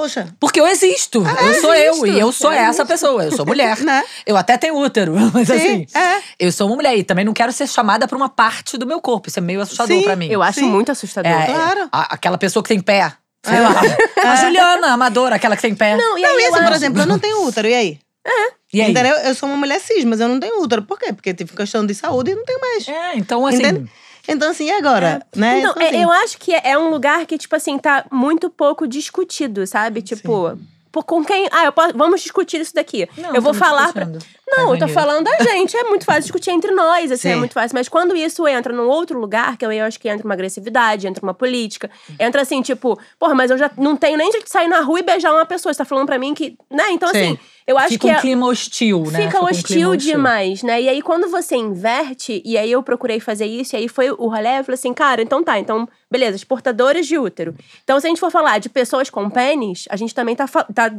[0.00, 1.22] poxa, Porque eu existo.
[1.22, 1.90] eu sou eu.
[1.92, 2.06] existo.
[2.06, 3.24] E eu sou Eu essa pessoa.
[3.24, 3.78] Eu sou mulher.
[3.80, 4.02] né?
[4.26, 5.14] Eu até tenho útero.
[5.34, 6.20] Mas Sim, assim, é.
[6.38, 6.96] eu sou uma mulher.
[6.96, 9.28] E também não quero ser chamada pra uma parte do meu corpo.
[9.28, 10.28] Isso é meio assustador Sim, pra mim.
[10.30, 10.66] Eu acho Sim.
[10.70, 11.30] muito assustador.
[11.30, 11.88] É, Claro.
[11.92, 13.12] a- aquela pessoa que tem pé.
[13.44, 13.70] Sei lá.
[14.32, 15.96] A Juliana, a amadora, aquela que tem pé.
[15.96, 17.98] Não, e Não, aí eu assim, por acho- exemplo, eu não tenho útero, e aí?
[18.72, 18.90] E aí?
[18.90, 19.14] Entendeu?
[19.16, 20.82] Eu sou uma mulher cis, mas eu não tenho útero.
[20.82, 21.12] Por quê?
[21.12, 22.86] Porque tive questão de saúde e não tenho mais.
[22.86, 23.56] É, então assim.
[23.58, 23.90] Entende?
[24.28, 25.24] Então, assim, e agora?
[25.34, 25.60] Né?
[25.62, 28.48] Não, Então, é- assim, eu acho que é um lugar que, tipo assim, tá muito
[28.50, 30.02] pouco discutido, sabe?
[30.02, 30.58] Tipo,
[30.92, 31.48] por, com quem.
[31.52, 33.08] Ah, eu posso, vamos discutir isso daqui.
[33.16, 33.92] Não, eu vou falar.
[33.92, 35.76] Pra, não, eu tô falando a gente.
[35.76, 37.38] É muito fácil discutir entre nós, assim, é Sim.
[37.38, 37.74] muito fácil.
[37.76, 41.06] Mas quando isso entra num outro lugar, que eu, eu acho que entra uma agressividade,
[41.06, 44.66] entra uma política, entra assim, tipo, porra, mas eu já não tenho nem de sair
[44.66, 45.72] na rua e beijar uma pessoa.
[45.72, 46.56] Você tá falando pra mim que.
[46.68, 46.90] Né?
[46.90, 47.18] Então, Sim.
[47.18, 48.14] assim, eu acho Fica que.
[48.14, 49.22] um é- clima hostil, né?
[49.26, 50.80] Fica um hostil demais, né?
[50.82, 54.28] E aí, quando você inverte, e aí eu procurei fazer isso, e aí foi o
[54.28, 57.54] rolê, eu falei assim, cara, então tá, então, beleza, as portadoras de útero.
[57.84, 60.92] Então, se a gente for falar de pessoas com pênis, a gente também tá, tá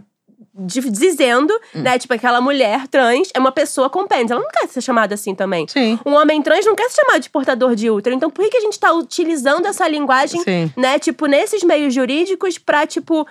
[0.54, 1.82] di- dizendo, Hum.
[1.82, 1.98] né?
[1.98, 4.32] Tipo, aquela mulher trans é uma pessoa com pênis.
[4.32, 5.66] Ela não quer ser chamada assim também.
[5.68, 6.00] Sim.
[6.06, 8.16] Um homem trans não quer ser chamado de portador de útero.
[8.16, 10.72] Então, por que, que a gente tá utilizando essa linguagem, Sim.
[10.76, 11.00] né?
[11.00, 13.26] Tipo, nesses meios jurídicos pra, tipo,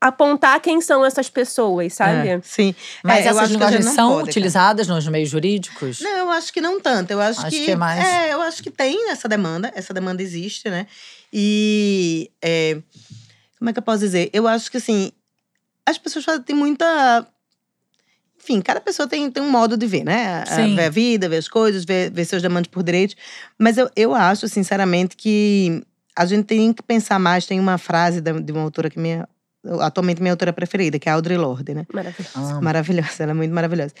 [0.00, 2.28] apontar quem são essas pessoas, sabe?
[2.28, 2.74] É, sim.
[3.02, 4.30] Mas É, essas linguagens são pode, cara.
[4.30, 6.00] utilizadas nos meios jurídicos?
[6.00, 7.10] Não, eu acho que não tanto.
[7.10, 9.72] Eu acho, Acho que, que é mais- É, eu acho que tem essa demanda.
[9.74, 10.86] Essa demanda existe, né?
[11.32, 12.30] E.
[12.40, 12.80] é,
[13.58, 14.30] como é que eu posso dizer?
[14.32, 15.10] Eu acho que, assim.
[15.84, 17.26] As pessoas fazem- têm muita.
[18.40, 20.44] Enfim, cada pessoa tem, tem um modo de ver, né?
[20.46, 20.76] Sim.
[20.76, 23.16] Ver a vida, ver as coisas, ver, ver seus demandas por direitos.
[23.58, 25.82] Mas eu, eu acho, sinceramente, que
[26.16, 27.46] a gente tem que pensar mais.
[27.46, 29.28] Tem uma frase de uma autora que é minha.
[29.80, 31.86] Atualmente minha autora preferida, que é a Audre Lorde, né?
[31.92, 32.30] Maravilhoso.
[32.34, 33.92] Ah, Maravilhosa, ela é muito maravilhosa.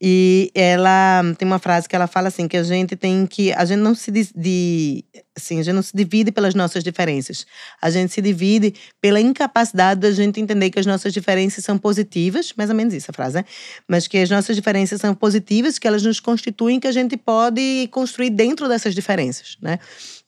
[0.00, 3.64] E ela tem uma frase que ela fala assim que a gente tem que a
[3.64, 5.04] gente não se de,
[5.36, 7.46] assim, a gente não se divide pelas nossas diferenças.
[7.80, 12.52] A gente se divide pela incapacidade da gente entender que as nossas diferenças são positivas,
[12.56, 13.44] mais ou menos isso a frase, né?
[13.86, 17.88] Mas que as nossas diferenças são positivas, que elas nos constituem, que a gente pode
[17.92, 19.78] construir dentro dessas diferenças, né?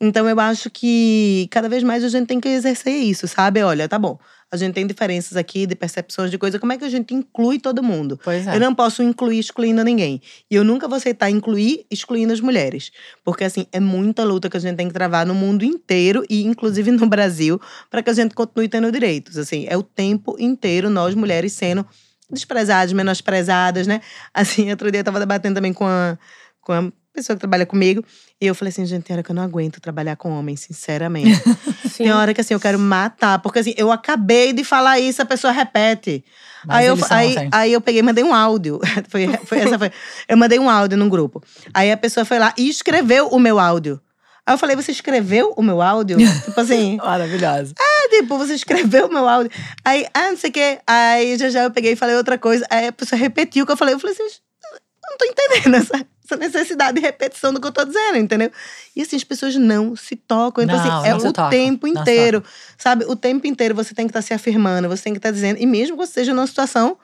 [0.00, 3.62] Então eu acho que cada vez mais a gente tem que exercer isso, sabe?
[3.62, 4.18] Olha, tá bom.
[4.54, 6.60] A gente tem diferenças aqui de percepções de coisa.
[6.60, 8.20] Como é que a gente inclui todo mundo?
[8.22, 8.54] Pois é.
[8.54, 10.22] Eu não posso incluir excluindo ninguém.
[10.48, 12.92] E eu nunca vou aceitar incluir excluindo as mulheres.
[13.24, 16.44] Porque, assim, é muita luta que a gente tem que travar no mundo inteiro e,
[16.44, 19.36] inclusive, no Brasil, para que a gente continue tendo direitos.
[19.36, 21.84] Assim, é o tempo inteiro nós, mulheres, sendo
[22.30, 24.00] desprezadas, menosprezadas, né?
[24.32, 26.16] Assim, outro dia eu tava debatendo também com a,
[26.60, 28.04] com a pessoa que trabalha comigo.
[28.40, 31.40] E eu falei assim, gente, tem hora que eu não aguento trabalhar com homens, sinceramente.
[31.88, 32.04] Sim.
[32.04, 33.38] Tem hora que assim, eu quero matar.
[33.38, 36.24] Porque assim, eu acabei de falar isso, a pessoa repete.
[36.66, 37.48] Mas aí, eu, aí, assim.
[37.52, 38.80] aí eu peguei e mandei um áudio.
[39.08, 39.92] foi, foi essa foi.
[40.28, 41.42] Eu mandei um áudio num grupo.
[41.72, 44.00] Aí a pessoa foi lá e escreveu o meu áudio.
[44.46, 46.18] Aí eu falei, você escreveu o meu áudio?
[46.44, 47.74] tipo assim, Maravilhosa.
[47.78, 49.50] ah, tipo, você escreveu o meu áudio.
[49.82, 50.78] Aí, ah, não sei o quê.
[50.86, 52.66] Aí já já eu peguei e falei outra coisa.
[52.68, 53.94] Aí a pessoa repetiu o que eu falei.
[53.94, 57.72] Eu falei assim, eu não tô entendendo essa, essa necessidade de repetição do que eu
[57.72, 58.50] tô dizendo, entendeu?
[58.96, 60.64] E assim, as pessoas não se tocam.
[60.64, 61.50] Então, Não, assim, é o tocam.
[61.50, 62.42] tempo inteiro.
[62.78, 63.04] Sabe?
[63.04, 65.60] O tempo inteiro você tem que estar se afirmando, você tem que estar dizendo.
[65.60, 66.96] E mesmo que você esteja numa situação,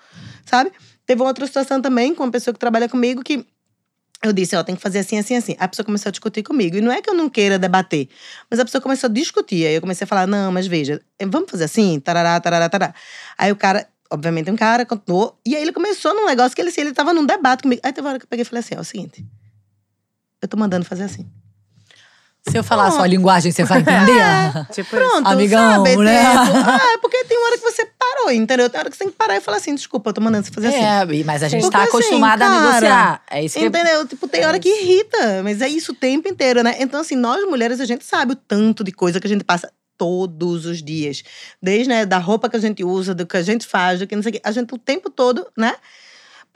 [0.46, 0.72] sabe?
[1.04, 3.44] Teve uma outra situação também com uma pessoa que trabalha comigo que
[4.22, 5.56] eu disse, ó, tem que fazer assim, assim, assim.
[5.58, 6.76] A pessoa começou a discutir comigo.
[6.76, 8.08] E não é que eu não queira debater,
[8.50, 9.66] mas a pessoa começou a discutir.
[9.66, 12.94] Aí eu comecei a falar, não, mas veja, vamos fazer assim, tarará, tarará, tarará.
[13.38, 15.38] Aí o cara, obviamente, um cara, continuou.
[15.46, 17.80] E aí ele começou num negócio que ele, assim, ele tava num debate comigo.
[17.84, 19.24] Aí teve uma hora que eu peguei e falei assim, ó, é o seguinte.
[20.42, 21.30] Eu tô mandando fazer assim.
[22.48, 24.22] Se eu falar a sua linguagem, você vai entender?
[24.72, 25.96] Tipo Pronto, Amigão, sabe?
[25.98, 26.20] né?
[26.20, 28.70] Tipo, ah, é porque tem hora que você parou, entendeu?
[28.70, 30.53] Tem hora que você tem que parar e falar assim, desculpa, eu tô mandando você
[30.53, 30.78] fazer assim.
[30.78, 33.22] É, mas a gente Porque tá assim, acostumada a cara, negociar.
[33.30, 34.07] É isso que Entendeu?
[34.07, 36.76] Tipo, tem hora que irrita, mas é isso o tempo inteiro, né?
[36.78, 39.70] Então, assim, nós mulheres, a gente sabe o tanto de coisa que a gente passa
[40.00, 41.22] todos os dias.
[41.62, 44.16] Desde, né, da roupa que a gente usa, do que a gente faz, do que
[44.16, 44.40] não sei o quê.
[44.42, 45.74] A gente o tempo todo, né?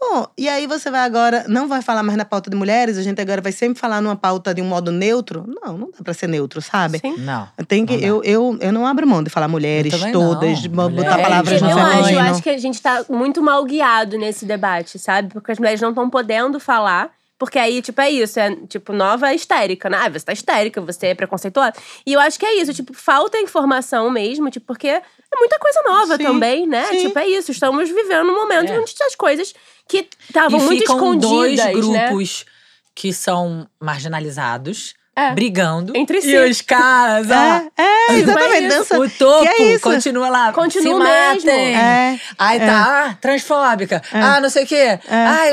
[0.00, 3.02] Bom, e aí você vai agora, não vai falar mais na pauta de mulheres, a
[3.02, 5.44] gente agora vai sempre falar numa pauta de um modo neutro?
[5.62, 6.98] Não, não dá pra ser neutro, sabe?
[6.98, 7.16] Sim.
[7.18, 7.46] Não.
[7.68, 10.70] Tem que, Não eu, eu, eu não abro mão de falar mulheres Eu todas, não.
[10.90, 12.18] botar Mulheres, palavras eu no acho, feminino.
[12.18, 15.28] eu acho que a gente tá muito mal guiado nesse debate, sabe?
[15.32, 17.10] Porque as mulheres não estão podendo falar.
[17.38, 19.98] Porque aí, tipo, é isso, é tipo nova histérica, né?
[20.02, 21.72] Ah, você tá histérica, você é preconceituosa.
[22.06, 25.02] E eu acho que é isso, tipo, falta informação mesmo, tipo, porque é
[25.36, 26.86] muita coisa nova Sim, também, né?
[26.86, 27.08] sim.
[27.08, 28.78] Tipo, é isso, estamos vivendo um momento É.
[28.78, 29.52] onde as coisas
[29.88, 32.06] que estavam muito escondidas, dois né?
[32.06, 32.46] grupos
[32.94, 35.32] que são marginalizados, É.
[35.32, 35.92] brigando.
[35.96, 36.30] Entre si.
[36.30, 37.34] E os caras, ó.
[37.34, 37.70] É,
[38.14, 38.98] é, exatamente, dança.
[38.98, 40.52] O topo que é continua lá.
[40.52, 41.46] Continua se mesmo.
[41.46, 41.76] matem.
[41.76, 42.66] É, Aí é.
[42.66, 44.00] tá, ah, transfóbica.
[44.12, 44.98] Ah, não sei o quê.
[45.08, 45.50] Ai,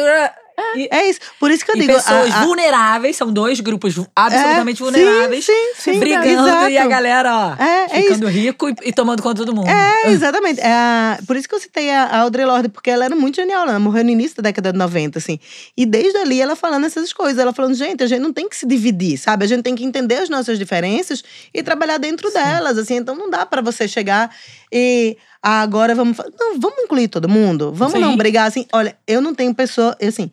[0.76, 1.20] e, É isso.
[1.40, 1.94] Por isso que eu e digo.
[1.94, 5.46] pessoas a- a- vulneráveis, são dois grupos absolutamente É, vulneráveis.
[5.46, 9.22] sim, sim, sim, brigando e a galera, ó, É, é ficando rico e, e tomando
[9.24, 9.68] conta do mundo.
[9.70, 10.60] É, exatamente.
[10.62, 13.68] É a- por isso que eu citei a, Audre Lorde, porque ela era muito genial.
[13.68, 15.40] Ela morreu no início da década de 90, assim.
[15.76, 17.38] E desde ali ela falando essas coisas.
[17.40, 19.46] Ela falando, gente, a gente não tem que se dividir, sabe?
[19.46, 21.24] A gente tem que entender as nossas diferenças
[21.54, 22.96] e trabalhar dentro delas, assim.
[22.96, 24.30] Então não dá pra você chegar
[24.72, 26.18] e agora vamos.
[26.40, 27.72] Não, vamos incluir todo mundo.
[27.74, 28.00] Vamos Sim.
[28.00, 28.66] não brigar assim.
[28.72, 29.96] Olha, eu não tenho pessoa.
[30.02, 30.32] Assim,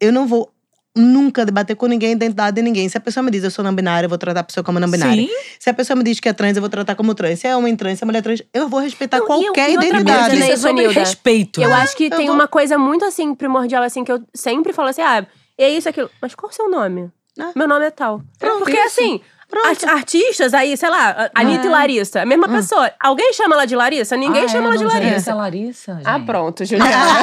[0.00, 0.50] eu não vou.
[0.96, 2.88] Nunca debater com ninguém a identidade de ninguém.
[2.88, 4.78] Se a pessoa me diz eu sou não binária, eu vou tratar a pessoa como
[4.78, 5.24] não binária.
[5.26, 5.28] Sim.
[5.58, 7.40] Se a pessoa me diz que é trans, eu vou tratar como trans.
[7.40, 9.72] Se é homem trans, se é mulher trans, eu vou respeitar Não, e- qualquer e
[9.76, 10.18] outra identidade.
[10.28, 11.60] coisa, né, Isso é sobre respeito.
[11.60, 11.74] Eu né?
[11.74, 14.86] acho que eu tem vou- uma coisa muito assim, primordial, assim, que eu sempre falo
[14.90, 15.26] assim: ah,
[15.58, 16.08] é isso, aquilo.
[16.22, 17.10] Mas qual o seu nome?
[17.40, 17.50] Ah.
[17.56, 18.22] Meu nome é tal.
[18.38, 19.00] Pronto, Porque isso.
[19.00, 19.20] assim.
[19.48, 19.66] Pronto.
[19.68, 22.90] art- artistas aí, sei lá, a- Anitta e Larissa, a mesma pessoa.
[23.00, 24.16] Alguém chama ela de Larissa?
[24.16, 25.30] Ninguém Ah, chama é, ela de Larissa.
[25.30, 26.26] é Larissa, Ah, gente.
[26.26, 27.20] pronto, Juliana.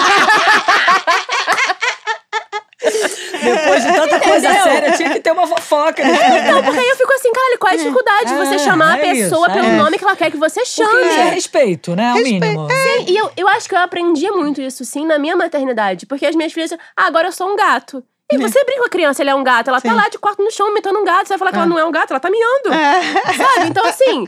[2.81, 4.63] Depois de tanta coisa Entendeu?
[4.63, 6.03] séria, tinha que ter uma fofoca.
[6.03, 6.51] Né?
[6.51, 8.93] Não, porque aí eu fico assim, cara, qual é a dificuldade de você É, chamar
[8.93, 9.75] a é pessoa isso, pelo é.
[9.77, 10.89] nome que ela quer que você chame?
[10.91, 12.13] Porque é respeito, né?
[12.13, 12.67] Respeito, mínimo.
[12.69, 16.05] Sim, e eu, eu acho que eu aprendi muito isso, sim, na minha maternidade.
[16.05, 18.03] Porque as minhas filhas, ah, agora eu sou um gato.
[18.31, 19.69] E você brinca com a criança, ele é um gato.
[19.69, 19.95] Ela tá Sim.
[19.95, 21.27] lá de quarto no chão, imitando um gato.
[21.27, 22.73] Você vai falar que ela não é um gato, ela tá miando.
[22.73, 23.01] É.
[23.35, 23.67] Sabe?
[23.69, 24.27] Então, assim,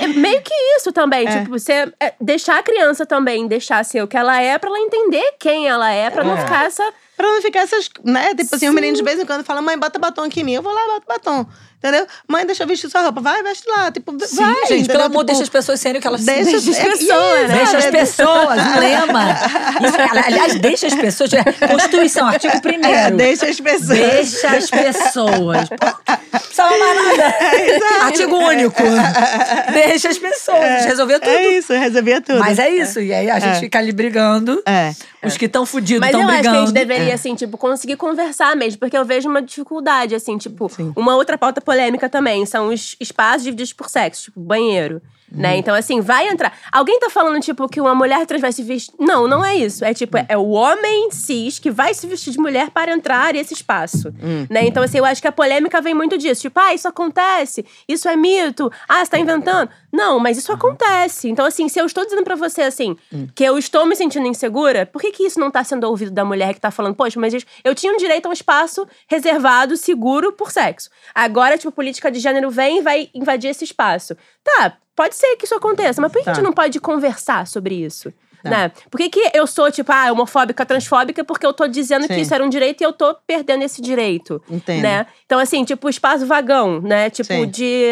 [0.00, 1.26] é meio que isso também.
[1.26, 1.38] É.
[1.40, 4.78] Tipo, você é, deixar a criança também, deixar ser o que ela é, pra ela
[4.78, 6.40] entender quem ela é, pra não É.
[6.42, 6.92] ficar essa.
[7.16, 8.28] Pra não ficar essas, né?
[8.34, 8.68] Tipo assim, Sim.
[8.68, 10.54] os meninos de vez em quando falam, mãe, bota batom aqui em mim.
[10.54, 11.46] Eu vou lá, boto batom.
[11.82, 12.06] Entendeu?
[12.28, 13.22] Mãe, deixa eu vestir sua roupa.
[13.22, 13.90] Vai, veste lá.
[13.90, 14.54] Tipo, Sim, vai.
[14.66, 14.86] gente, entendeu?
[14.88, 17.48] pelo amor, Tipo, deixa as pessoas serem o que elas deixa, Deixa as é- pessoas,
[17.48, 17.54] né?
[17.56, 19.24] Deixa as é- pessoas, um lema.
[19.82, 21.30] Isso, aliás, deixa as pessoas.
[21.70, 23.98] Constituição, artigo 1 É, deixa as pessoas.
[23.98, 25.70] Deixa as pessoas.
[25.70, 28.04] Não precisava mais nada.
[28.04, 28.82] Artigo único.
[29.72, 30.84] Deixa as pessoas.
[30.84, 31.30] Resolver tudo.
[31.30, 32.40] É isso, resolvia tudo.
[32.40, 33.00] Mas é isso.
[33.00, 33.60] E aí a gente É.
[33.60, 34.62] fica ali brigando.
[34.66, 34.92] É.
[35.22, 36.66] Os que estão fudidos Mas eu estão acho que a brigando.
[36.68, 40.92] gente deveria, assim, tipo, conseguir conversar mesmo, porque eu vejo uma dificuldade, assim, tipo, Sim.
[40.96, 45.02] uma outra pauta polêmica também são os espaços divididos por sexo, tipo, banheiro.
[45.32, 45.40] Uhum.
[45.40, 45.56] Né?
[45.56, 46.52] Então, assim, vai entrar.
[46.72, 48.94] Alguém tá falando, tipo, que uma mulher trans vai se vestir.
[48.98, 49.84] Não, não é isso.
[49.84, 53.54] É tipo, é o homem cis que vai se vestir de mulher para entrar nesse
[53.54, 54.08] espaço.
[54.22, 54.46] Hum.
[54.50, 54.66] Né?
[54.66, 56.42] Então, assim, eu acho que a polêmica vem muito disso.
[56.42, 59.70] Tipo, ah, isso acontece, isso é mito, ah, você tá inventando.
[59.92, 61.28] Não, mas isso acontece.
[61.28, 63.26] Então, assim, se eu estou dizendo pra você, assim, Hum.
[63.34, 66.24] que eu estou me sentindo insegura, por que, que isso não tá sendo ouvido da
[66.24, 67.34] mulher que tá falando, poxa, mas
[67.64, 70.90] eu tinha um direito a um espaço reservado, seguro por sexo.
[71.14, 74.16] Agora, tipo, política de gênero vem e vai invadir esse espaço.
[74.44, 76.34] Tá, pode ser que isso aconteça, mas por que a Tá.
[76.34, 78.12] gente não pode conversar sobre isso?
[78.42, 78.48] Tá.
[78.50, 78.72] Né?
[78.90, 82.20] Por que, que eu sou, tipo, ah, homofóbica, transfóbica, porque eu tô dizendo que Sim.
[82.22, 84.42] isso era um direito e eu tô perdendo esse direito.
[84.48, 84.82] Entendo.
[84.82, 85.06] Né?
[85.26, 87.10] Então, assim, tipo, espaço vagão, né?
[87.10, 87.46] Tipo, Sim.
[87.48, 87.84] de.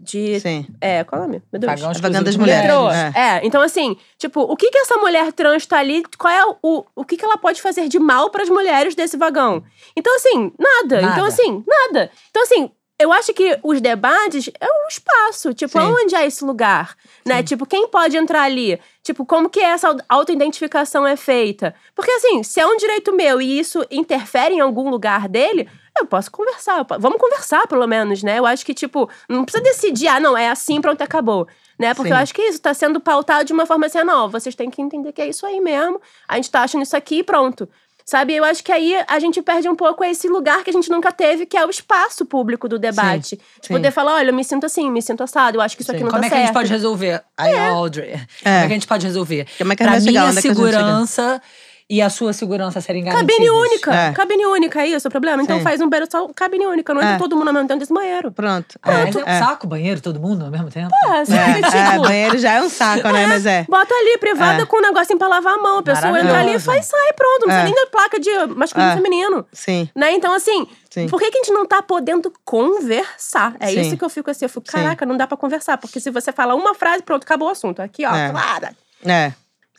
[0.00, 0.66] de Sim.
[0.80, 1.42] é, qual é o nome?
[1.52, 1.72] Meu Deus.
[1.72, 2.62] Vagão A vagão das mulheres.
[2.68, 2.90] Metrô.
[2.90, 3.12] é.
[3.14, 3.40] É.
[3.46, 7.04] então assim, tipo, o que que essa mulher trans tá ali, qual é o, o
[7.04, 9.62] que que ela pode fazer de mal pras mulheres desse vagão?
[9.96, 11.00] Então assim, nada.
[11.00, 11.12] Nada.
[11.12, 12.10] Então assim, nada.
[12.30, 12.70] Então assim,
[13.02, 15.86] eu acho que os debates é o espaço, tipo, Sim.
[15.86, 16.96] onde é esse lugar,
[17.26, 17.42] né?
[17.42, 18.80] Tipo, quem pode entrar ali?
[19.02, 21.74] Tipo, como que essa au- autoidentificação é feita?
[21.94, 25.68] Porque assim, se é um direito meu e isso interfere em algum lugar dele,
[25.98, 26.78] eu posso conversar.
[26.78, 28.38] eu Vamos conversar, pelo menos, né?
[28.38, 31.46] Eu acho que, tipo, não precisa decidir, ah, não, é assim, pronto, acabou.
[31.78, 31.94] Né?
[31.94, 32.14] Porque Sim.
[32.14, 34.70] eu acho que isso tá sendo pautado de uma forma assim, ah, não, vocês têm
[34.70, 36.00] que entender que é isso aí mesmo.
[36.28, 37.68] A gente tá achando isso aqui e pronto.
[38.04, 38.34] Sabe?
[38.34, 41.12] Eu acho que aí a gente perde um pouco esse lugar que a gente nunca
[41.12, 43.36] teve, que é o espaço público do debate.
[43.60, 43.74] De sim.
[43.74, 45.96] poder falar, olha, eu me sinto assim, me sinto assado, eu acho que isso Sim.
[45.96, 46.46] aqui não Como tá é que a certo.
[46.48, 47.22] gente pode resolver?
[47.36, 48.12] Aí, Audrey.
[48.12, 49.46] Como é que a gente pode resolver?
[49.58, 50.20] Como é que a pra gente chegar?
[50.20, 50.76] minha Onde é que a gente chega?
[50.78, 51.42] segurança
[51.88, 53.36] e a sua segurança serem garantidas.
[53.36, 53.94] Cabine única.
[53.94, 54.12] É.
[54.12, 55.42] Cabine única, é isso o problema?
[55.42, 55.62] Então Sim.
[55.64, 56.94] faz um banheiro só cabine única.
[56.94, 57.18] Não entra É.
[57.18, 58.30] todo mundo ao mesmo tempo desse banheiro.
[58.32, 58.78] Pronto.
[58.84, 59.38] É, mas é um é.
[59.38, 60.90] saco banheiro, todo mundo ao mesmo tempo.
[61.12, 61.38] É, sabe?
[61.38, 63.26] É, é, tipo, banheiro já é um saco, né?
[63.26, 63.64] Mas é.
[63.68, 64.66] Bota ali, privada, É.
[64.66, 65.78] com um negocinho pra lavar a mão.
[65.78, 67.40] A pessoa entra ali, faz, sai, pronto.
[67.46, 67.64] Não precisa É.
[67.64, 68.96] nem da placa de masculino e É.
[68.96, 69.46] feminino.
[69.52, 69.88] Sim.
[69.94, 70.12] Né?
[70.12, 71.08] Então, assim, Sim.
[71.08, 73.54] por que, que a gente não tá podendo conversar?
[73.60, 73.80] É Sim.
[73.80, 74.44] isso que eu fico assim.
[74.44, 74.78] Eu fico, Sim.
[74.78, 75.76] caraca, não dá pra conversar.
[75.78, 77.80] Porque se você fala uma frase, pronto, acabou o assunto.
[77.80, 78.30] Aqui, ó, É.
[78.30, 78.72] clara.
[79.04, 79.32] É.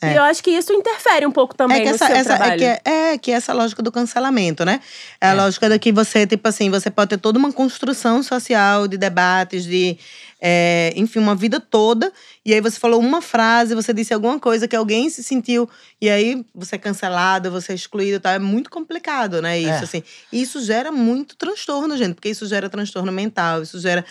[0.04, 0.12] É.
[0.12, 2.32] E eu acho que isso interfere um pouco também É que no essa, seu essa-
[2.32, 2.58] é trabalho.
[2.58, 2.80] que é,
[3.12, 4.80] é que essa lógica do cancelamento, né?
[5.20, 8.86] É a lógica da que você, tipo assim, você pode ter toda uma construção social
[8.88, 9.98] de debates, de.
[10.40, 12.12] É, enfim, uma vida toda.
[12.44, 15.68] E aí você falou uma frase, você disse alguma coisa que alguém se sentiu.
[16.00, 18.32] E aí você é cancelado, você é excluído, tá?
[18.32, 19.58] É muito complicado, né?
[19.58, 19.82] Isso, É.
[19.84, 20.02] assim.
[20.32, 24.04] E isso gera muito transtorno, gente, porque isso gera transtorno mental, isso gera,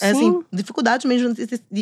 [0.00, 0.44] assim, Sim.
[0.52, 1.34] dificuldades mesmo,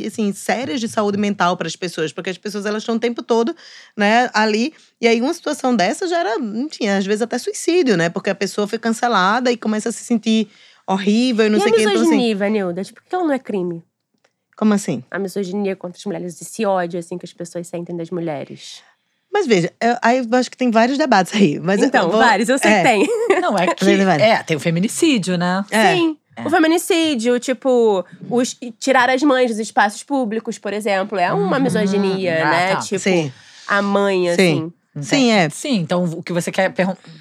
[0.07, 3.23] assim, sérias de saúde mental para as pessoas, porque as pessoas elas estão o tempo
[3.23, 3.55] todo,
[3.97, 4.73] né, ali.
[5.01, 8.09] E aí uma situação dessa gera, enfim, às vezes até suicídio, né?
[8.09, 10.49] Porque a pessoa foi cancelada e começa a se sentir
[10.87, 11.81] horrível e não e sei o que.
[11.83, 12.85] Então, assim, misoginia, Vanilda?
[12.85, 13.83] Tipo, por que ela não é crime?
[14.57, 15.05] como assim?
[15.11, 18.83] A misoginia contra as mulheres, esse ódio, assim, que as pessoas sentem das mulheres.
[19.31, 21.61] Mas veja, eu, aí eu acho que tem vários debates aí.
[21.61, 23.07] Mas eu então, vou- vários, eu sei é, que tem.
[23.43, 23.85] Não, é que.
[24.23, 25.63] É, tem o feminicídio, né?
[25.71, 25.95] É.
[25.95, 26.17] Sim.
[26.45, 31.63] O feminicídio, tipo, os, tirar as mães dos espaços públicos, por exemplo, é uma Uhum.
[31.63, 32.75] misoginia, Ah, né?
[32.77, 32.81] tá.
[32.81, 33.33] Tipo, Sim,
[33.67, 34.37] a mãe, assim.
[34.57, 34.73] Sim.
[35.01, 35.49] Sim, é.
[35.51, 36.73] Sim, então o que você quer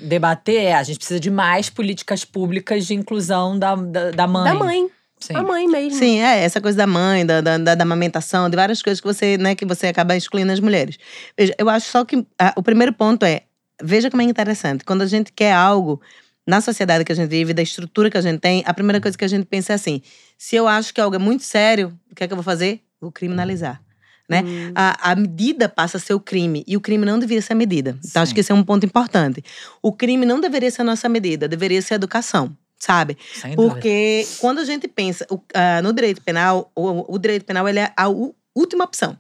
[0.01, 4.43] debater é: a gente precisa de mais políticas públicas de inclusão da, da, da mãe.
[4.45, 4.89] Da mãe.
[5.19, 5.35] Sim.
[5.35, 5.97] A mãe mesmo.
[5.97, 9.07] Sim, é, essa coisa da mãe, da, da, da, da amamentação, de várias coisas que
[9.07, 10.97] você, né, que você acaba excluindo as mulheres.
[11.37, 13.43] Veja, eu acho só que ah, o primeiro ponto é,
[13.81, 16.01] veja como é interessante, quando a gente quer algo
[16.45, 19.17] na sociedade que a gente vive, da estrutura que a gente tem, a primeira coisa
[19.17, 20.01] que a gente pensa é assim,
[20.37, 22.81] se eu acho que algo é muito sério, o que é que eu vou fazer?
[23.01, 23.81] Vou criminalizar.
[24.27, 24.41] Né?
[24.43, 24.71] Hum.
[24.73, 26.63] A, a medida passa a ser o crime.
[26.67, 27.97] E o crime não deveria ser a medida.
[28.03, 29.43] Então, acho que esse é um ponto importante.
[29.81, 33.17] O crime não deveria ser a nossa medida, deveria ser a educação, sabe?
[33.39, 33.73] Sem dúvida.
[33.75, 37.79] Porque quando a gente pensa o- ah, no direito penal, o, o direito penal ele
[37.79, 38.07] é a
[38.55, 39.17] última opção.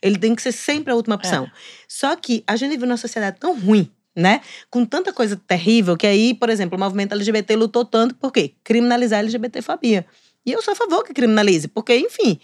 [0.00, 1.44] Ele tem que ser sempre a última opção.
[1.88, 4.40] Só que a gente vive numa sociedade tão ruim, né?
[4.70, 8.52] Com tanta coisa terrível, que aí, por exemplo, o movimento LGBT lutou tanto por quê?
[8.62, 10.06] Criminalizar a LGBTfobia.
[10.46, 12.38] E eu sou a favor que criminalize, porque, enfim,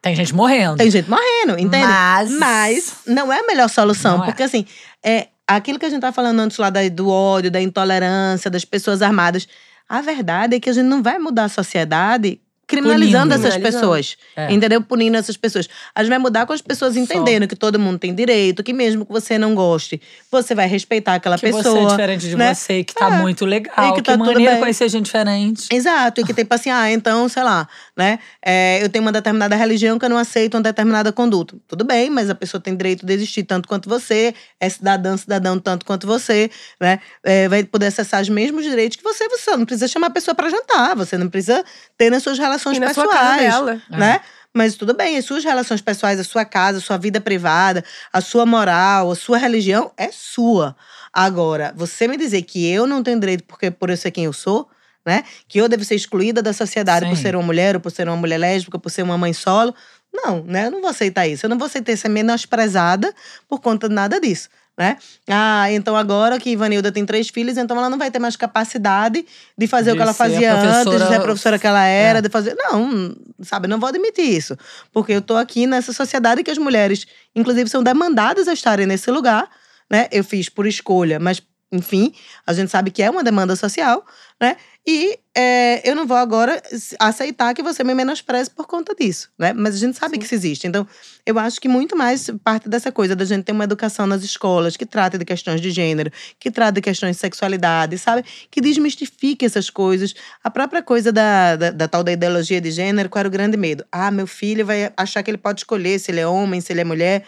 [0.00, 0.76] Tem gente morrendo.
[0.76, 1.86] tem gente morrendo, entende?
[1.86, 2.30] Mas.
[2.32, 4.26] Mas não é a melhor solução, Não é.
[4.26, 4.64] porque assim,
[5.04, 9.02] é aquilo que a gente tá falando antes lá do ódio, da intolerância, das pessoas
[9.02, 9.48] armadas.
[9.88, 13.34] A verdade é que a gente não vai mudar a sociedade criminalizando Punindo.
[13.48, 13.80] essas Criminalizando.
[13.96, 14.16] pessoas.
[14.36, 14.52] É.
[14.52, 14.80] Entendeu?
[14.82, 15.68] Punindo essas pessoas.
[15.94, 19.04] A gente vai mudar com as pessoas entendendo que todo mundo tem direito, que mesmo
[19.06, 20.00] que você não goste,
[20.30, 21.62] você vai respeitar aquela que pessoa.
[21.62, 22.54] você é diferente de né?
[22.54, 23.18] você, que tá É.
[23.18, 23.88] muito legal.
[23.88, 24.60] E que que tá tudo maneiro bem.
[24.60, 25.66] conhecer gente diferente.
[25.72, 27.66] Exato, e que tipo assim, ah, então, sei lá,
[27.96, 28.18] né?
[28.44, 31.56] é, eu tenho uma determinada religião que eu não aceito uma determinada conduta.
[31.66, 35.58] Tudo bem, mas a pessoa tem direito de existir tanto quanto você, é cidadã, cidadão
[35.58, 37.00] tanto quanto você, né?
[37.24, 39.26] É, vai poder acessar os mesmos direitos que você.
[39.28, 41.64] Você não precisa chamar a pessoa pra jantar, você não precisa
[41.96, 43.40] ter nas suas relações E na sua pessoais.
[43.40, 43.82] casa dela.
[43.90, 44.20] Né?
[44.54, 48.20] Mas tudo bem, as suas relações pessoais, a sua casa, a sua vida privada, a
[48.20, 50.74] sua moral, a sua religião é sua.
[51.12, 54.32] Agora, você me dizer que eu não tenho direito porque por eu ser quem eu
[54.32, 54.68] sou,
[55.04, 55.24] né?
[55.46, 57.22] Que eu devo ser excluída da sociedade por Sim.
[57.22, 59.74] ser uma mulher, ou por ser uma mulher lésbica, por ser uma mãe solo.
[60.12, 60.66] Não, né?
[60.66, 61.46] Eu não vou aceitar isso.
[61.46, 63.14] Eu não vou aceitar ser menosprezada
[63.48, 64.48] por conta de nada disso.
[64.78, 64.96] Né?
[65.28, 69.26] Ah, então agora que Ivanilda tem três filhos, então ela não vai ter mais capacidade
[69.58, 72.20] de fazer o De que ela fazia antes, de ser a professora que ela era,
[72.20, 72.22] É.
[72.22, 72.54] de fazer.
[72.54, 74.56] Não, sabe, não vou admitir isso.
[74.92, 79.10] Porque eu tô aqui nessa sociedade que as mulheres, inclusive, são demandadas a estarem nesse
[79.10, 79.50] lugar,
[79.90, 80.06] né?
[80.12, 81.42] Eu fiz por escolha, mas,
[81.72, 82.14] enfim,
[82.46, 84.06] a gente sabe que é uma demanda social,
[84.40, 84.56] né?
[84.90, 86.62] E é, eu não vou agora
[86.98, 89.52] aceitar que você me menospreze por conta disso, né?
[89.52, 90.66] Mas a gente sabe que isso existe.
[90.66, 90.88] Então,
[91.26, 94.78] eu acho que muito mais parte dessa coisa da gente ter uma educação nas escolas
[94.78, 96.10] que trata de questões de gênero,
[96.40, 98.24] que trata de questões de sexualidade, sabe?
[98.50, 100.14] Que desmistifique essas coisas.
[100.42, 103.58] A própria coisa da, da, da tal da ideologia de gênero, qual era o grande
[103.58, 103.84] medo?
[103.92, 106.80] Ah, meu filho vai achar que ele pode escolher se ele é homem, se ele
[106.80, 107.26] é mulher.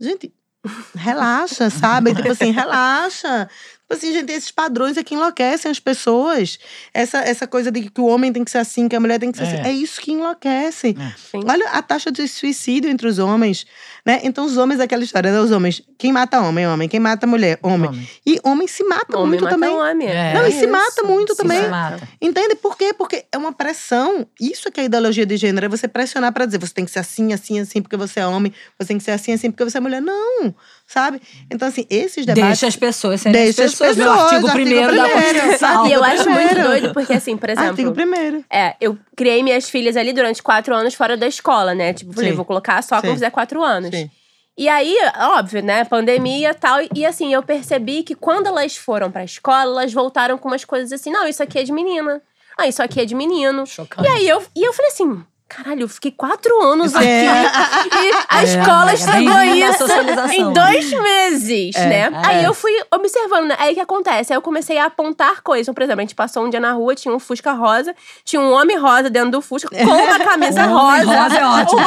[0.00, 0.32] Gente,
[0.96, 2.14] relaxa, sabe?
[2.14, 3.50] tipo assim, relaxa.
[3.92, 6.58] Tipo assim, gente, esses padrões é que enlouquecem as pessoas.
[6.94, 9.30] Essa, essa coisa de que o homem tem que ser assim, que a mulher tem
[9.30, 9.46] que ser É.
[9.60, 9.68] assim.
[9.68, 10.96] É isso que enlouquece.
[11.30, 11.40] Sim.
[11.46, 13.66] Olha a taxa de suicídio entre os homens,
[14.06, 14.20] né?
[14.22, 15.38] Então, os homens, aquela história, né?
[15.40, 16.88] Os homens, quem mata homem, homem.
[16.88, 17.88] Quem mata mulher, homem.
[17.90, 18.08] Homem.
[18.26, 19.70] E homem se mata Homem muito mata também.
[19.76, 20.08] homem.
[20.08, 20.34] É.
[20.34, 20.68] Não, e se isso.
[20.68, 21.68] mata muito Se também.
[21.68, 22.08] mata.
[22.20, 22.54] Entende?
[22.56, 22.94] Por quê?
[22.94, 24.26] Porque é uma pressão.
[24.40, 25.66] Isso é que é a ideologia de gênero.
[25.66, 28.26] É você pressionar pra dizer, você tem que ser assim, assim, assim, porque você é
[28.26, 28.52] homem.
[28.78, 30.00] Você tem que ser assim, assim, porque você é mulher.
[30.00, 30.54] Não,
[30.92, 31.20] sabe?
[31.50, 32.48] Então, assim, esses debates…
[32.48, 33.96] Deixa as pessoas serem Deixa as as pessoas.
[33.96, 35.08] Meu pessoas, artigo artigo primeiro da.
[35.08, 35.86] Constituição.
[35.88, 37.70] E eu acho muito doido, porque assim, por exemplo.
[37.70, 38.44] Artigo primeiro.
[38.50, 41.92] É, eu criei minhas filhas ali durante quatro anos fora da escola, né?
[41.92, 42.36] Tipo, falei, Sim.
[42.36, 43.14] vou colocar só quando Sim.
[43.14, 43.90] fizer quatro anos.
[43.90, 44.10] Sim.
[44.56, 45.84] E aí, óbvio, né?
[45.84, 46.78] Pandemia e tal.
[46.94, 50.92] E assim, eu percebi que quando elas foram pra escola, elas voltaram com umas coisas
[50.92, 52.20] assim: não, isso aqui é de menina.
[52.58, 53.66] Ah, isso aqui é de menino.
[53.66, 54.06] Chocante.
[54.06, 57.04] E aí eu, e eu falei assim: caralho, eu fiquei quatro anos aqui.
[57.06, 57.42] É.
[57.44, 62.20] E a É, escola é estragou isso em dois meses, É, né?
[62.24, 63.56] Aí eu fui observando, né?
[63.58, 64.32] Aí o que acontece?
[64.32, 65.64] Aí eu comecei a apontar coisas.
[65.64, 68.40] Então, por exemplo, a gente passou um dia na rua, tinha um Fusca rosa, tinha
[68.40, 71.22] um homem rosa dentro do Fusca com uma camisa O homem rosa.
[71.22, 71.80] rosa é ótimo?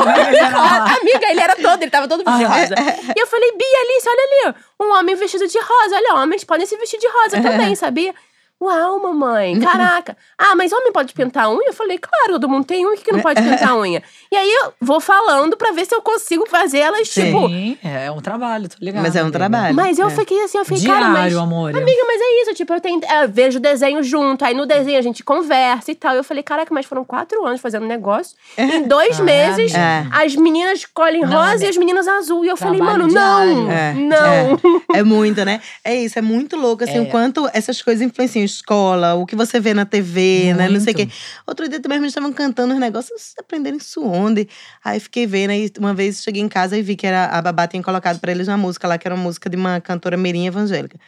[0.99, 2.75] Amiga, ele era todo, ele tava todo vestido de rosa.
[3.15, 5.95] E eu falei, Bia, Alice, olha ali, um homem vestido de rosa.
[5.95, 8.13] Olha, homens podem se vestir de rosa também, sabia?
[8.61, 10.15] Uau, mamãe, caraca.
[10.37, 11.67] Ah, mas homem pode pintar unha?
[11.67, 14.01] Eu falei, claro, todo mundo tem unha, que não pode pintar unha?
[14.31, 17.25] E aí eu vou falando pra ver se eu consigo fazer elas, Sim.
[17.25, 17.47] tipo.
[17.49, 19.03] Sim, é um trabalho, tô ligado.
[19.03, 19.75] Mas é um trabalho.
[19.75, 20.09] Mas eu É.
[20.09, 21.31] fiquei assim, eu fiquei, cara, mas.
[21.31, 21.75] Diário, amor.
[21.75, 24.97] Amiga, mas é isso, tipo, eu, tenho, eu vejo o desenho junto, aí no desenho
[24.97, 26.13] a gente conversa e tal.
[26.15, 28.35] E eu falei, caraca, mas foram quatro anos fazendo negócio.
[28.57, 30.05] Em dois Ah, meses, é.
[30.11, 31.65] as meninas escolhem Não, rosa amiga.
[31.65, 32.45] e as meninas azul.
[32.45, 33.71] E eu falei, Trabalho mano, não, diário.
[33.71, 34.81] É, não.
[34.93, 35.61] É muito, né?
[35.83, 37.01] É isso, é muito louco, assim, É.
[37.01, 40.69] o quanto essas coisas influenciam escola, o que você vê na TV, né?
[40.69, 41.03] Não sei o quê.
[41.03, 41.15] Muito.
[41.47, 44.47] Outro dia também eles estavam cantando os negócios, vocês aprenderem isso onde?
[44.83, 47.67] Aí fiquei vendo, aí uma vez cheguei em casa e vi que era, a babá
[47.67, 50.47] tinha colocado pra eles uma música lá, que era uma música de uma cantora mirim
[50.47, 50.99] evangélica.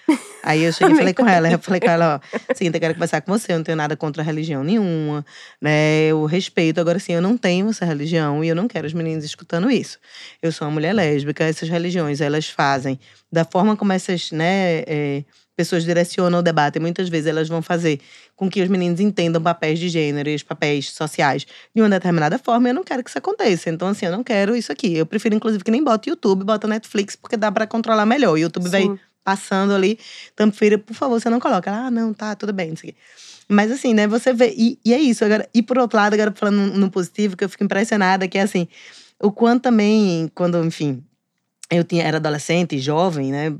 [0.43, 2.93] Aí eu cheguei e falei com ela, eu falei com ela, ó, seguinte, eu quero
[2.93, 5.25] conversar com você, eu não tenho nada contra religião nenhuma,
[5.61, 6.07] né?
[6.07, 9.23] Eu respeito, agora sim, eu não tenho essa religião e eu não quero os meninos
[9.25, 9.97] escutando isso.
[10.41, 12.99] Eu sou uma mulher lésbica, essas religiões, elas fazem
[13.31, 15.23] da forma como essas, né, é,
[15.57, 17.99] pessoas direcionam o debate, muitas vezes elas vão fazer
[18.35, 22.37] com que os meninos entendam papéis de gênero e os papéis sociais de uma determinada
[22.37, 23.71] forma, eu não quero que isso aconteça.
[23.71, 24.95] Então, assim, eu não quero isso aqui.
[24.95, 28.33] Eu prefiro, inclusive, que nem bota YouTube, bota Netflix, porque dá pra controlar melhor.
[28.33, 28.99] O YouTube vai Sim.
[29.27, 29.99] Passando ali.
[30.33, 31.69] Prefiro, por favor, você não coloca.
[31.69, 32.99] Ela, Ah, não, tá, tudo bem, não sei o quê.
[33.49, 34.53] Mas assim, né, você vê.
[34.57, 35.25] E, e é isso.
[35.25, 38.41] Agora, e por outro lado, agora falando no, positivo, que eu fico impressionada, que é
[38.41, 38.69] assim,
[39.21, 41.03] o quanto também, quando, enfim,
[41.69, 43.53] eu tinha, era adolescente, jovem, né?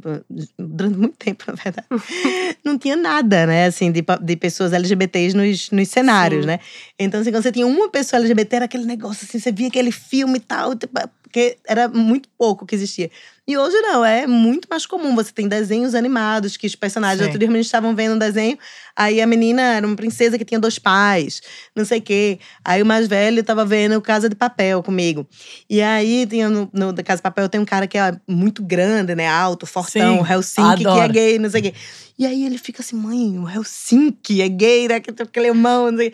[0.58, 1.88] Durante muito tempo, na verdade.
[2.64, 3.66] não tinha nada, né?
[3.66, 6.48] Assim, de, de pessoas LGBTs nos, nos cenários, Sim.
[6.48, 6.60] né?
[6.98, 9.92] Então, assim, quando você tinha uma pessoa LGBT, era aquele negócio, assim, você via aquele
[9.92, 13.12] filme e tal, tipo, porque era muito pouco que existia.
[13.48, 15.16] E hoje não, é muito mais comum.
[15.16, 17.20] Você tem desenhos animados, que os personagens.
[17.20, 17.26] Sim.
[17.26, 18.58] Outro dia, a gente estavam vendo um desenho,
[18.94, 21.42] aí a menina era uma princesa que tinha dois pais,
[21.74, 22.40] não sei o quê.
[22.64, 25.26] Aí o mais velho tava vendo Casa de Papel comigo.
[25.70, 29.16] E aí, tinha no, no Casa de Papel, tem um cara que é muito grande,
[29.16, 29.30] né?
[29.30, 31.14] Alto, fortão, Sim, Helsinki, que é adoro.
[31.14, 31.74] gay, não sei o quê.
[32.20, 35.00] E aí ele fica assim, mãe, o Helsinki é gay, né?
[35.00, 36.12] Que tem aquele mão, não sei.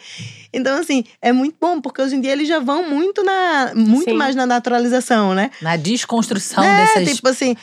[0.54, 3.72] Então, assim, é muito bom, porque hoje em dia eles já vão muito na.
[3.74, 4.18] Muito Sim.
[4.18, 5.50] mais na naturalização, né?
[5.62, 7.56] Na desconstrução é, desses tipo assim,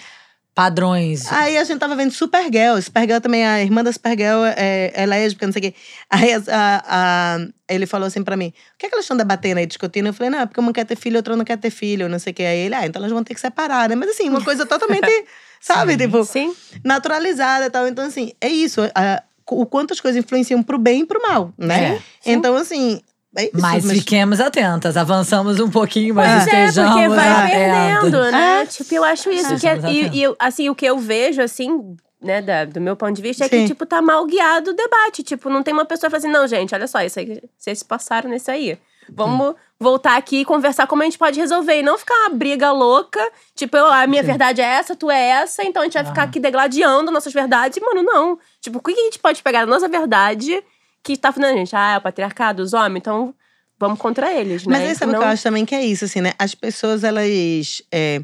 [0.55, 1.31] padrões.
[1.31, 2.81] Aí a gente tava vendo Supergirl.
[2.81, 5.75] Supergirl também, a irmã da Supergirl é, é lésbica, não sei o quê.
[6.09, 9.17] Aí a- a- a- ele falou assim pra mim: o que é que elas estão
[9.17, 10.07] debatendo aí, discutindo?
[10.07, 12.19] Eu falei: não, é porque uma quer ter filho, outra não quer ter filho, não
[12.19, 12.43] sei o quê.
[12.43, 13.95] Aí ele, ah, então elas vão ter que separar, né?
[13.95, 15.07] Mas assim, uma coisa totalmente,
[15.61, 15.93] sabe?
[15.93, 15.99] Sim.
[15.99, 16.55] Tipo, Sim.
[16.85, 17.87] naturalizada e tal.
[17.87, 18.81] Então, assim, é isso.
[18.95, 19.23] a-
[19.53, 21.97] o quanto as coisas influenciam pro bem e pro mal, né?
[22.25, 22.33] É.
[22.33, 23.01] Então, assim.
[23.37, 28.31] É isso, Mas fiquemos atentas, avançamos um pouquinho, mas Pois é, estejamos porque vai perdendo,
[28.33, 28.63] né?
[28.63, 28.67] É.
[28.67, 29.57] Tipo, eu acho isso.
[29.57, 33.13] Que é- e, e assim, o que eu vejo, assim, né, da- do meu ponto
[33.15, 33.61] de vista, é Sim.
[33.63, 35.23] que, tipo, tá mal guiado o debate.
[35.23, 37.85] Tipo, não tem uma pessoa falando assim, não, gente, olha só, isso aí, vocês se
[37.85, 38.77] passaram nisso aí.
[39.13, 41.79] Vamos voltar aqui e conversar como a gente pode resolver.
[41.81, 43.21] E não ficar uma briga louca.
[43.57, 44.27] Tipo, eu, a minha Sim.
[44.29, 46.25] verdade é essa, tu é essa, então a gente vai ficar Ah.
[46.25, 47.81] aqui degladiando nossas verdades.
[47.83, 48.39] Mano, não.
[48.61, 50.63] Tipo, o que que a gente pode pegar da nossa verdade
[51.03, 53.35] que tá falando, gente, ah, é o patriarcado, os homens, então
[53.79, 54.77] vamos contra eles, né?
[54.79, 56.33] Mas aí sabe o Não- que eu acho também que é isso, assim, né?
[56.39, 57.83] As pessoas, elas.
[57.91, 58.23] é,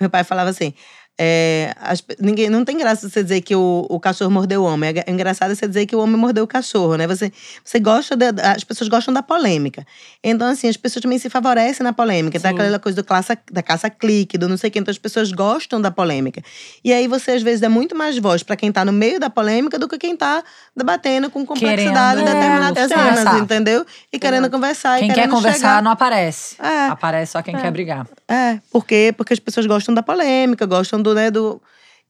[0.00, 0.72] meu pai falava assim.
[1.20, 4.90] É, as ninguém, não tem graça você dizer que o, o cachorro mordeu o homem.
[5.04, 7.06] É engraçado você dizer que o homem mordeu o cachorro, né?
[7.08, 7.32] Você,
[7.64, 9.84] você gosta da- as pessoas gostam da polêmica.
[10.22, 12.38] Então, assim, as pessoas também se favorecem na polêmica.
[12.38, 12.54] Tá Sim.
[12.54, 14.78] aquela coisa do classa, da caça-clique, do não sei o quê.
[14.78, 16.42] Então, as pessoas gostam da polêmica.
[16.84, 19.28] E aí, você, às vezes, dá muito mais voz pra quem tá no meio da
[19.28, 20.42] polêmica do que quem tá
[20.76, 23.38] debatendo com complexidade em Querendo, é, temas, conversar.
[23.40, 23.86] entendeu?
[24.12, 24.98] E querendo conversar.
[24.98, 25.82] e Quem quer querendo conversar chegar.
[25.82, 26.56] não aparece.
[26.62, 26.86] É.
[26.88, 27.60] Aparece só quem É.
[27.60, 28.06] quer brigar.
[28.28, 31.60] É, porque, porque as pessoas gostam da polêmica, gostam do, né, do...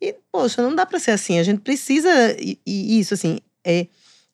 [0.01, 1.39] E, poxa, não dá pra ser assim.
[1.39, 2.09] A gente precisa...
[2.39, 3.87] E, e isso, assim, é...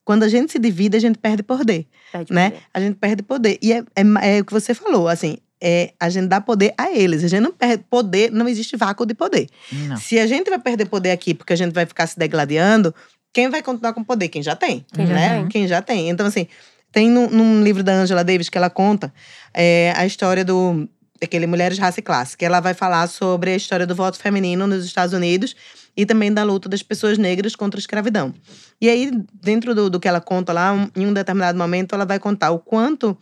[0.04, 2.50] Quando a gente se divide, a gente perde poder, Pede né?
[2.50, 2.62] poder.
[2.74, 3.58] A gente perde poder.
[3.62, 5.38] E é, é, é o que você falou, assim...
[5.66, 7.24] É, a gente dá poder a eles.
[7.24, 9.48] A gente não perde poder, não existe vácuo de poder.
[9.72, 9.96] Não.
[9.96, 12.94] Se a gente vai perder poder aqui porque a gente vai ficar se degladiando,
[13.32, 14.28] quem vai continuar com poder?
[14.28, 15.28] Quem já tem, Quem já né?
[15.28, 15.48] tem.
[15.48, 16.10] Quem já tem.
[16.10, 16.46] Então, assim,
[16.92, 19.12] tem num, num livro da Angela Davis que ela conta
[19.52, 20.88] é, a história do
[21.20, 24.66] daquele Mulheres, Raça e Classe, que ela vai falar sobre a história do voto feminino
[24.66, 25.54] nos Estados Unidos
[25.96, 28.34] e também da luta das pessoas negras contra a escravidão.
[28.80, 29.10] E aí,
[29.40, 32.50] dentro do, do que ela conta lá, um- em um determinado momento, ela vai contar
[32.50, 33.16] o quanto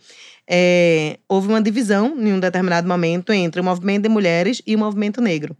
[0.49, 4.79] é, houve uma divisão, em um determinado momento, entre o movimento de mulheres e o
[4.79, 5.55] movimento negro.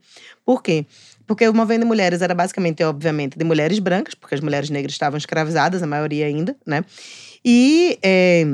[0.45, 0.85] Por quê?
[1.25, 4.91] Porque o movimento de mulheres era basicamente, obviamente, de mulheres brancas, porque as mulheres negras
[4.93, 6.83] estavam escravizadas, a maioria ainda, né?
[7.45, 8.45] E, é,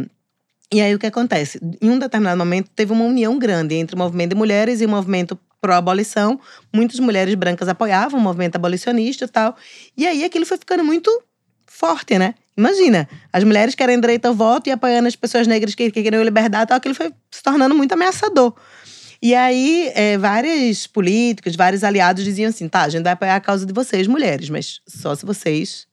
[0.72, 1.60] E aí o que acontece?
[1.82, 4.90] Em um determinado momento teve uma união grande entre o movimento de mulheres e o
[4.90, 6.40] movimento pró-abolição.
[6.74, 9.56] Muitas mulheres brancas apoiavam o movimento abolicionista e tal.
[9.98, 11.12] E aí aquilo foi ficando muito
[11.66, 12.36] forte, né?
[12.56, 16.22] Imagina, as mulheres querem direito ao voto e apoiando as pessoas negras que, que queriam
[16.22, 18.54] liberdade tal, aquilo foi se tornando muito ameaçador.
[19.22, 23.42] E aí, é, vários políticos, vários aliados diziam assim: tá, a gente vai apoiar a
[23.42, 25.88] causa de vocês, mulheres, mas só se vocês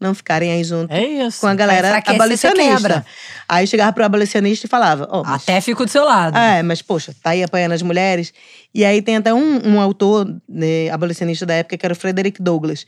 [0.00, 1.40] não ficarem aí junto É isso.
[1.40, 3.04] com a galera abolicionista.
[3.48, 6.36] Aí chegava pro abolicionista e falava: ó, mas- Até fico do seu lado.
[6.36, 8.32] é, mas poxa, tá aí apoiando as mulheres.
[8.74, 12.42] E aí tem até um, um autor né, abolicionista da época, que era o Frederick
[12.42, 12.84] Douglass,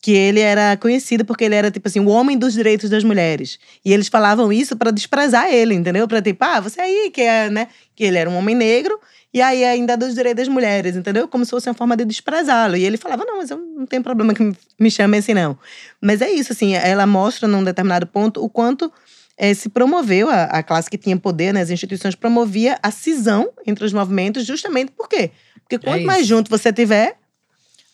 [0.00, 3.58] que ele era conhecido porque ele era, tipo assim, o homem dos direitos das mulheres.
[3.84, 6.06] E eles falavam isso pra desprezar ele, entendeu?
[6.06, 7.68] Pra tipo, ah, você aí que é, né?
[7.96, 8.98] Que ele era um homem negro.
[9.34, 11.26] E aí ainda é dos direitos das mulheres, entendeu?
[11.26, 12.76] Como se fosse uma forma de desprezá-lo.
[12.76, 15.58] E ele falava, não, mas eu não tenho problema que me- me chamem assim, não.
[16.00, 18.92] Mas é isso, assim, ela mostra num determinado ponto o quanto
[19.38, 21.62] eh, se promoveu a, a classe que tinha poder, né?
[21.62, 25.30] As instituições promovia a cisão entre os movimentos, justamente por quê?
[25.62, 26.06] Porque quanto isso.
[26.06, 27.16] mais junto você tiver,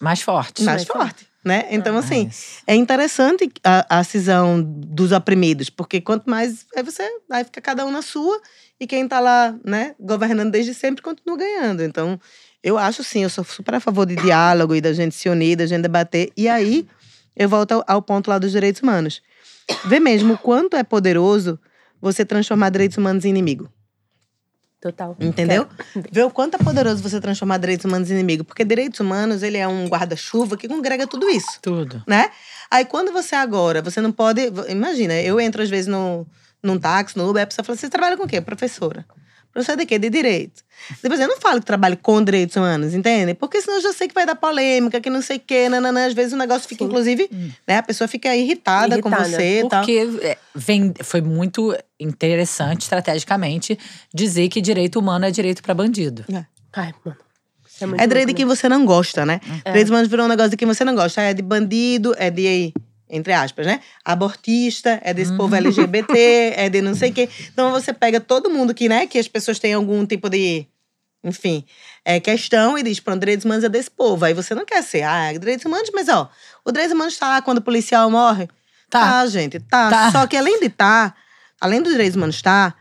[0.01, 0.65] Mais forte.
[0.65, 1.67] mais forte, né?
[1.71, 2.57] Então, É assim, isso.
[2.67, 7.87] é interessante a, a cisão dos oprimidos, porque quanto mais aí você aí fica cada
[7.87, 8.41] um na sua
[8.81, 11.83] e quem tá lá, né, governando desde sempre continua ganhando.
[11.83, 12.19] Então,
[12.63, 15.57] eu acho sim, eu sou super a favor de diálogo e da gente se unir,
[15.57, 16.31] da gente debater.
[16.37, 16.87] E aí
[17.37, 19.23] eu volto ao, ao ponto lá dos direitos humanos.
[19.85, 21.59] Vê mesmo o quanto é poderoso
[22.01, 23.69] você transformar direitos humanos em inimigo.
[24.81, 25.17] Total.
[25.19, 25.67] Entendeu?
[26.13, 28.45] Vê o quanto é poderoso você transformar direitos humanos em inimigo.
[28.45, 32.03] Porque direitos humanos, ele é um guarda-chuva que congrega tudo isso Tudo.
[32.07, 32.31] né?
[32.71, 34.41] Aí quando você agora, você não pode.
[34.69, 36.25] Imagina, eu entro às vezes no,
[36.63, 38.41] num táxi, no Uber, a pessoa fala: você trabalha com o quê?
[38.41, 39.05] Professora.
[39.53, 39.99] Professora de quê?
[39.99, 40.63] De direito.
[41.03, 43.35] Depois eu não falo que trabalho com direitos humanos, entende?
[43.35, 46.07] Porque senão eu já sei que vai dar polêmica, que não sei o quê, nananã.
[46.07, 46.89] Às vezes o negócio fica, Sim.
[46.91, 47.29] inclusive,
[47.67, 47.79] né?
[47.79, 49.31] A pessoa fica irritada, com Irritada.
[49.31, 49.81] você e tal.
[49.81, 53.77] Porque é, vem, foi muito interessante, estrategicamente,
[54.15, 56.25] dizer que direito humano é direito pra bandido.
[56.73, 57.17] Ai, mano.
[57.99, 59.41] É É direito de quem você não gosta, né?
[59.65, 59.71] É.
[59.71, 61.23] Direitos humanos virou um negócio de quem você não gosta.
[61.23, 62.73] É de bandido, é de,
[63.11, 63.81] entre aspas, né?
[64.05, 67.29] Abortista, é desse povo LGBT, é de não sei o quê.
[67.53, 69.07] Então você pega todo mundo que, né?
[69.07, 70.67] Que as pessoas têm algum tipo de,
[71.23, 71.65] enfim,
[72.05, 74.25] é, questão e diz, pronto, direitos humanos é desse povo.
[74.25, 76.31] Aí você não quer ser, ah, é direitos humanos, mas ó,
[76.65, 78.49] o direitos humanos tá lá quando o policial morre.
[78.91, 79.01] Tá.
[79.01, 79.91] Tá, gente, tá.
[79.91, 80.11] Tá.
[80.11, 81.15] Só que além de estar,
[81.61, 82.77] além dos direitos humanos estar,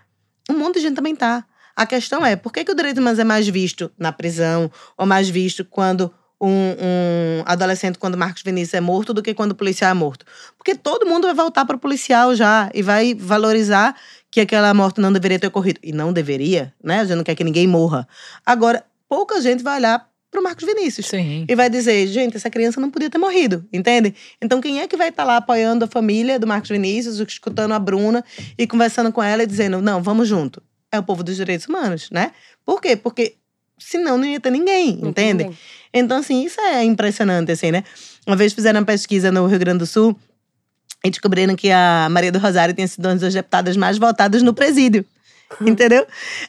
[0.50, 1.46] um monte de gente também tá.
[1.76, 5.06] A questão é, por que, que o direito humanos é mais visto na prisão, ou
[5.06, 6.12] mais visto quando
[6.42, 10.26] um, um adolescente, quando Marcos Vinícius é morto, do que quando o policial é morto?
[10.58, 13.96] Porque todo mundo vai voltar para o policial já e vai valorizar
[14.30, 15.80] que aquela morte não deveria ter ocorrido.
[15.84, 17.00] E não deveria, né?
[17.00, 18.08] A gente não quer que ninguém morra.
[18.46, 21.08] Agora, pouca gente vai olhar para o Marcos Vinícius.
[21.08, 21.46] Sim.
[21.48, 24.14] E vai dizer, gente, essa criança não podia ter morrido, entende?
[24.42, 27.80] Então, quem é que vai estar lá apoiando a família do Marcos Vinícius, escutando a
[27.80, 28.24] Bruna
[28.58, 30.62] e conversando com ela e dizendo, não, vamos junto?
[30.92, 32.32] É o povo dos direitos humanos, né?
[32.66, 32.96] Por quê?
[32.96, 33.36] Porque
[33.78, 35.44] senão não ia ter ninguém, Não entende?
[35.44, 35.60] ninguém.
[35.94, 37.84] Então, assim, isso é impressionante, assim, né?
[38.26, 40.18] Uma vez fizeram uma pesquisa no Rio Grande do Sul
[41.04, 44.54] e descobriram que a Maria do Rosário tinha sido uma das deputadas mais votadas no
[44.54, 45.06] presídio.
[45.62, 46.06] Entendeu?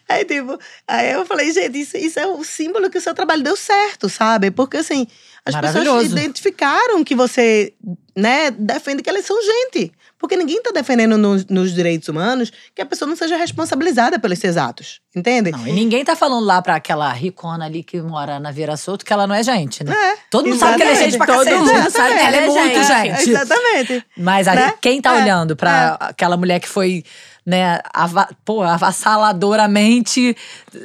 [0.08, 3.44] Aí, tipo, aí eu falei, gente, isso, isso é o símbolo que o seu trabalho
[3.44, 4.50] deu certo, sabe?
[4.50, 5.06] Porque, assim,
[5.44, 7.72] as pessoas identificaram que você,
[8.16, 9.92] né, defende que elas são gente.
[10.18, 14.38] Porque ninguém tá defendendo nos, nos direitos humanos que a pessoa não seja responsabilizada pelos
[14.38, 15.00] seus atos.
[15.14, 15.50] Entende?
[15.52, 19.04] Não, e ninguém tá falando lá pra aquela ricona ali que mora na Vieira Solto
[19.04, 19.92] que ela não é gente, né?
[19.94, 21.56] É, Todo mundo sabe que ela é gente pra Todo cacete.
[21.62, 22.86] mundo sabe que ela é é muito gente.
[23.16, 23.30] gente.
[23.30, 24.04] Exatamente.
[24.16, 24.74] Mas aí, Né?
[24.80, 27.04] quem tá É, olhando pra aquela mulher que foi,
[27.46, 30.36] né, ava pô, avassaladoramente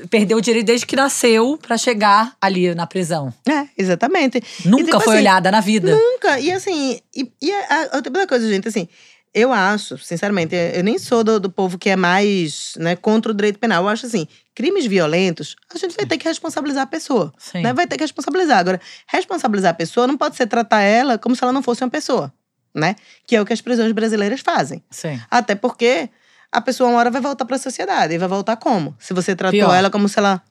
[0.09, 3.33] perdeu o direito desde que nasceu pra chegar ali na prisão.
[3.47, 4.41] É, exatamente.
[4.65, 5.95] Nunca E, tipo foi assim, olhada na vida.
[5.95, 6.39] Nunca.
[6.39, 8.87] E assim, e, e a, a outra coisa, gente, assim,
[9.33, 13.35] eu acho, sinceramente, eu nem sou do, do povo que é mais né, contra o
[13.35, 13.83] direito penal.
[13.83, 17.33] Eu acho assim, crimes violentos, a gente vai ter que responsabilizar a pessoa.
[17.37, 17.61] Sim.
[17.63, 17.73] Né?
[17.73, 18.59] Vai ter que responsabilizar.
[18.59, 21.89] Agora, responsabilizar a pessoa não pode ser tratar ela como se ela não fosse uma
[21.89, 22.31] pessoa,
[22.75, 22.95] né?
[23.25, 24.83] Que é o que as prisões brasileiras fazem.
[24.91, 25.19] Sim.
[25.31, 26.09] Até porque
[26.51, 28.13] a pessoa uma hora vai voltar para a sociedade.
[28.13, 28.95] E vai voltar como?
[28.99, 29.73] Se você tratou Pior.
[29.73, 30.41] ela como se ela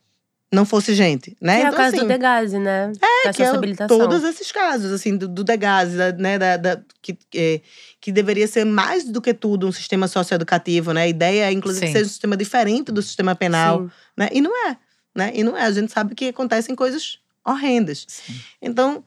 [0.53, 1.57] não fosse gente, né?
[1.57, 2.93] Que é o Então, caso assim, do Degase, né?
[3.25, 3.53] É, que é
[3.89, 7.61] todos esses casos, assim, do, do Degase, da- né, da, da- que, é,
[8.01, 11.03] que deveria ser mais do que tudo um sistema socioeducativo, né?
[11.03, 11.93] A ideia é, inclusive, Sim.
[11.93, 13.91] que seja um sistema diferente do sistema penal, Sim.
[14.17, 14.29] né?
[14.31, 14.77] E não é,
[15.15, 15.31] né?
[15.35, 15.63] E não é.
[15.63, 18.05] A gente sabe que acontecem coisas horrendas.
[18.07, 18.35] Sim.
[18.61, 19.03] Então,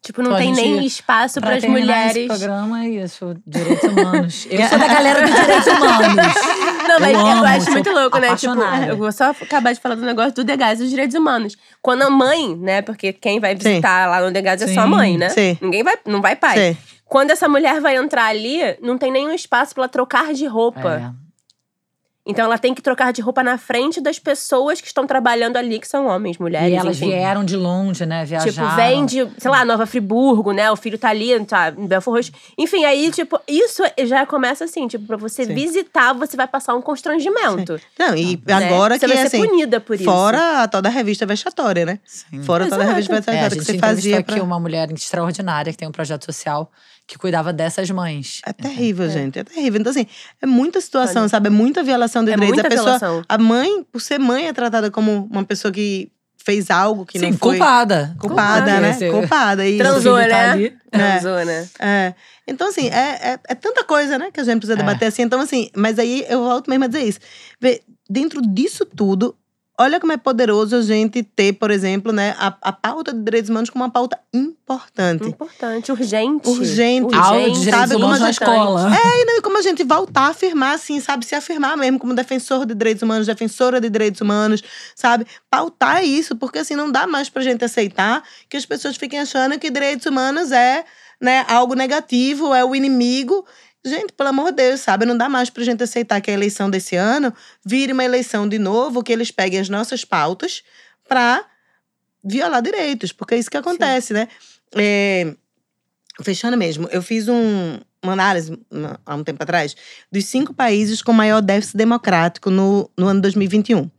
[0.00, 2.28] Tipo, não Então, tem nem espaço para as esse mulheres.
[2.28, 4.46] programa é isso, direitos humanos.
[4.48, 6.34] Eu sou da galera dos direitos humanos.
[6.88, 8.36] Não, mas Eu eu, amo, acho sou muito louco, né?
[8.36, 11.56] Tipo, eu vou só acabar de falar do negócio do Degás dos direitos humanos.
[11.82, 12.82] Quando a mãe, né?
[12.82, 13.58] Porque quem vai Sim.
[13.68, 15.28] visitar lá no Degás é só a Sim, mãe, né?
[15.28, 15.58] sim.
[15.60, 16.72] Ninguém vai, não vai pai.
[16.72, 16.78] Sim.
[17.04, 21.12] Quando essa mulher vai entrar ali, não tem nenhum espaço pra ela trocar de roupa.
[21.14, 21.27] É.
[22.28, 25.78] Então ela tem que trocar de roupa na frente das pessoas que estão trabalhando ali,
[25.78, 26.68] que são homens, mulheres.
[26.70, 27.08] E elas enfim.
[27.08, 28.26] vieram de longe, né?
[28.26, 28.52] Viajaram.
[28.52, 30.70] Tipo, vem de, sei lá, Nova Friburgo, né?
[30.70, 32.32] O filho tá ali, tá em Belfort Roxo.
[32.58, 35.54] Enfim, aí, tipo, isso já começa assim, tipo, pra você Sim.
[35.54, 37.80] visitar, você vai passar um constrangimento.
[37.98, 38.52] Não, e né?
[38.52, 39.48] agora você que vai é ser assim.
[39.48, 40.04] punida por isso.
[40.04, 41.98] Fora a toda a revista vexatória, né?
[42.04, 42.42] Sim.
[42.42, 42.94] Fora toda a Exato.
[42.94, 44.42] revista É, vexatória que gente você fazia aqui pra...
[44.42, 46.70] uma mulher extraordinária que tem um projeto social
[47.08, 48.40] que cuidava dessas mães.
[48.46, 49.38] É terrível, gente.
[49.38, 49.80] É terrível.
[49.80, 50.06] Então, assim,
[50.42, 51.28] é muita situação, Olha.
[51.30, 51.46] sabe?
[51.46, 52.54] É muita violação de É direitos.
[52.56, 53.24] muita a pessoa, violação.
[53.26, 56.12] a mãe, por ser mãe, é tratada como uma pessoa que
[56.44, 58.14] fez algo que Sim, não foi culpada.
[58.20, 58.80] culpada, Culpada.
[58.80, 58.92] né?
[58.92, 59.66] Você- Culpada.
[59.66, 60.50] E, Transou, tá né?
[60.50, 60.76] ali.
[60.90, 61.68] Transou, né?
[61.78, 62.14] É.
[62.46, 64.76] Então, assim, é, é, é tanta coisa, né, que a gente precisa É.
[64.76, 65.22] debater assim.
[65.22, 67.18] Então, assim, mas aí eu volto mesmo a dizer isso.
[67.60, 69.34] Vê, dentro disso tudo,
[69.78, 73.48] olha como é poderoso a gente ter, por exemplo, né, a, a pauta de direitos
[73.48, 75.28] humanos como uma pauta importante.
[75.28, 76.48] Importante, urgente.
[76.48, 77.14] Urgente.
[77.14, 78.90] Aula de Urgente, direitos sabe como humanos a na gente- escola.
[78.96, 81.24] É, e não, e como a gente voltar a afirmar, assim, sabe?
[81.24, 84.62] Se afirmar mesmo como defensor de direitos humanos, defensora de direitos humanos,
[84.94, 85.26] sabe?
[85.50, 89.58] Pautar isso, porque assim, não dá mais pra gente aceitar que as pessoas fiquem achando
[89.58, 90.84] que direitos humanos é
[91.20, 93.44] né, algo negativo, é o inimigo.
[93.88, 95.06] Gente, pelo amor de Deus, sabe?
[95.06, 97.32] Não dá mais pra gente aceitar que a eleição desse ano
[97.64, 100.62] vire uma eleição de novo, que eles peguem as nossas pautas
[101.08, 101.44] pra
[102.22, 104.28] violar direitos, porque é isso que acontece, né?
[104.76, 105.34] É,
[106.22, 108.58] fechando mesmo, eu fiz um, uma análise
[109.06, 109.74] há um tempo atrás
[110.10, 113.90] dos cinco países com maior déficit democrático no, no ano 2021.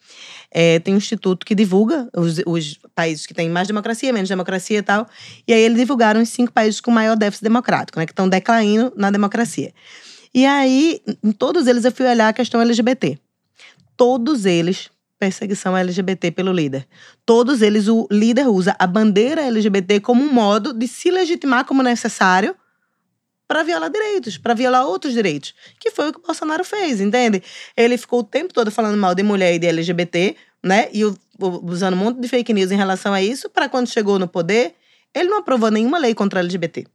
[0.52, 4.80] É, tem um instituto que divulga os, os países que têm mais democracia, menos democracia
[4.80, 5.08] e tal.
[5.48, 8.06] E aí eles divulgaram os cinco países com maior déficit democrático, né?
[8.06, 9.72] Que estão declaindo na democracia.
[10.34, 13.20] E aí, em todos eles, eu fui olhar a questão LGBT.
[13.96, 14.90] Todos eles,
[15.20, 16.88] perseguição LGBT pelo líder.
[17.26, 21.84] Todos eles, o líder usa a bandeira LGBT como um modo de se legitimar como
[21.84, 22.56] necessário
[23.50, 25.56] para violar direitos, para violar outros direitos.
[25.80, 27.42] Que foi o que o Bolsonaro fez, entende?
[27.76, 30.88] Ele ficou o tempo todo falando mal de mulher e de LGBT, né?
[30.94, 31.02] E
[31.64, 34.76] usando um monte de fake news em relação a isso, para quando chegou no poder,
[35.16, 36.86] ele não aprovou nenhuma lei contra LGBT,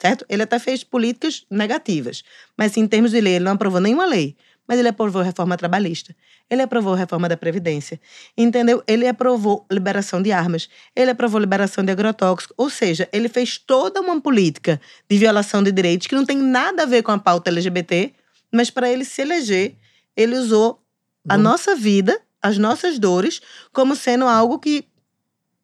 [0.00, 0.24] certo?
[0.28, 2.22] Ele até fez políticas negativas,
[2.56, 4.36] mas em termos de lei, ele não aprovou nenhuma lei.
[4.66, 6.16] Mas ele aprovou a reforma trabalhista.
[6.48, 8.00] Ele aprovou a reforma da Previdência.
[8.36, 8.82] Entendeu?
[8.86, 10.68] Ele aprovou liberação de armas.
[10.96, 12.54] Ele aprovou liberação de agrotóxicos.
[12.56, 16.84] Ou seja, ele fez toda uma política de violação de direitos que não tem nada
[16.84, 18.12] a ver com a pauta LGBT,
[18.50, 19.74] mas para ele se eleger,
[20.16, 20.80] ele usou
[21.28, 21.42] a Bom.
[21.42, 23.40] nossa vida, as nossas dores,
[23.72, 24.84] como sendo algo que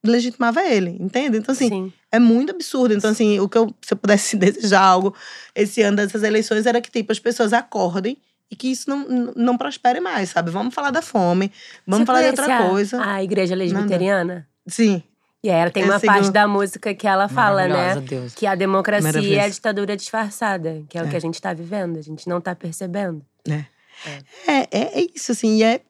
[0.02, 1.36] legitimava ele, entende?
[1.38, 1.92] Então, assim, Sim.
[2.10, 2.94] é muito absurdo.
[2.94, 5.14] Então, assim, o que eu, se eu pudesse desejar algo
[5.54, 8.16] esse ano dessas eleições era que, tipo, as pessoas acordem
[8.50, 10.50] e que isso não, não- prospere mais, sabe?
[10.50, 11.52] Vamos falar da fome,
[11.86, 13.04] vamos Você falar de outra a- coisa.
[13.04, 14.48] A igreja lesbiteriana?
[14.66, 15.02] Sim.
[15.42, 17.96] E aí ela tem uma sigo- parte da música que ela fala, né?
[18.00, 18.34] Deus.
[18.34, 21.08] Que a democracia é a ditadura disfarçada, que é, o É.
[21.10, 23.24] que a gente tá vivendo, a gente não tá percebendo.
[23.48, 23.64] É,
[24.46, 25.80] é, é isso, assim, e é.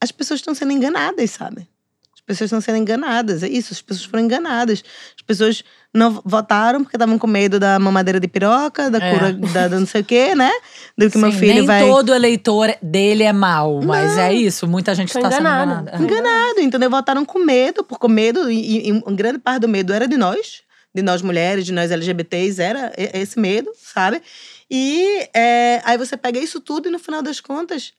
[0.00, 1.68] As pessoas estão sendo enganadas, sabe?
[2.28, 4.84] As pessoas estão sendo enganadas, é isso, as pessoas foram enganadas.
[5.16, 5.64] As pessoas
[5.94, 9.12] não votaram porque estavam com medo da mamadeira de piroca, da É.
[9.14, 10.50] cura da, da não sei o quê, né?
[10.96, 11.80] Do que meu Sim, filho nem vai.
[11.86, 14.66] todo eleitor dele é mau, mas é isso.
[14.68, 15.90] Muita gente está sendo enganada.
[15.90, 15.96] É.
[16.02, 16.90] enganado, entendeu?
[16.90, 20.18] Votaram com medo, por com medo, e, e uma grande parte do medo era de
[20.18, 20.60] nós,
[20.94, 24.20] de nós mulheres, de nós LGBTs, era esse medo, sabe?
[24.70, 27.94] E é, aí você pega isso tudo e no final das contas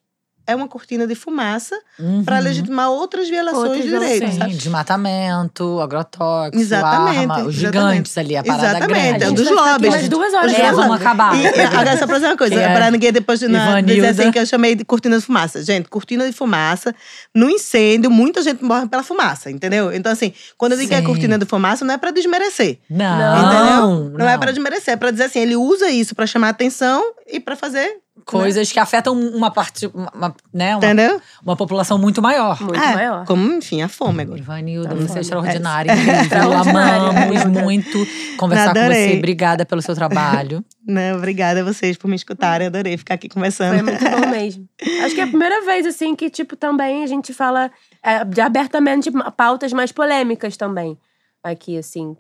[0.50, 2.24] é uma cortina de fumaça Uhum.
[2.24, 7.60] para legitimar outras violações Outras de direitos, Sim, desmatamento, agrotóxico, Exatamente, arma, os exatamente.
[7.60, 9.24] gigantes ali, a parada Exatamente, grande.
[9.24, 9.90] é um gente dos lobbies.
[9.92, 11.36] mais duas horas É, vamos acabar.
[11.36, 14.08] E, e agora, só pra dizer uma coisa, é para ninguém depois de na, dizer
[14.08, 15.64] assim que eu chamei de cortina de fumaça.
[15.64, 16.94] Gente, cortina de fumaça,
[17.36, 19.94] no incêndio, muita gente morre pela fumaça, entendeu?
[19.94, 21.04] Então, assim, quando eu digo que é Sim.
[21.06, 22.80] cortina de fumaça, não é pra desmerecer.
[22.90, 24.18] Não, Entendeu?
[24.20, 27.40] Não, é pra desmerecer, é pra dizer assim, ele usa isso pra chamar atenção e
[27.40, 27.98] pra fazer.
[28.26, 31.22] Coisas que afetam uma parte, uma, uma- né, uma, Entendeu?
[31.44, 32.62] uma população muito maior.
[32.62, 33.26] Muito É, maior.
[33.26, 34.40] Como, enfim, a fome agora.
[34.40, 35.91] Ivanilda, Tá você é extraordinária.
[35.94, 37.10] Extraordinária.
[37.10, 37.98] Amamos muito
[38.38, 39.16] conversar com você.
[39.18, 40.64] Obrigada pelo seu trabalho.
[40.90, 41.14] Né?
[41.16, 43.76] Obrigada a vocês por me escutarem, adorei ficar aqui conversando.
[43.76, 44.68] Foi muito bom mesmo.
[45.04, 47.70] Acho que é a primeira vez, assim, que, tipo, também a gente fala
[48.02, 50.98] é, de abertamente pautas mais polêmicas também.
[51.44, 52.18] Aqui, assim.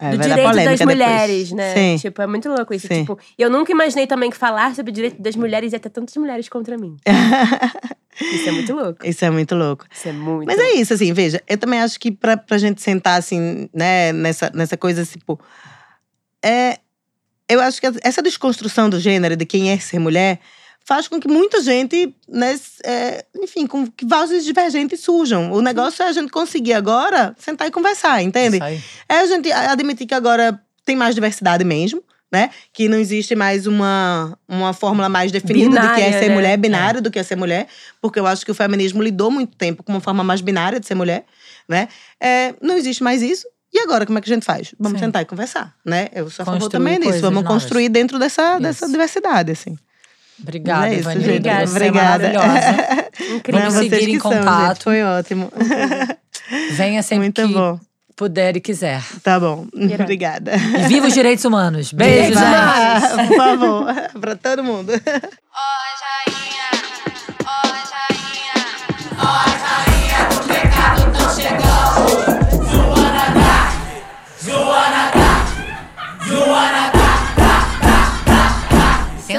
[0.00, 0.80] É, do direito das depois.
[0.80, 1.74] mulheres, né?
[1.74, 1.96] Sim.
[1.98, 2.86] Tipo, é muito louco isso.
[2.88, 3.00] Sim.
[3.00, 6.16] Tipo, eu nunca imaginei também que falar sobre o direito das mulheres ia ter tantas
[6.16, 6.96] mulheres contra mim.
[8.20, 9.06] Isso é muito louco.
[9.06, 9.86] Isso é muito louco.
[9.90, 12.82] Isso é muito Mas é isso, assim, veja, eu também acho que pra, pra gente
[12.82, 15.40] sentar, assim, né, nessa, nessa coisa, tipo.
[16.44, 16.78] É,
[17.48, 20.38] eu acho que essa desconstrução do gênero, de quem é ser mulher,
[20.90, 25.52] faz com que muita gente, né, é, enfim, com que vozes divergentes surjam.
[25.52, 28.58] O negócio é a gente conseguir agora sentar e conversar, entende?
[29.08, 32.02] É a gente admitir que agora tem mais diversidade mesmo,
[32.32, 32.50] né?
[32.72, 36.34] Que não existe mais uma, uma fórmula mais definida do que é Binária, ser né?
[36.34, 37.68] mulher, binário do que é ser mulher,
[38.02, 40.86] porque eu acho que o feminismo lidou muito tempo com uma forma mais binária de
[40.88, 41.24] ser mulher,
[41.68, 41.86] né?
[42.20, 43.46] É, não existe mais isso.
[43.72, 44.74] E agora, como é que a gente faz?
[44.76, 45.06] Vamos Sim.
[45.06, 46.08] tentar e conversar, né?
[46.12, 47.20] Eu sou a favor também disso.
[47.20, 47.62] Vamos novas.
[47.62, 49.78] construir dentro dessa, dessa diversidade, assim.
[50.42, 51.24] Obrigada, é isso, Ivanilda.
[51.26, 51.36] gente.
[51.38, 51.66] Obrigada.
[51.66, 52.32] Você é Obrigada.
[52.32, 53.08] maravilhosa.
[53.36, 53.70] Incrível.
[53.70, 54.40] Seguir em são, gente.
[54.44, 54.82] contato.
[54.84, 55.52] Foi ótimo.
[56.72, 57.78] Venha sempre Muito que bom.
[58.16, 59.02] puder e quiser.
[59.22, 59.66] Tá bom.
[59.74, 60.02] Irado.
[60.02, 60.52] Obrigada.
[60.56, 61.92] E viva os direitos humanos.
[61.92, 63.28] Beijo, gente.
[63.28, 64.92] Por favor, pra todo mundo.